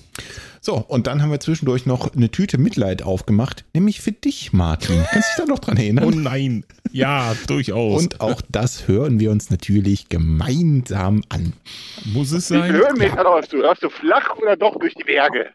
[0.60, 5.04] So, und dann haben wir zwischendurch noch eine Tüte Mitleid aufgemacht, nämlich für dich, Martin.
[5.10, 6.04] Kannst du dich da noch dran erinnern?
[6.04, 6.64] Oh nein.
[6.92, 8.00] Ja, durchaus.
[8.00, 11.54] Und auch das hören wir uns natürlich gemeinsam an.
[12.04, 12.72] muss es Wie viele sein?
[12.72, 13.56] Höhenmeter läufst du?
[13.56, 15.50] Läufst du flach oder doch durch die Berge?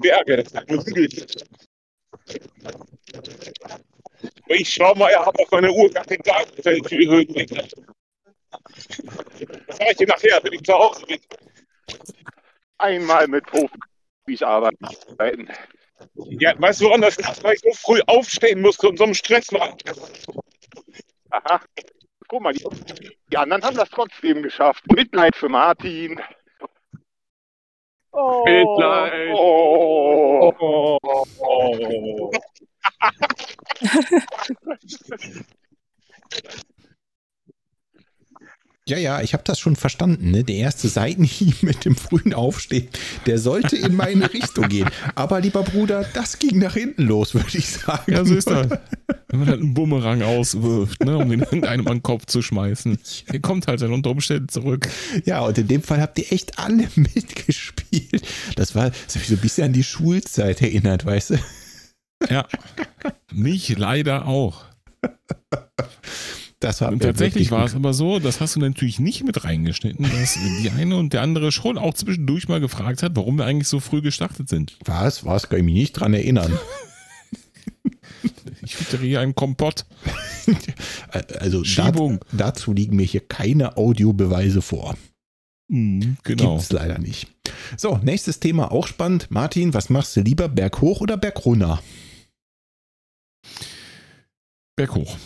[0.00, 0.44] Berge.
[4.46, 7.64] Ich schau mal, ich habe auf meine Uhr wie viele Höhenmeter.
[9.66, 11.18] Das sage ich dir nachher, wenn ich zu Hause bin.
[12.78, 15.48] Einmal mit Profis arbeiten.
[16.14, 17.16] Ja, weißt du, woran das?
[17.42, 19.76] Weil ich so früh aufstehen musste und so im Stress war.
[21.30, 21.60] Aha.
[22.28, 22.64] Guck mal, die,
[23.30, 24.84] die anderen haben das trotzdem geschafft.
[24.92, 26.20] Mitleid für Martin.
[28.12, 28.44] Oh.
[28.44, 29.34] Mitleid.
[29.34, 30.98] Oh.
[31.38, 32.30] Oh.
[38.88, 40.30] Ja, ja, ich habe das schon verstanden.
[40.30, 40.44] Ne?
[40.44, 42.88] Der erste Seitenhieb mit dem frühen Aufstehen,
[43.26, 44.88] der sollte in meine Richtung gehen.
[45.16, 48.12] Aber lieber Bruder, das ging nach hinten los, würde ich sagen.
[48.12, 48.68] Ja, so ist das.
[49.28, 52.96] Wenn man halt einen Bumerang auswirft, ne, um den irgendeinem an den Kopf zu schmeißen.
[53.32, 54.88] Der kommt halt dann unter Umständen zurück.
[55.24, 58.22] Ja, und in dem Fall habt ihr echt alle mitgespielt.
[58.54, 61.38] Das war, das hat mich so ein bisschen an die Schulzeit erinnert, weißt du?
[62.30, 62.46] Ja.
[63.32, 64.64] Mich leider auch.
[66.60, 70.04] Das war Und tatsächlich war es aber so, das hast du natürlich nicht mit reingeschnitten,
[70.04, 73.68] dass die eine und der andere schon auch zwischendurch mal gefragt hat, warum wir eigentlich
[73.68, 74.78] so früh gestartet sind.
[74.84, 75.26] Was?
[75.26, 75.50] Was?
[75.50, 76.58] Kann ich mich nicht dran erinnern.
[78.62, 79.86] Ich füttere hier einen Kompott.
[81.40, 82.20] Also Schiebung.
[82.32, 84.96] da, dazu liegen mir hier keine Audiobeweise vor.
[85.68, 86.56] Mhm, genau.
[86.56, 87.28] Gibt's leider nicht.
[87.76, 89.28] So, nächstes Thema auch spannend.
[89.30, 91.80] Martin, was machst du lieber, Berg hoch oder Berg runter?
[94.76, 95.16] Berghoch.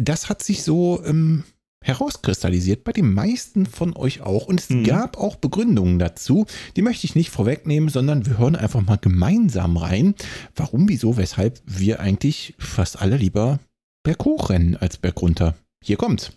[0.00, 1.44] Das hat sich so ähm,
[1.82, 4.46] herauskristallisiert bei den meisten von euch auch.
[4.46, 4.84] Und es Mhm.
[4.84, 6.46] gab auch Begründungen dazu.
[6.76, 10.14] Die möchte ich nicht vorwegnehmen, sondern wir hören einfach mal gemeinsam rein,
[10.56, 13.60] warum, wieso, weshalb wir eigentlich fast alle lieber
[14.02, 15.54] berghoch rennen als bergunter.
[15.82, 16.32] Hier kommt's.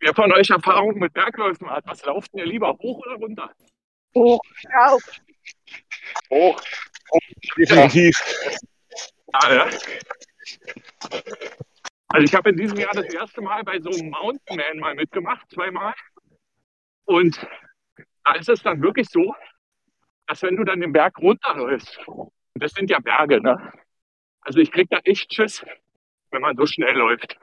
[0.00, 3.50] Wer von euch Erfahrung mit Bergläufen hat, was lauft denn ihr lieber, hoch oder runter?
[4.14, 4.40] Hoch.
[4.74, 5.02] Rauf.
[6.28, 6.60] Hoch.
[7.56, 8.14] Definitiv.
[9.32, 9.70] Ja, ja.
[12.12, 14.94] Also ich habe in diesem Jahr das erste Mal bei so einem Mountain Man mal
[14.96, 15.94] mitgemacht, zweimal.
[17.04, 17.46] Und
[18.24, 19.34] da ist es dann wirklich so,
[20.26, 23.72] dass wenn du dann den Berg runterläufst, und das sind ja Berge, ne?
[24.40, 25.64] Also ich krieg da echt Schiss,
[26.30, 27.38] wenn man so schnell läuft.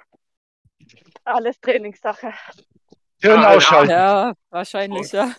[1.24, 2.34] Alles Trainingssache.
[3.22, 3.56] Hirn Ah, ja.
[3.58, 3.92] ausschalten.
[3.92, 5.32] Ja, wahrscheinlich, ja.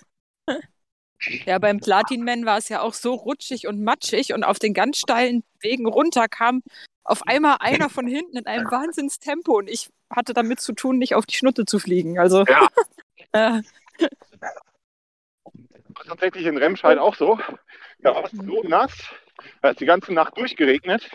[1.47, 4.99] Ja, beim Platinman war es ja auch so rutschig und matschig und auf den ganz
[4.99, 6.63] steilen Wegen runter kam
[7.03, 11.15] auf einmal einer von hinten in einem Wahnsinnstempo und ich hatte damit zu tun, nicht
[11.15, 12.19] auf die Schnutte zu fliegen.
[12.19, 12.69] Also, Ja.
[13.33, 13.63] äh,
[16.07, 17.39] tatsächlich in Remscheid auch so.
[18.01, 18.93] Da war es so nass,
[19.63, 21.11] da ist die ganze Nacht durchgeregnet.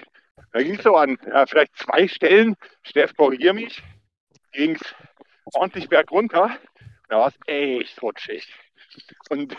[0.52, 3.82] Da ging es so an ja, vielleicht zwei Stellen, Steff, korrigier mich,
[4.52, 4.96] ging es
[5.54, 6.58] ordentlich bergunter.
[7.10, 8.48] Da war es echt rutschig.
[9.30, 9.56] Und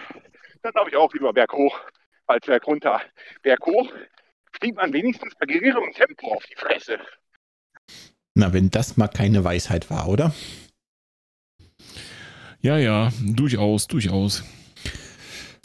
[0.64, 1.78] dann glaube ich auch lieber berghoch
[2.26, 3.00] als bergunter.
[3.42, 3.92] Berghoch
[4.52, 6.98] fliegt man wenigstens bei geringem Tempo auf die Fresse.
[8.34, 10.34] Na, wenn das mal keine Weisheit war, oder?
[12.60, 14.42] Ja, ja, durchaus, durchaus.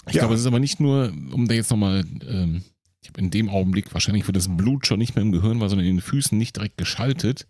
[0.07, 0.21] Ich Ja.
[0.21, 2.63] glaube, es ist aber nicht nur, um da jetzt nochmal, ähm,
[3.01, 5.69] ich habe in dem Augenblick wahrscheinlich für das Blut schon nicht mehr im Gehirn war,
[5.69, 7.47] sondern in den Füßen nicht direkt geschaltet.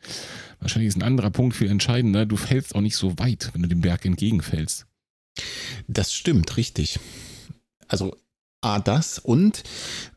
[0.60, 2.26] Wahrscheinlich ist ein anderer Punkt viel entscheidender.
[2.26, 4.86] Du fällst auch nicht so weit, wenn du dem Berg entgegenfällst.
[5.88, 7.00] Das stimmt, richtig.
[7.90, 8.16] Also
[8.62, 9.64] A, das und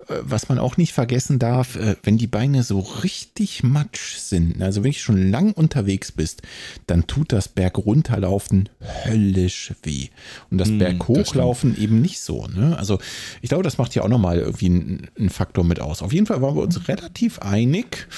[0.09, 4.61] äh, was man auch nicht vergessen darf, äh, wenn die Beine so richtig matsch sind,
[4.61, 6.43] also wenn du schon lang unterwegs bist,
[6.89, 8.69] dann tut das Berg runterlaufen
[9.05, 10.09] höllisch weh.
[10.51, 12.49] Und das Hm, Berg hochlaufen eben nicht so.
[12.49, 12.77] Ne?
[12.77, 12.99] Also
[13.43, 16.03] ich glaube, das macht ja auch nochmal irgendwie einen, einen Faktor mit aus.
[16.03, 18.09] Auf jeden Fall waren wir uns relativ einig,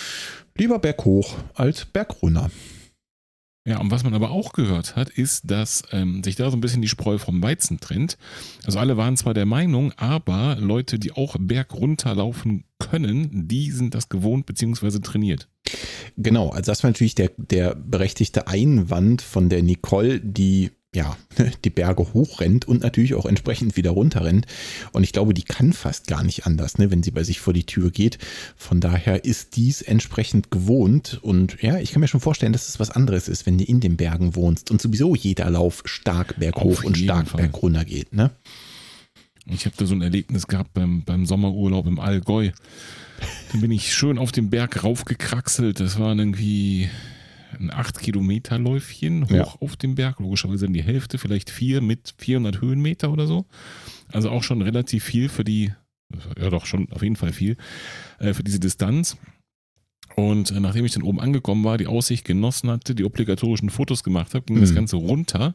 [0.57, 2.51] lieber Berg hoch als Berg runter.
[3.67, 6.61] Ja, und was man aber auch gehört hat, ist, dass ähm, sich da so ein
[6.61, 8.19] bisschen die Spreu vom Weizen trennt.
[8.67, 13.95] Also alle waren zwar der Meinung, aber Leute, die auch Berg runterlaufen können, die sind
[13.95, 14.99] das gewohnt bzw.
[14.99, 15.49] trainiert.
[16.19, 21.17] Genau, also das war natürlich der, der berechtigte Einwand von der Nicole, die ja
[21.65, 24.47] die Berge hochrennt und natürlich auch entsprechend wieder runterrennt.
[24.93, 27.53] Und ich glaube, die kann fast gar nicht anders, ne, wenn sie bei sich vor
[27.53, 28.19] die Tür geht.
[28.57, 31.19] Von daher ist dies entsprechend gewohnt.
[31.23, 33.81] Und ja, ich kann mir schon vorstellen, dass es was anderes ist, wenn du in
[33.81, 37.43] den Bergen wohnst und sowieso jeder Lauf stark berghoch Auf und stark Fall.
[37.43, 38.13] bergunter geht.
[38.13, 38.31] Ne?
[39.47, 42.51] Ich habe da so ein Erlebnis gehabt beim, beim Sommerurlaub im Allgäu.
[43.53, 45.81] Da bin ich schön auf den Berg raufgekraxelt.
[45.81, 46.89] Das waren irgendwie
[47.59, 49.45] ein 8 Kilometer Läufchen hoch Ja.
[49.61, 50.21] auf dem Berg.
[50.21, 53.47] Logischerweise in die Hälfte, vielleicht vier mit 400 Höhenmeter oder so.
[54.13, 55.73] Also auch schon relativ viel für die,
[56.41, 57.57] ja doch schon auf jeden Fall viel,
[58.19, 59.17] äh, für diese Distanz.
[60.17, 64.05] Und äh, nachdem ich dann oben angekommen war, die Aussicht genossen hatte, die obligatorischen Fotos
[64.05, 64.75] gemacht habe, ging das Mhm.
[64.77, 65.55] Ganze runter.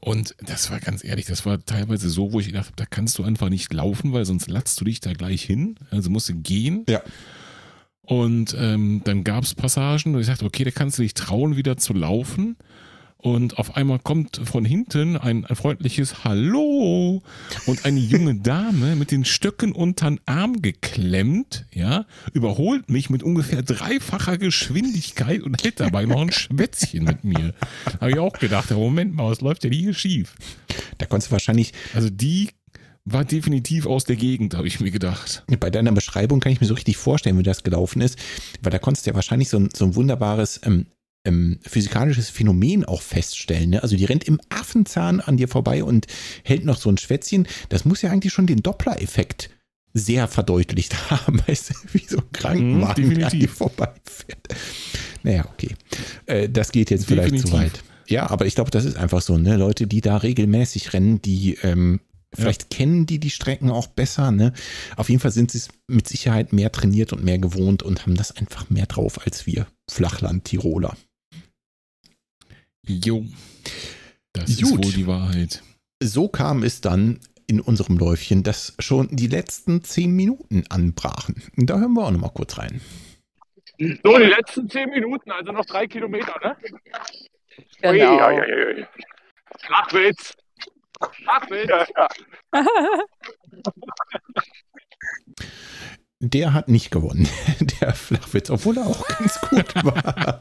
[0.00, 3.18] Und das war ganz ehrlich, das war teilweise so, wo ich gedacht habe, da kannst
[3.18, 5.76] du einfach nicht laufen, weil sonst latzt du dich da gleich hin.
[5.90, 6.84] Also musst du gehen.
[6.88, 7.00] Ja.
[8.06, 11.56] Und ähm, dann gab es Passagen, wo ich sagte, okay, da kannst du dich trauen,
[11.56, 12.56] wieder zu laufen.
[13.24, 17.22] Und auf einmal kommt von hinten ein, ein freundliches Hallo
[17.64, 22.04] und eine junge Dame mit den Stöcken unter den Arm geklemmt, ja,
[22.34, 27.54] überholt mich mit ungefähr dreifacher Geschwindigkeit und hält dabei noch ein Schwätzchen mit mir.
[27.98, 30.34] Habe ich auch gedacht, Moment mal, was läuft denn hier schief?
[30.98, 32.50] Da konntest du wahrscheinlich, Also die
[33.04, 35.44] war definitiv aus der Gegend, habe ich mir gedacht.
[35.60, 38.18] bei deiner Beschreibung kann ich mir so richtig vorstellen, wie das gelaufen ist,
[38.62, 40.86] weil da konntest du ja wahrscheinlich so ein, so ein wunderbares ähm,
[41.26, 43.70] ähm, physikalisches Phänomen auch feststellen.
[43.70, 43.82] Ne?
[43.82, 46.06] Also die rennt im Affenzahn an dir vorbei und
[46.44, 47.46] hält noch so ein Schwätzchen.
[47.68, 49.50] Das muss ja eigentlich schon den Doppler-Effekt
[49.92, 53.52] sehr verdeutlicht haben, weißt du, wie so ein Krankenwagen, der an dir definitiv.
[53.52, 54.48] vorbeifährt.
[55.22, 55.74] Naja, okay.
[56.26, 57.74] Äh, das geht jetzt vielleicht zu Definitiv.
[57.74, 57.84] weit.
[58.06, 59.56] Ja, aber ich glaube, das ist einfach so, ne?
[59.56, 62.00] Leute, die da regelmäßig rennen, die ähm,
[62.34, 64.52] vielleicht kennen die die Strecken auch besser, ne?
[64.96, 68.14] Auf jeden Fall sind sie es mit Sicherheit mehr trainiert und mehr gewohnt und haben
[68.14, 70.96] das einfach mehr drauf als wir Flachland-Tiroler.
[72.86, 73.24] Jo.
[74.32, 74.84] Das ist Gut.
[74.84, 75.62] wohl die Wahrheit.
[76.02, 81.42] So kam es dann in unserem Läufchen, dass schon die letzten zehn Minuten anbrachen.
[81.56, 82.80] Da hören wir auch noch mal kurz rein.
[83.78, 86.56] So, die letzten zehn Minuten, also noch drei Kilometer, ne?
[87.80, 88.28] Genau.
[88.28, 88.86] Ui, ui, ui, ui.
[89.58, 90.34] Flachwitz.
[91.00, 91.68] Flachwitz.
[91.68, 92.08] Ja, ja.
[96.20, 97.28] Der hat nicht gewonnen,
[97.80, 100.40] der Flachwitz, obwohl er auch ganz gut war.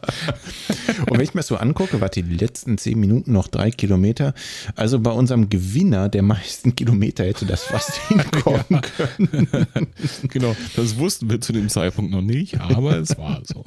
[1.09, 4.33] Und wenn ich mir das so angucke, warte, die letzten zehn Minuten noch drei Kilometer.
[4.75, 9.67] Also bei unserem Gewinner der meisten Kilometer hätte das fast hinkommen können.
[10.29, 13.65] genau, das wussten wir zu dem Zeitpunkt noch nicht, aber es war so.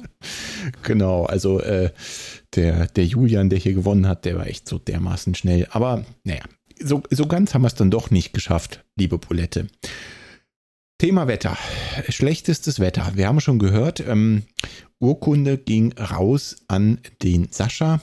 [0.81, 1.91] Genau, also äh,
[2.55, 5.67] der, der Julian, der hier gewonnen hat, der war echt so dermaßen schnell.
[5.69, 6.43] Aber naja,
[6.79, 9.67] so, so ganz haben wir es dann doch nicht geschafft, liebe Paulette.
[10.99, 11.57] Thema Wetter.
[12.09, 13.11] Schlechtestes Wetter.
[13.15, 14.43] Wir haben schon gehört, ähm,
[14.99, 18.01] Urkunde ging raus an den Sascha.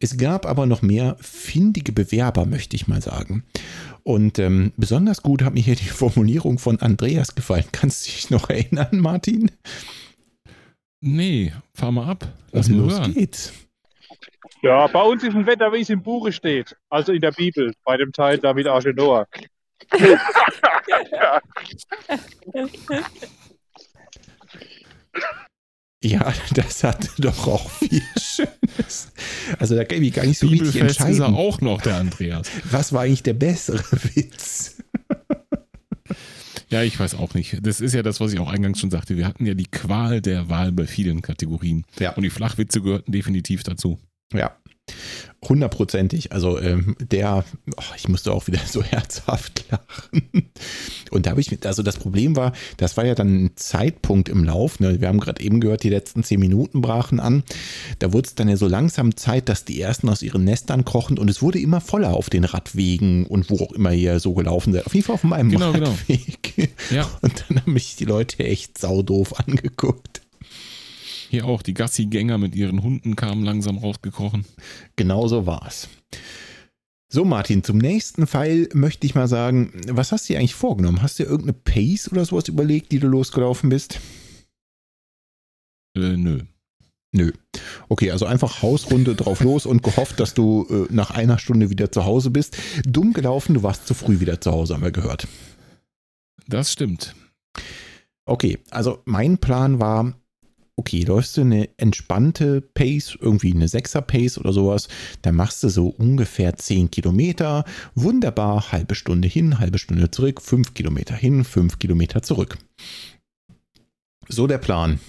[0.00, 3.44] Es gab aber noch mehr findige Bewerber, möchte ich mal sagen.
[4.02, 7.64] Und ähm, besonders gut hat mir hier die Formulierung von Andreas gefallen.
[7.70, 9.52] Kannst du dich noch erinnern, Martin?
[11.00, 12.32] Nee, fahr mal ab.
[12.50, 13.14] Lass mal Los hören.
[13.14, 13.52] geht's.
[14.62, 16.76] Ja, bei uns ist ein Wetter, wie es im Buche steht.
[16.90, 19.26] Also in der Bibel, bei dem Teil da mit Arche Noah.
[26.04, 29.12] Ja, das hat doch auch viel Schönes.
[29.58, 31.34] Also da kann ich gar nicht so richtig Bibelfest ist er entscheiden.
[31.36, 32.50] auch noch, der Andreas.
[32.64, 33.78] Was war eigentlich der bessere
[34.14, 34.82] Witz?
[36.70, 37.58] Ja, ich weiß auch nicht.
[37.64, 39.16] Das ist ja das, was ich auch eingangs schon sagte.
[39.16, 41.84] Wir hatten ja die Qual der Wahl bei vielen Kategorien.
[42.00, 42.14] Ja.
[42.14, 44.00] Und die Flachwitze gehörten definitiv dazu.
[44.32, 44.52] Ja,
[45.44, 46.32] hundertprozentig.
[46.32, 47.44] Also ähm, der,
[47.76, 50.50] oh, ich musste auch wieder so herzhaft lachen.
[51.10, 54.28] Und da habe ich mit, also das Problem war, das war ja dann ein Zeitpunkt
[54.28, 54.80] im Lauf.
[54.80, 55.00] Ne?
[55.00, 57.42] Wir haben gerade eben gehört, die letzten zehn Minuten brachen an.
[57.98, 61.18] Da wurde es dann ja so langsam Zeit, dass die ersten aus ihren Nestern krochen
[61.18, 64.72] und es wurde immer voller auf den Radwegen und wo auch immer ihr so gelaufen
[64.72, 64.86] seid.
[64.86, 65.90] Auf jeden Fall auf meinem Genau, genau.
[65.90, 66.70] Radweg.
[66.90, 67.10] Ja.
[67.20, 70.22] Und dann haben mich die Leute echt saudoof angeguckt.
[71.32, 74.44] Hier auch die Gassi-Gänger mit ihren Hunden kamen langsam rausgekrochen.
[74.96, 75.88] Genau so war's.
[77.10, 81.00] So, Martin, zum nächsten Pfeil möchte ich mal sagen, was hast du dir eigentlich vorgenommen?
[81.00, 83.98] Hast du dir irgendeine Pace oder sowas überlegt, die du losgelaufen bist?
[85.96, 86.40] Äh, nö.
[87.12, 87.32] Nö.
[87.88, 91.90] Okay, also einfach Hausrunde drauf los und gehofft, dass du äh, nach einer Stunde wieder
[91.90, 92.58] zu Hause bist.
[92.84, 95.26] Dumm gelaufen, du warst zu früh wieder zu Hause, haben wir gehört.
[96.46, 97.14] Das stimmt.
[98.26, 100.12] Okay, also mein Plan war,
[100.76, 104.88] okay, läufst du eine entspannte Pace, irgendwie eine 6er Pace oder sowas,
[105.22, 110.74] dann machst du so ungefähr 10 Kilometer, wunderbar, halbe Stunde hin, halbe Stunde zurück, 5
[110.74, 112.58] Kilometer hin, 5 Kilometer zurück.
[114.28, 115.00] So der Plan.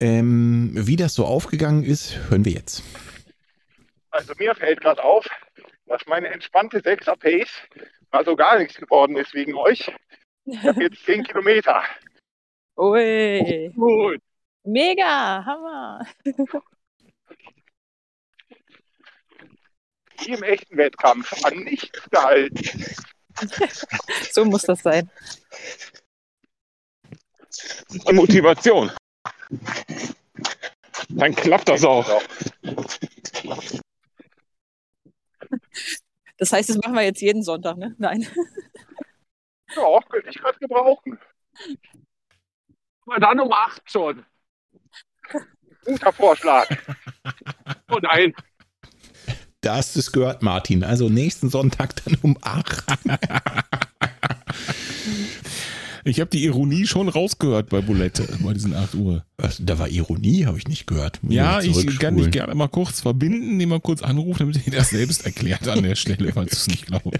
[0.00, 2.82] Ähm, wie das so aufgegangen ist, hören wir jetzt.
[4.10, 5.26] Also mir fällt gerade auf,
[5.86, 7.50] dass meine entspannte 6er Pace
[8.10, 9.90] also gar nichts geworden ist wegen euch.
[10.44, 11.82] Ich habe jetzt 10 Kilometer.
[12.76, 13.72] Ui.
[13.74, 14.20] Gut.
[14.66, 16.06] Mega, Hammer.
[20.18, 22.84] Wie im echten Wettkampf an nichts gehalten.
[24.32, 25.10] So muss das sein.
[28.06, 28.90] Und Motivation.
[31.10, 32.22] Dann klappt das auch.
[36.38, 37.94] Das heißt, das machen wir jetzt jeden Sonntag, ne?
[37.98, 38.26] Nein.
[39.74, 41.18] Ja, könnte ich gerade gebrauchen.
[43.04, 44.24] Aber dann um acht schon.
[45.84, 46.68] Guter Vorschlag.
[47.88, 48.34] Oh nein.
[49.60, 50.82] Da hast du es gehört, Martin.
[50.82, 52.84] Also nächsten Sonntag dann um 8.
[56.06, 59.24] Ich habe die Ironie schon rausgehört bei Bulette, bei diesen 8 Uhr.
[59.38, 61.20] Was, da war Ironie, habe ich nicht gehört.
[61.22, 64.72] Muss Ja, ich kann dich gerne mal kurz verbinden, den mal kurz anrufen, damit ihr
[64.72, 67.18] das selbst erklärt an der Stelle, falls du es nicht glaubst.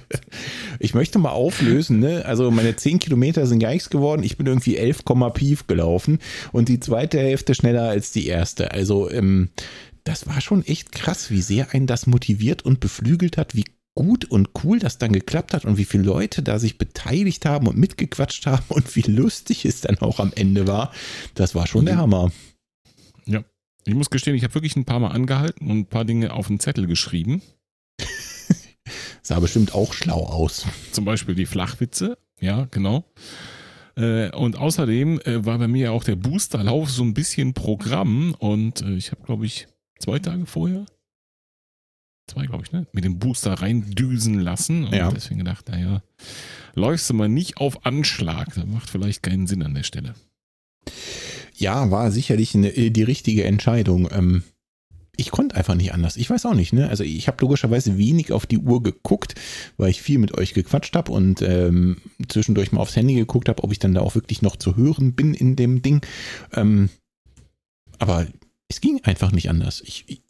[0.78, 2.24] Ich möchte mal auflösen, ne?
[2.26, 4.22] Also meine 10 Kilometer sind gar nichts geworden.
[4.22, 5.02] Ich bin irgendwie 11,
[5.34, 6.20] Pief gelaufen
[6.52, 8.70] und die zweite Hälfte schneller als die erste.
[8.70, 9.50] Also ähm,
[10.04, 13.64] das war schon echt krass, wie sehr einen das motiviert und beflügelt hat, wie
[13.96, 17.66] gut und cool das dann geklappt hat und wie viele Leute da sich beteiligt haben
[17.66, 20.92] und mitgequatscht haben und wie lustig es dann auch am Ende war.
[21.34, 22.30] Das war schon der Hammer.
[23.24, 23.42] Ja.
[23.84, 26.46] Ich muss gestehen, ich habe wirklich ein paar Mal angehalten und ein paar Dinge auf
[26.46, 27.42] den Zettel geschrieben.
[29.22, 30.66] Sah bestimmt auch schlau aus.
[30.92, 32.18] Zum Beispiel die Flachwitze.
[32.38, 33.04] Ja, genau.
[33.96, 38.34] Äh, Und außerdem äh, war bei mir ja auch der Boosterlauf so ein bisschen Programm
[38.38, 39.68] und äh, ich habe, glaube ich,
[39.98, 40.84] zwei Tage vorher,
[42.26, 45.10] zwei, glaube ich, ne, mit dem Booster reindüsen lassen und Ja.
[45.10, 46.02] deswegen gedacht, naja,
[46.74, 50.14] läufst du mal nicht auf Anschlag, das macht vielleicht keinen Sinn an der Stelle.
[51.54, 54.08] Ja, war sicherlich eine, die richtige Entscheidung.
[54.12, 54.42] Ähm,
[55.16, 56.18] ich konnte einfach nicht anders.
[56.18, 56.90] Ich weiß auch nicht, ne?
[56.90, 59.34] Also ich habe logischerweise wenig auf die Uhr geguckt,
[59.78, 61.96] weil ich viel mit euch gequatscht habe und ähm,
[62.28, 65.14] zwischendurch mal aufs Handy geguckt habe, ob ich dann da auch wirklich noch zu hören
[65.14, 66.02] bin in dem Ding.
[66.52, 66.90] Ähm,
[67.98, 68.26] aber
[68.68, 69.80] es ging einfach nicht anders.
[69.80, 70.20] Ich, ich,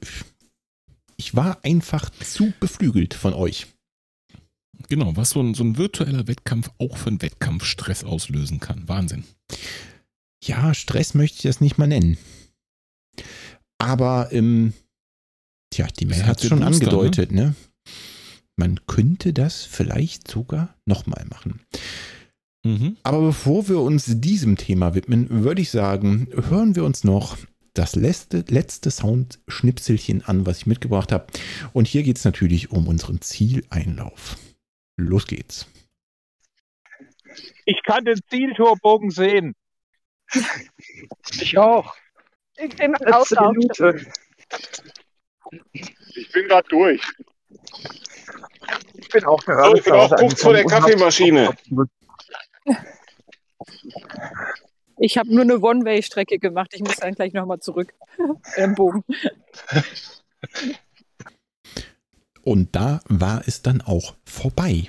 [1.16, 3.66] ich war einfach zu beflügelt von euch.
[4.88, 8.88] Genau, was so ein, so ein virtueller Wettkampf auch für einen Wettkampfstress auslösen kann.
[8.88, 9.24] Wahnsinn.
[10.44, 12.18] Ja, Stress möchte ich das nicht mal nennen.
[13.78, 14.74] Aber, ähm,
[15.70, 17.55] tja, die Mail hat es schon Booster, angedeutet, ne?
[18.56, 21.60] Man könnte das vielleicht sogar nochmal machen.
[22.64, 22.97] Mhm.
[23.02, 27.36] Aber bevor wir uns diesem Thema widmen, würde ich sagen, hören wir uns noch
[27.78, 31.27] das letzte, letzte Soundschnipselchen an, was ich mitgebracht habe.
[31.73, 34.36] Und hier geht es natürlich um unseren Zieleinlauf.
[34.97, 35.66] Los geht's.
[37.65, 39.55] Ich kann den Zieltorbogen sehen.
[41.40, 41.94] Ich auch.
[42.57, 42.74] Ich
[43.12, 43.55] Auslauf.
[43.55, 44.07] Minute.
[46.15, 47.03] Ich bin gerade durch.
[48.94, 51.57] Ich bin auch So, gerade ich bin auch kurz vor der Kaffeemaschine.
[54.98, 56.73] Ich habe nur eine One-Way-Strecke gemacht.
[56.74, 57.93] Ich muss dann gleich nochmal zurück
[58.56, 59.05] im Bogen.
[62.43, 64.86] Und da war es dann auch vorbei.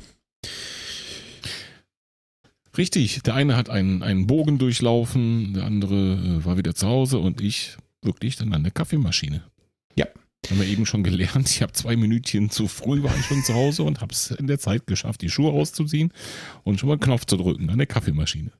[2.77, 7.17] Richtig, der eine hat einen, einen Bogen durchlaufen, der andere äh, war wieder zu Hause
[7.17, 9.43] und ich wirklich dann an der Kaffeemaschine.
[9.95, 10.05] Ja.
[10.47, 11.49] Haben wir eben schon gelernt.
[11.49, 14.45] Ich habe zwei Minütchen zu früh war ich schon zu Hause und habe es in
[14.45, 16.13] der Zeit geschafft, die Schuhe auszuziehen
[16.63, 18.51] und schon mal einen Knopf zu drücken an der Kaffeemaschine.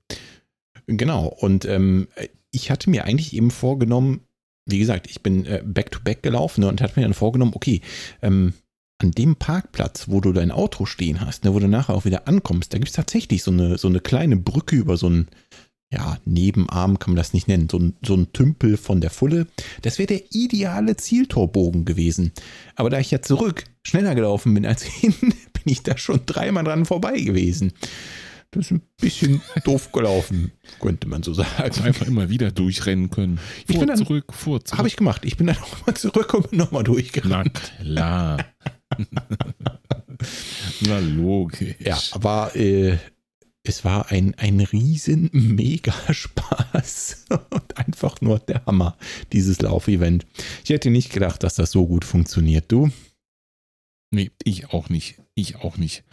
[0.88, 1.28] Genau.
[1.28, 2.08] Und ähm,
[2.52, 4.22] ich hatte mir eigentlich eben vorgenommen,
[4.66, 7.82] wie gesagt, ich bin äh, back-to-back gelaufen ne, und hatte mir dann vorgenommen, okay,
[8.22, 8.54] ähm,
[9.00, 12.28] an dem Parkplatz, wo du dein Auto stehen hast, ne, wo du nachher auch wieder
[12.28, 15.28] ankommst, da gibt es tatsächlich so eine, so eine kleine Brücke über so einen,
[15.92, 19.48] ja, Nebenarm kann man das nicht nennen, so ein, so ein Tümpel von der Fulle.
[19.84, 22.34] Das wäre der ideale Zieltorbogen gewesen.
[22.76, 26.66] Aber da ich ja zurück schneller gelaufen bin als hin, bin ich da schon dreimal
[26.66, 27.72] dran vorbei gewesen.
[28.58, 31.50] Das ist ein bisschen doof gelaufen, könnte man so sagen.
[31.58, 33.40] Also einfach immer wieder durchrennen können.
[33.68, 34.80] Ich Vor, bin dann- zurück, vor, zurück.
[34.80, 35.24] Habe ich gemacht.
[35.26, 37.72] Ich bin dann nochmal zurück und bin nochmal Na durchgerannt.
[37.80, 38.44] klar.
[40.82, 41.76] Na logisch.
[41.80, 42.98] Ja, aber äh,
[43.64, 48.98] es war ein, ein riesen Mega-Spaß und einfach nur der Hammer,
[49.34, 50.26] dieses Laufevent.
[50.64, 52.72] Ich hätte nicht gedacht, dass das so gut funktioniert.
[52.72, 52.90] Du?
[54.10, 55.20] Nee, ich auch nicht.
[55.36, 56.04] Ich auch nicht.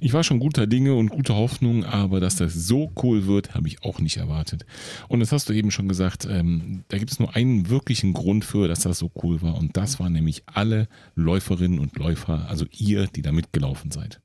[0.00, 3.68] Ich war schon guter Dinge und guter Hoffnung, aber dass das so cool wird, habe
[3.68, 4.64] ich auch nicht erwartet.
[5.08, 8.44] Und das hast du eben schon gesagt, ähm, da gibt es nur einen wirklichen Grund
[8.44, 9.56] für, dass das so cool war.
[9.56, 14.20] Und das waren nämlich alle Läuferinnen und Läufer, also ihr, die da mitgelaufen seid.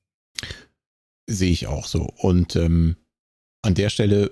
[1.27, 2.03] Sehe ich auch so.
[2.17, 2.95] Und ähm,
[3.61, 4.31] an der Stelle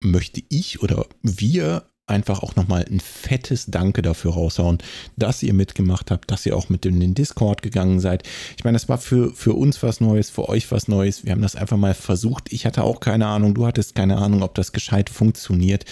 [0.00, 4.78] möchte ich oder wir einfach auch nochmal ein fettes Danke dafür raushauen,
[5.16, 8.28] dass ihr mitgemacht habt, dass ihr auch mit in den Discord gegangen seid.
[8.56, 11.24] Ich meine, das war für, für uns was Neues, für euch was Neues.
[11.24, 12.52] Wir haben das einfach mal versucht.
[12.52, 15.84] Ich hatte auch keine Ahnung, du hattest keine Ahnung, ob das gescheit funktioniert.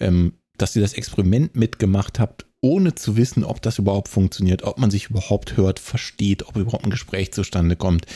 [0.00, 4.78] Ähm, dass ihr das Experiment mitgemacht habt, ohne zu wissen, ob das überhaupt funktioniert, ob
[4.78, 8.06] man sich überhaupt hört, versteht, ob überhaupt ein Gespräch zustande kommt.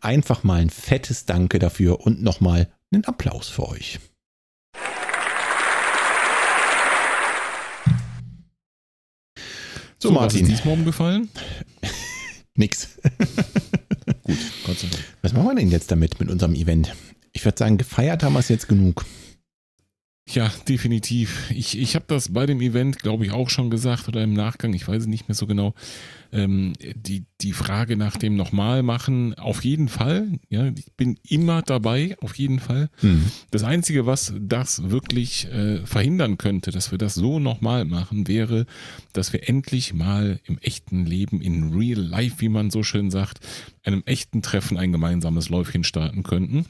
[0.00, 4.00] Einfach mal ein fettes Danke dafür und nochmal einen Applaus für euch.
[10.02, 10.42] So, was Martin.
[10.42, 11.28] ist diesmal umgefallen?
[12.56, 12.98] Nix.
[14.24, 15.04] Gut, Gott sei Dank.
[15.22, 16.92] Was machen wir denn jetzt damit mit unserem Event?
[17.32, 19.04] Ich würde sagen, gefeiert haben wir es jetzt genug.
[20.28, 21.50] Ja, definitiv.
[21.50, 24.72] Ich, ich habe das bei dem Event, glaube ich, auch schon gesagt oder im Nachgang,
[24.72, 25.74] ich weiß es nicht mehr so genau.
[26.30, 30.38] Ähm, die, die Frage nach dem nochmal machen, auf jeden Fall.
[30.48, 32.88] Ja, ich bin immer dabei, auf jeden Fall.
[33.02, 33.24] Mhm.
[33.50, 38.66] Das Einzige, was das wirklich äh, verhindern könnte, dass wir das so nochmal machen, wäre,
[39.12, 43.40] dass wir endlich mal im echten Leben, in real life, wie man so schön sagt,
[43.82, 46.66] einem echten Treffen ein gemeinsames Läufchen starten könnten.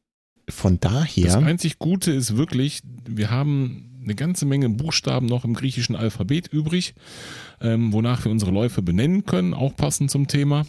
[0.52, 5.54] von Das daher, einzig Gute ist wirklich, wir haben eine ganze Menge Buchstaben noch im
[5.54, 6.96] griechischen Alphabet übrig,
[7.62, 10.66] ähm, wonach wir unsere Läufe benennen können, auch passend zum Thema.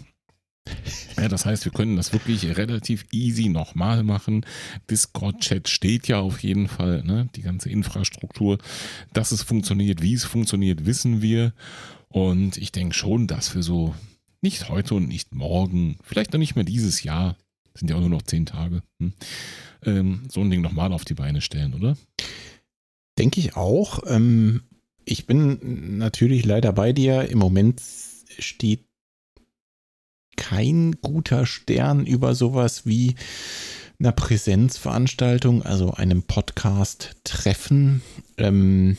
[1.16, 4.46] Ja, das heißt, wir können das wirklich relativ easy nochmal machen.
[4.90, 7.28] Discord-Chat steht ja auf jeden Fall, ne?
[7.34, 8.58] die ganze Infrastruktur.
[9.12, 11.52] Dass es funktioniert, wie es funktioniert, wissen wir.
[12.08, 13.94] Und ich denke schon, dass wir so
[14.40, 17.36] nicht heute und nicht morgen, vielleicht noch nicht mehr dieses Jahr,
[17.74, 19.12] sind ja auch nur noch zehn Tage, hm,
[19.84, 21.96] ähm, so ein Ding nochmal auf die Beine stellen, oder?
[23.18, 24.00] denke ich auch.
[24.06, 24.62] Ähm,
[25.04, 27.28] ich bin natürlich leider bei dir.
[27.28, 27.80] Im Moment
[28.38, 28.84] steht
[30.36, 33.14] kein guter Stern über sowas wie
[33.98, 38.02] einer Präsenzveranstaltung, also einem Podcast-Treffen.
[38.38, 38.96] Ähm,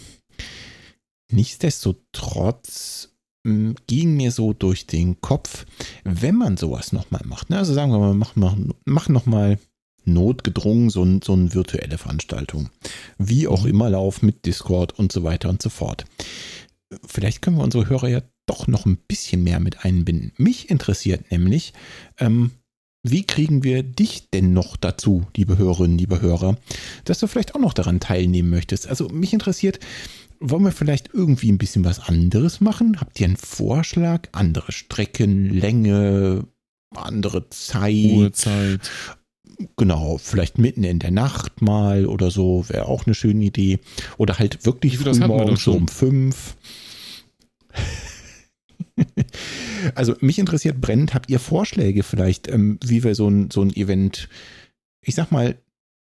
[1.31, 3.12] nichtsdestotrotz
[3.43, 5.65] ging mir so durch den Kopf,
[6.03, 7.49] wenn man sowas nochmal macht.
[7.49, 7.57] Ne?
[7.57, 8.55] Also sagen wir mal, machen mach,
[8.85, 9.59] mach nochmal
[10.05, 12.69] notgedrungen so, ein, so eine virtuelle Veranstaltung.
[13.17, 16.05] Wie auch immer Lauf mit Discord und so weiter und so fort.
[17.05, 20.31] Vielleicht können wir unsere Hörer ja doch noch ein bisschen mehr mit einbinden.
[20.37, 21.73] Mich interessiert nämlich,
[22.19, 22.51] ähm,
[23.05, 26.57] wie kriegen wir dich denn noch dazu, liebe Hörerinnen, liebe Hörer,
[27.03, 28.87] dass du vielleicht auch noch daran teilnehmen möchtest?
[28.87, 29.79] Also mich interessiert,
[30.43, 32.99] wollen wir vielleicht irgendwie ein bisschen was anderes machen?
[32.99, 34.27] Habt ihr einen Vorschlag?
[34.33, 36.45] Andere Strecken, Länge,
[36.93, 38.11] andere Zeit?
[38.11, 38.91] Uhrzeit.
[39.77, 43.79] Genau, vielleicht mitten in der Nacht mal oder so, wäre auch eine schöne Idee.
[44.17, 45.77] Oder halt wirklich früh wir morgens schon.
[45.77, 46.57] um fünf.
[49.95, 53.73] also mich interessiert brennend, habt ihr Vorschläge vielleicht, ähm, wie wir so ein, so ein
[53.75, 54.27] Event,
[55.01, 55.57] ich sag mal,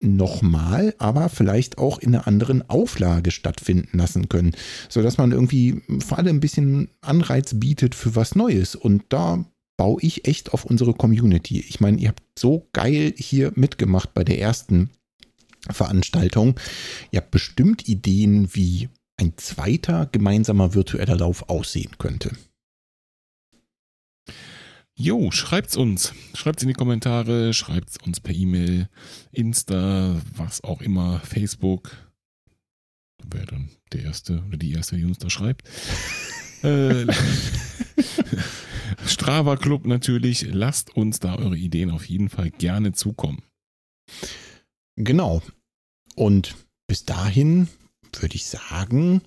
[0.02, 4.52] nochmal, aber vielleicht auch in einer anderen Auflage stattfinden lassen können,
[4.88, 8.74] sodass man irgendwie vor allem ein bisschen Anreiz bietet für was Neues.
[8.74, 9.44] Und da
[9.76, 11.60] baue ich echt auf unsere Community.
[11.60, 14.90] Ich meine, ihr habt so geil hier mitgemacht bei der ersten
[15.70, 16.58] Veranstaltung.
[17.10, 22.32] Ihr habt bestimmt Ideen, wie ein zweiter gemeinsamer virtueller Lauf aussehen könnte.
[24.94, 26.12] Jo, schreibt's uns.
[26.34, 28.88] Schreibt's in die Kommentare, schreibt's uns per E-Mail,
[29.30, 31.96] Insta, was auch immer, Facebook.
[33.24, 35.68] Wer dann der Erste oder die Erste, die uns da schreibt.
[36.62, 37.06] äh,
[39.06, 40.46] Strava Club natürlich.
[40.50, 43.42] Lasst uns da eure Ideen auf jeden Fall gerne zukommen.
[44.96, 45.42] Genau.
[46.14, 46.54] Und
[46.86, 47.68] bis dahin
[48.20, 49.22] würde ich sagen,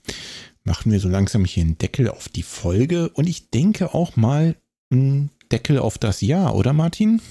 [0.64, 4.56] machen wir so langsam hier einen Deckel auf die Folge und ich denke auch mal
[4.92, 7.22] einen Deckel auf das Jahr, oder Martin?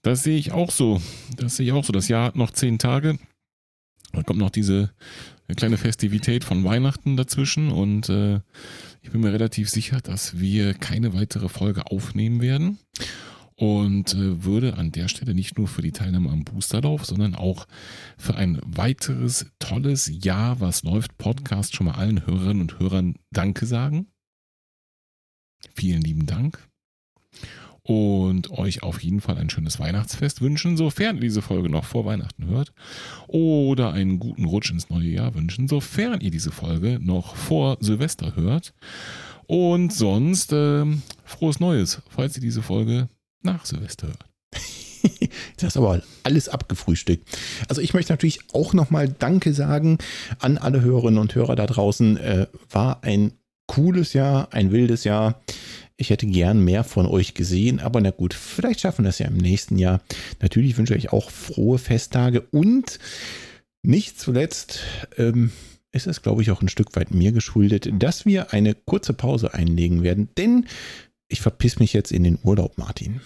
[0.00, 1.02] Das sehe ich auch so.
[1.36, 1.92] Das sehe ich auch so.
[1.92, 3.18] Das Jahr hat noch zehn Tage.
[4.14, 4.94] Da kommt noch diese
[5.54, 8.40] kleine Festivität von Weihnachten dazwischen und äh,
[9.02, 12.78] ich bin mir relativ sicher, dass wir keine weitere Folge aufnehmen werden
[13.56, 17.66] und äh, würde an der Stelle nicht nur für die Teilnahme am Boosterlauf, sondern auch
[18.16, 23.66] für ein weiteres tolles Jahr, was läuft, Podcast schon mal allen Hörerinnen und Hörern Danke
[23.66, 24.06] sagen.
[25.74, 26.66] Vielen lieben Dank
[27.84, 32.06] und euch auf jeden Fall ein schönes Weihnachtsfest wünschen, sofern ihr diese Folge noch vor
[32.06, 32.72] Weihnachten hört.
[33.28, 38.36] Oder einen guten Rutsch ins neue Jahr wünschen, sofern ihr diese Folge noch vor Silvester
[38.36, 38.72] hört.
[39.46, 43.08] Und sonst ähm, frohes Neues, falls ihr diese Folge
[43.42, 44.24] nach Silvester hört.
[45.58, 47.28] Das ist aber alles abgefrühstückt.
[47.68, 49.98] Also ich möchte natürlich auch nochmal Danke sagen
[50.38, 52.16] an alle Hörerinnen und Hörer da draußen.
[52.16, 53.32] Äh, war ein
[53.66, 55.42] cooles Jahr, ein wildes Jahr.
[55.96, 59.26] Ich hätte gern mehr von euch gesehen, aber na gut, vielleicht schaffen wir das ja
[59.26, 60.02] im nächsten Jahr.
[60.40, 62.98] Natürlich wünsche ich euch auch frohe Festtage und
[63.82, 64.80] nicht zuletzt
[65.18, 65.52] ähm,
[65.92, 69.54] ist es, glaube ich, auch ein Stück weit mir geschuldet, dass wir eine kurze Pause
[69.54, 70.66] einlegen werden, denn
[71.28, 73.20] ich verpiss mich jetzt in den Urlaub, Martin.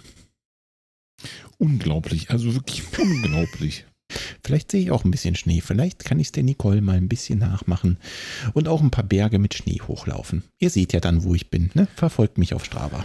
[1.57, 3.87] Unglaublich, also wirklich unglaublich.
[4.43, 5.61] Vielleicht sehe ich auch ein bisschen Schnee.
[5.61, 7.99] Vielleicht kann ich es der Nicole mal ein bisschen nachmachen
[8.55, 10.45] und auch ein paar Berge mit Schnee hochlaufen.
[10.59, 11.71] Ihr seht ja dann, wo ich bin.
[11.75, 11.89] Ne?
[11.95, 13.05] Verfolgt mich auf Strava.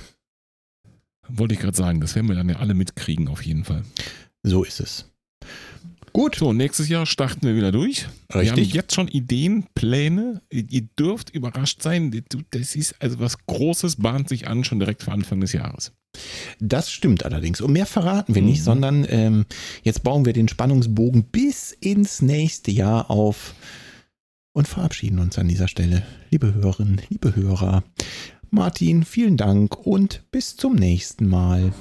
[1.27, 3.83] Wollte ich gerade sagen, das werden wir dann ja alle mitkriegen, auf jeden Fall.
[4.43, 5.09] So ist es.
[6.13, 6.35] Gut.
[6.35, 8.07] So, nächstes Jahr starten wir wieder durch.
[8.31, 8.73] Wir haben Richtig.
[8.73, 10.41] jetzt schon Ideen, Pläne.
[10.51, 12.23] Ihr ihr dürft überrascht sein.
[12.51, 15.91] Das ist also was Großes, bahnt sich an, schon direkt vor Anfang des Jahres.
[16.59, 17.59] Das stimmt allerdings.
[17.61, 18.63] Und mehr verraten wir nicht, Mhm.
[18.63, 19.45] sondern ähm,
[19.81, 23.55] jetzt bauen wir den Spannungsbogen bis ins nächste Jahr auf
[24.53, 26.03] und verabschieden uns an dieser Stelle.
[26.29, 27.83] Liebe Hörerinnen, liebe Hörer,
[28.51, 31.73] Martin, vielen Dank und bis zum nächsten Mal.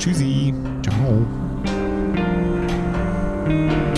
[0.00, 0.52] Tschüssi.
[0.82, 1.67] Ciao.
[3.48, 3.97] Thank you.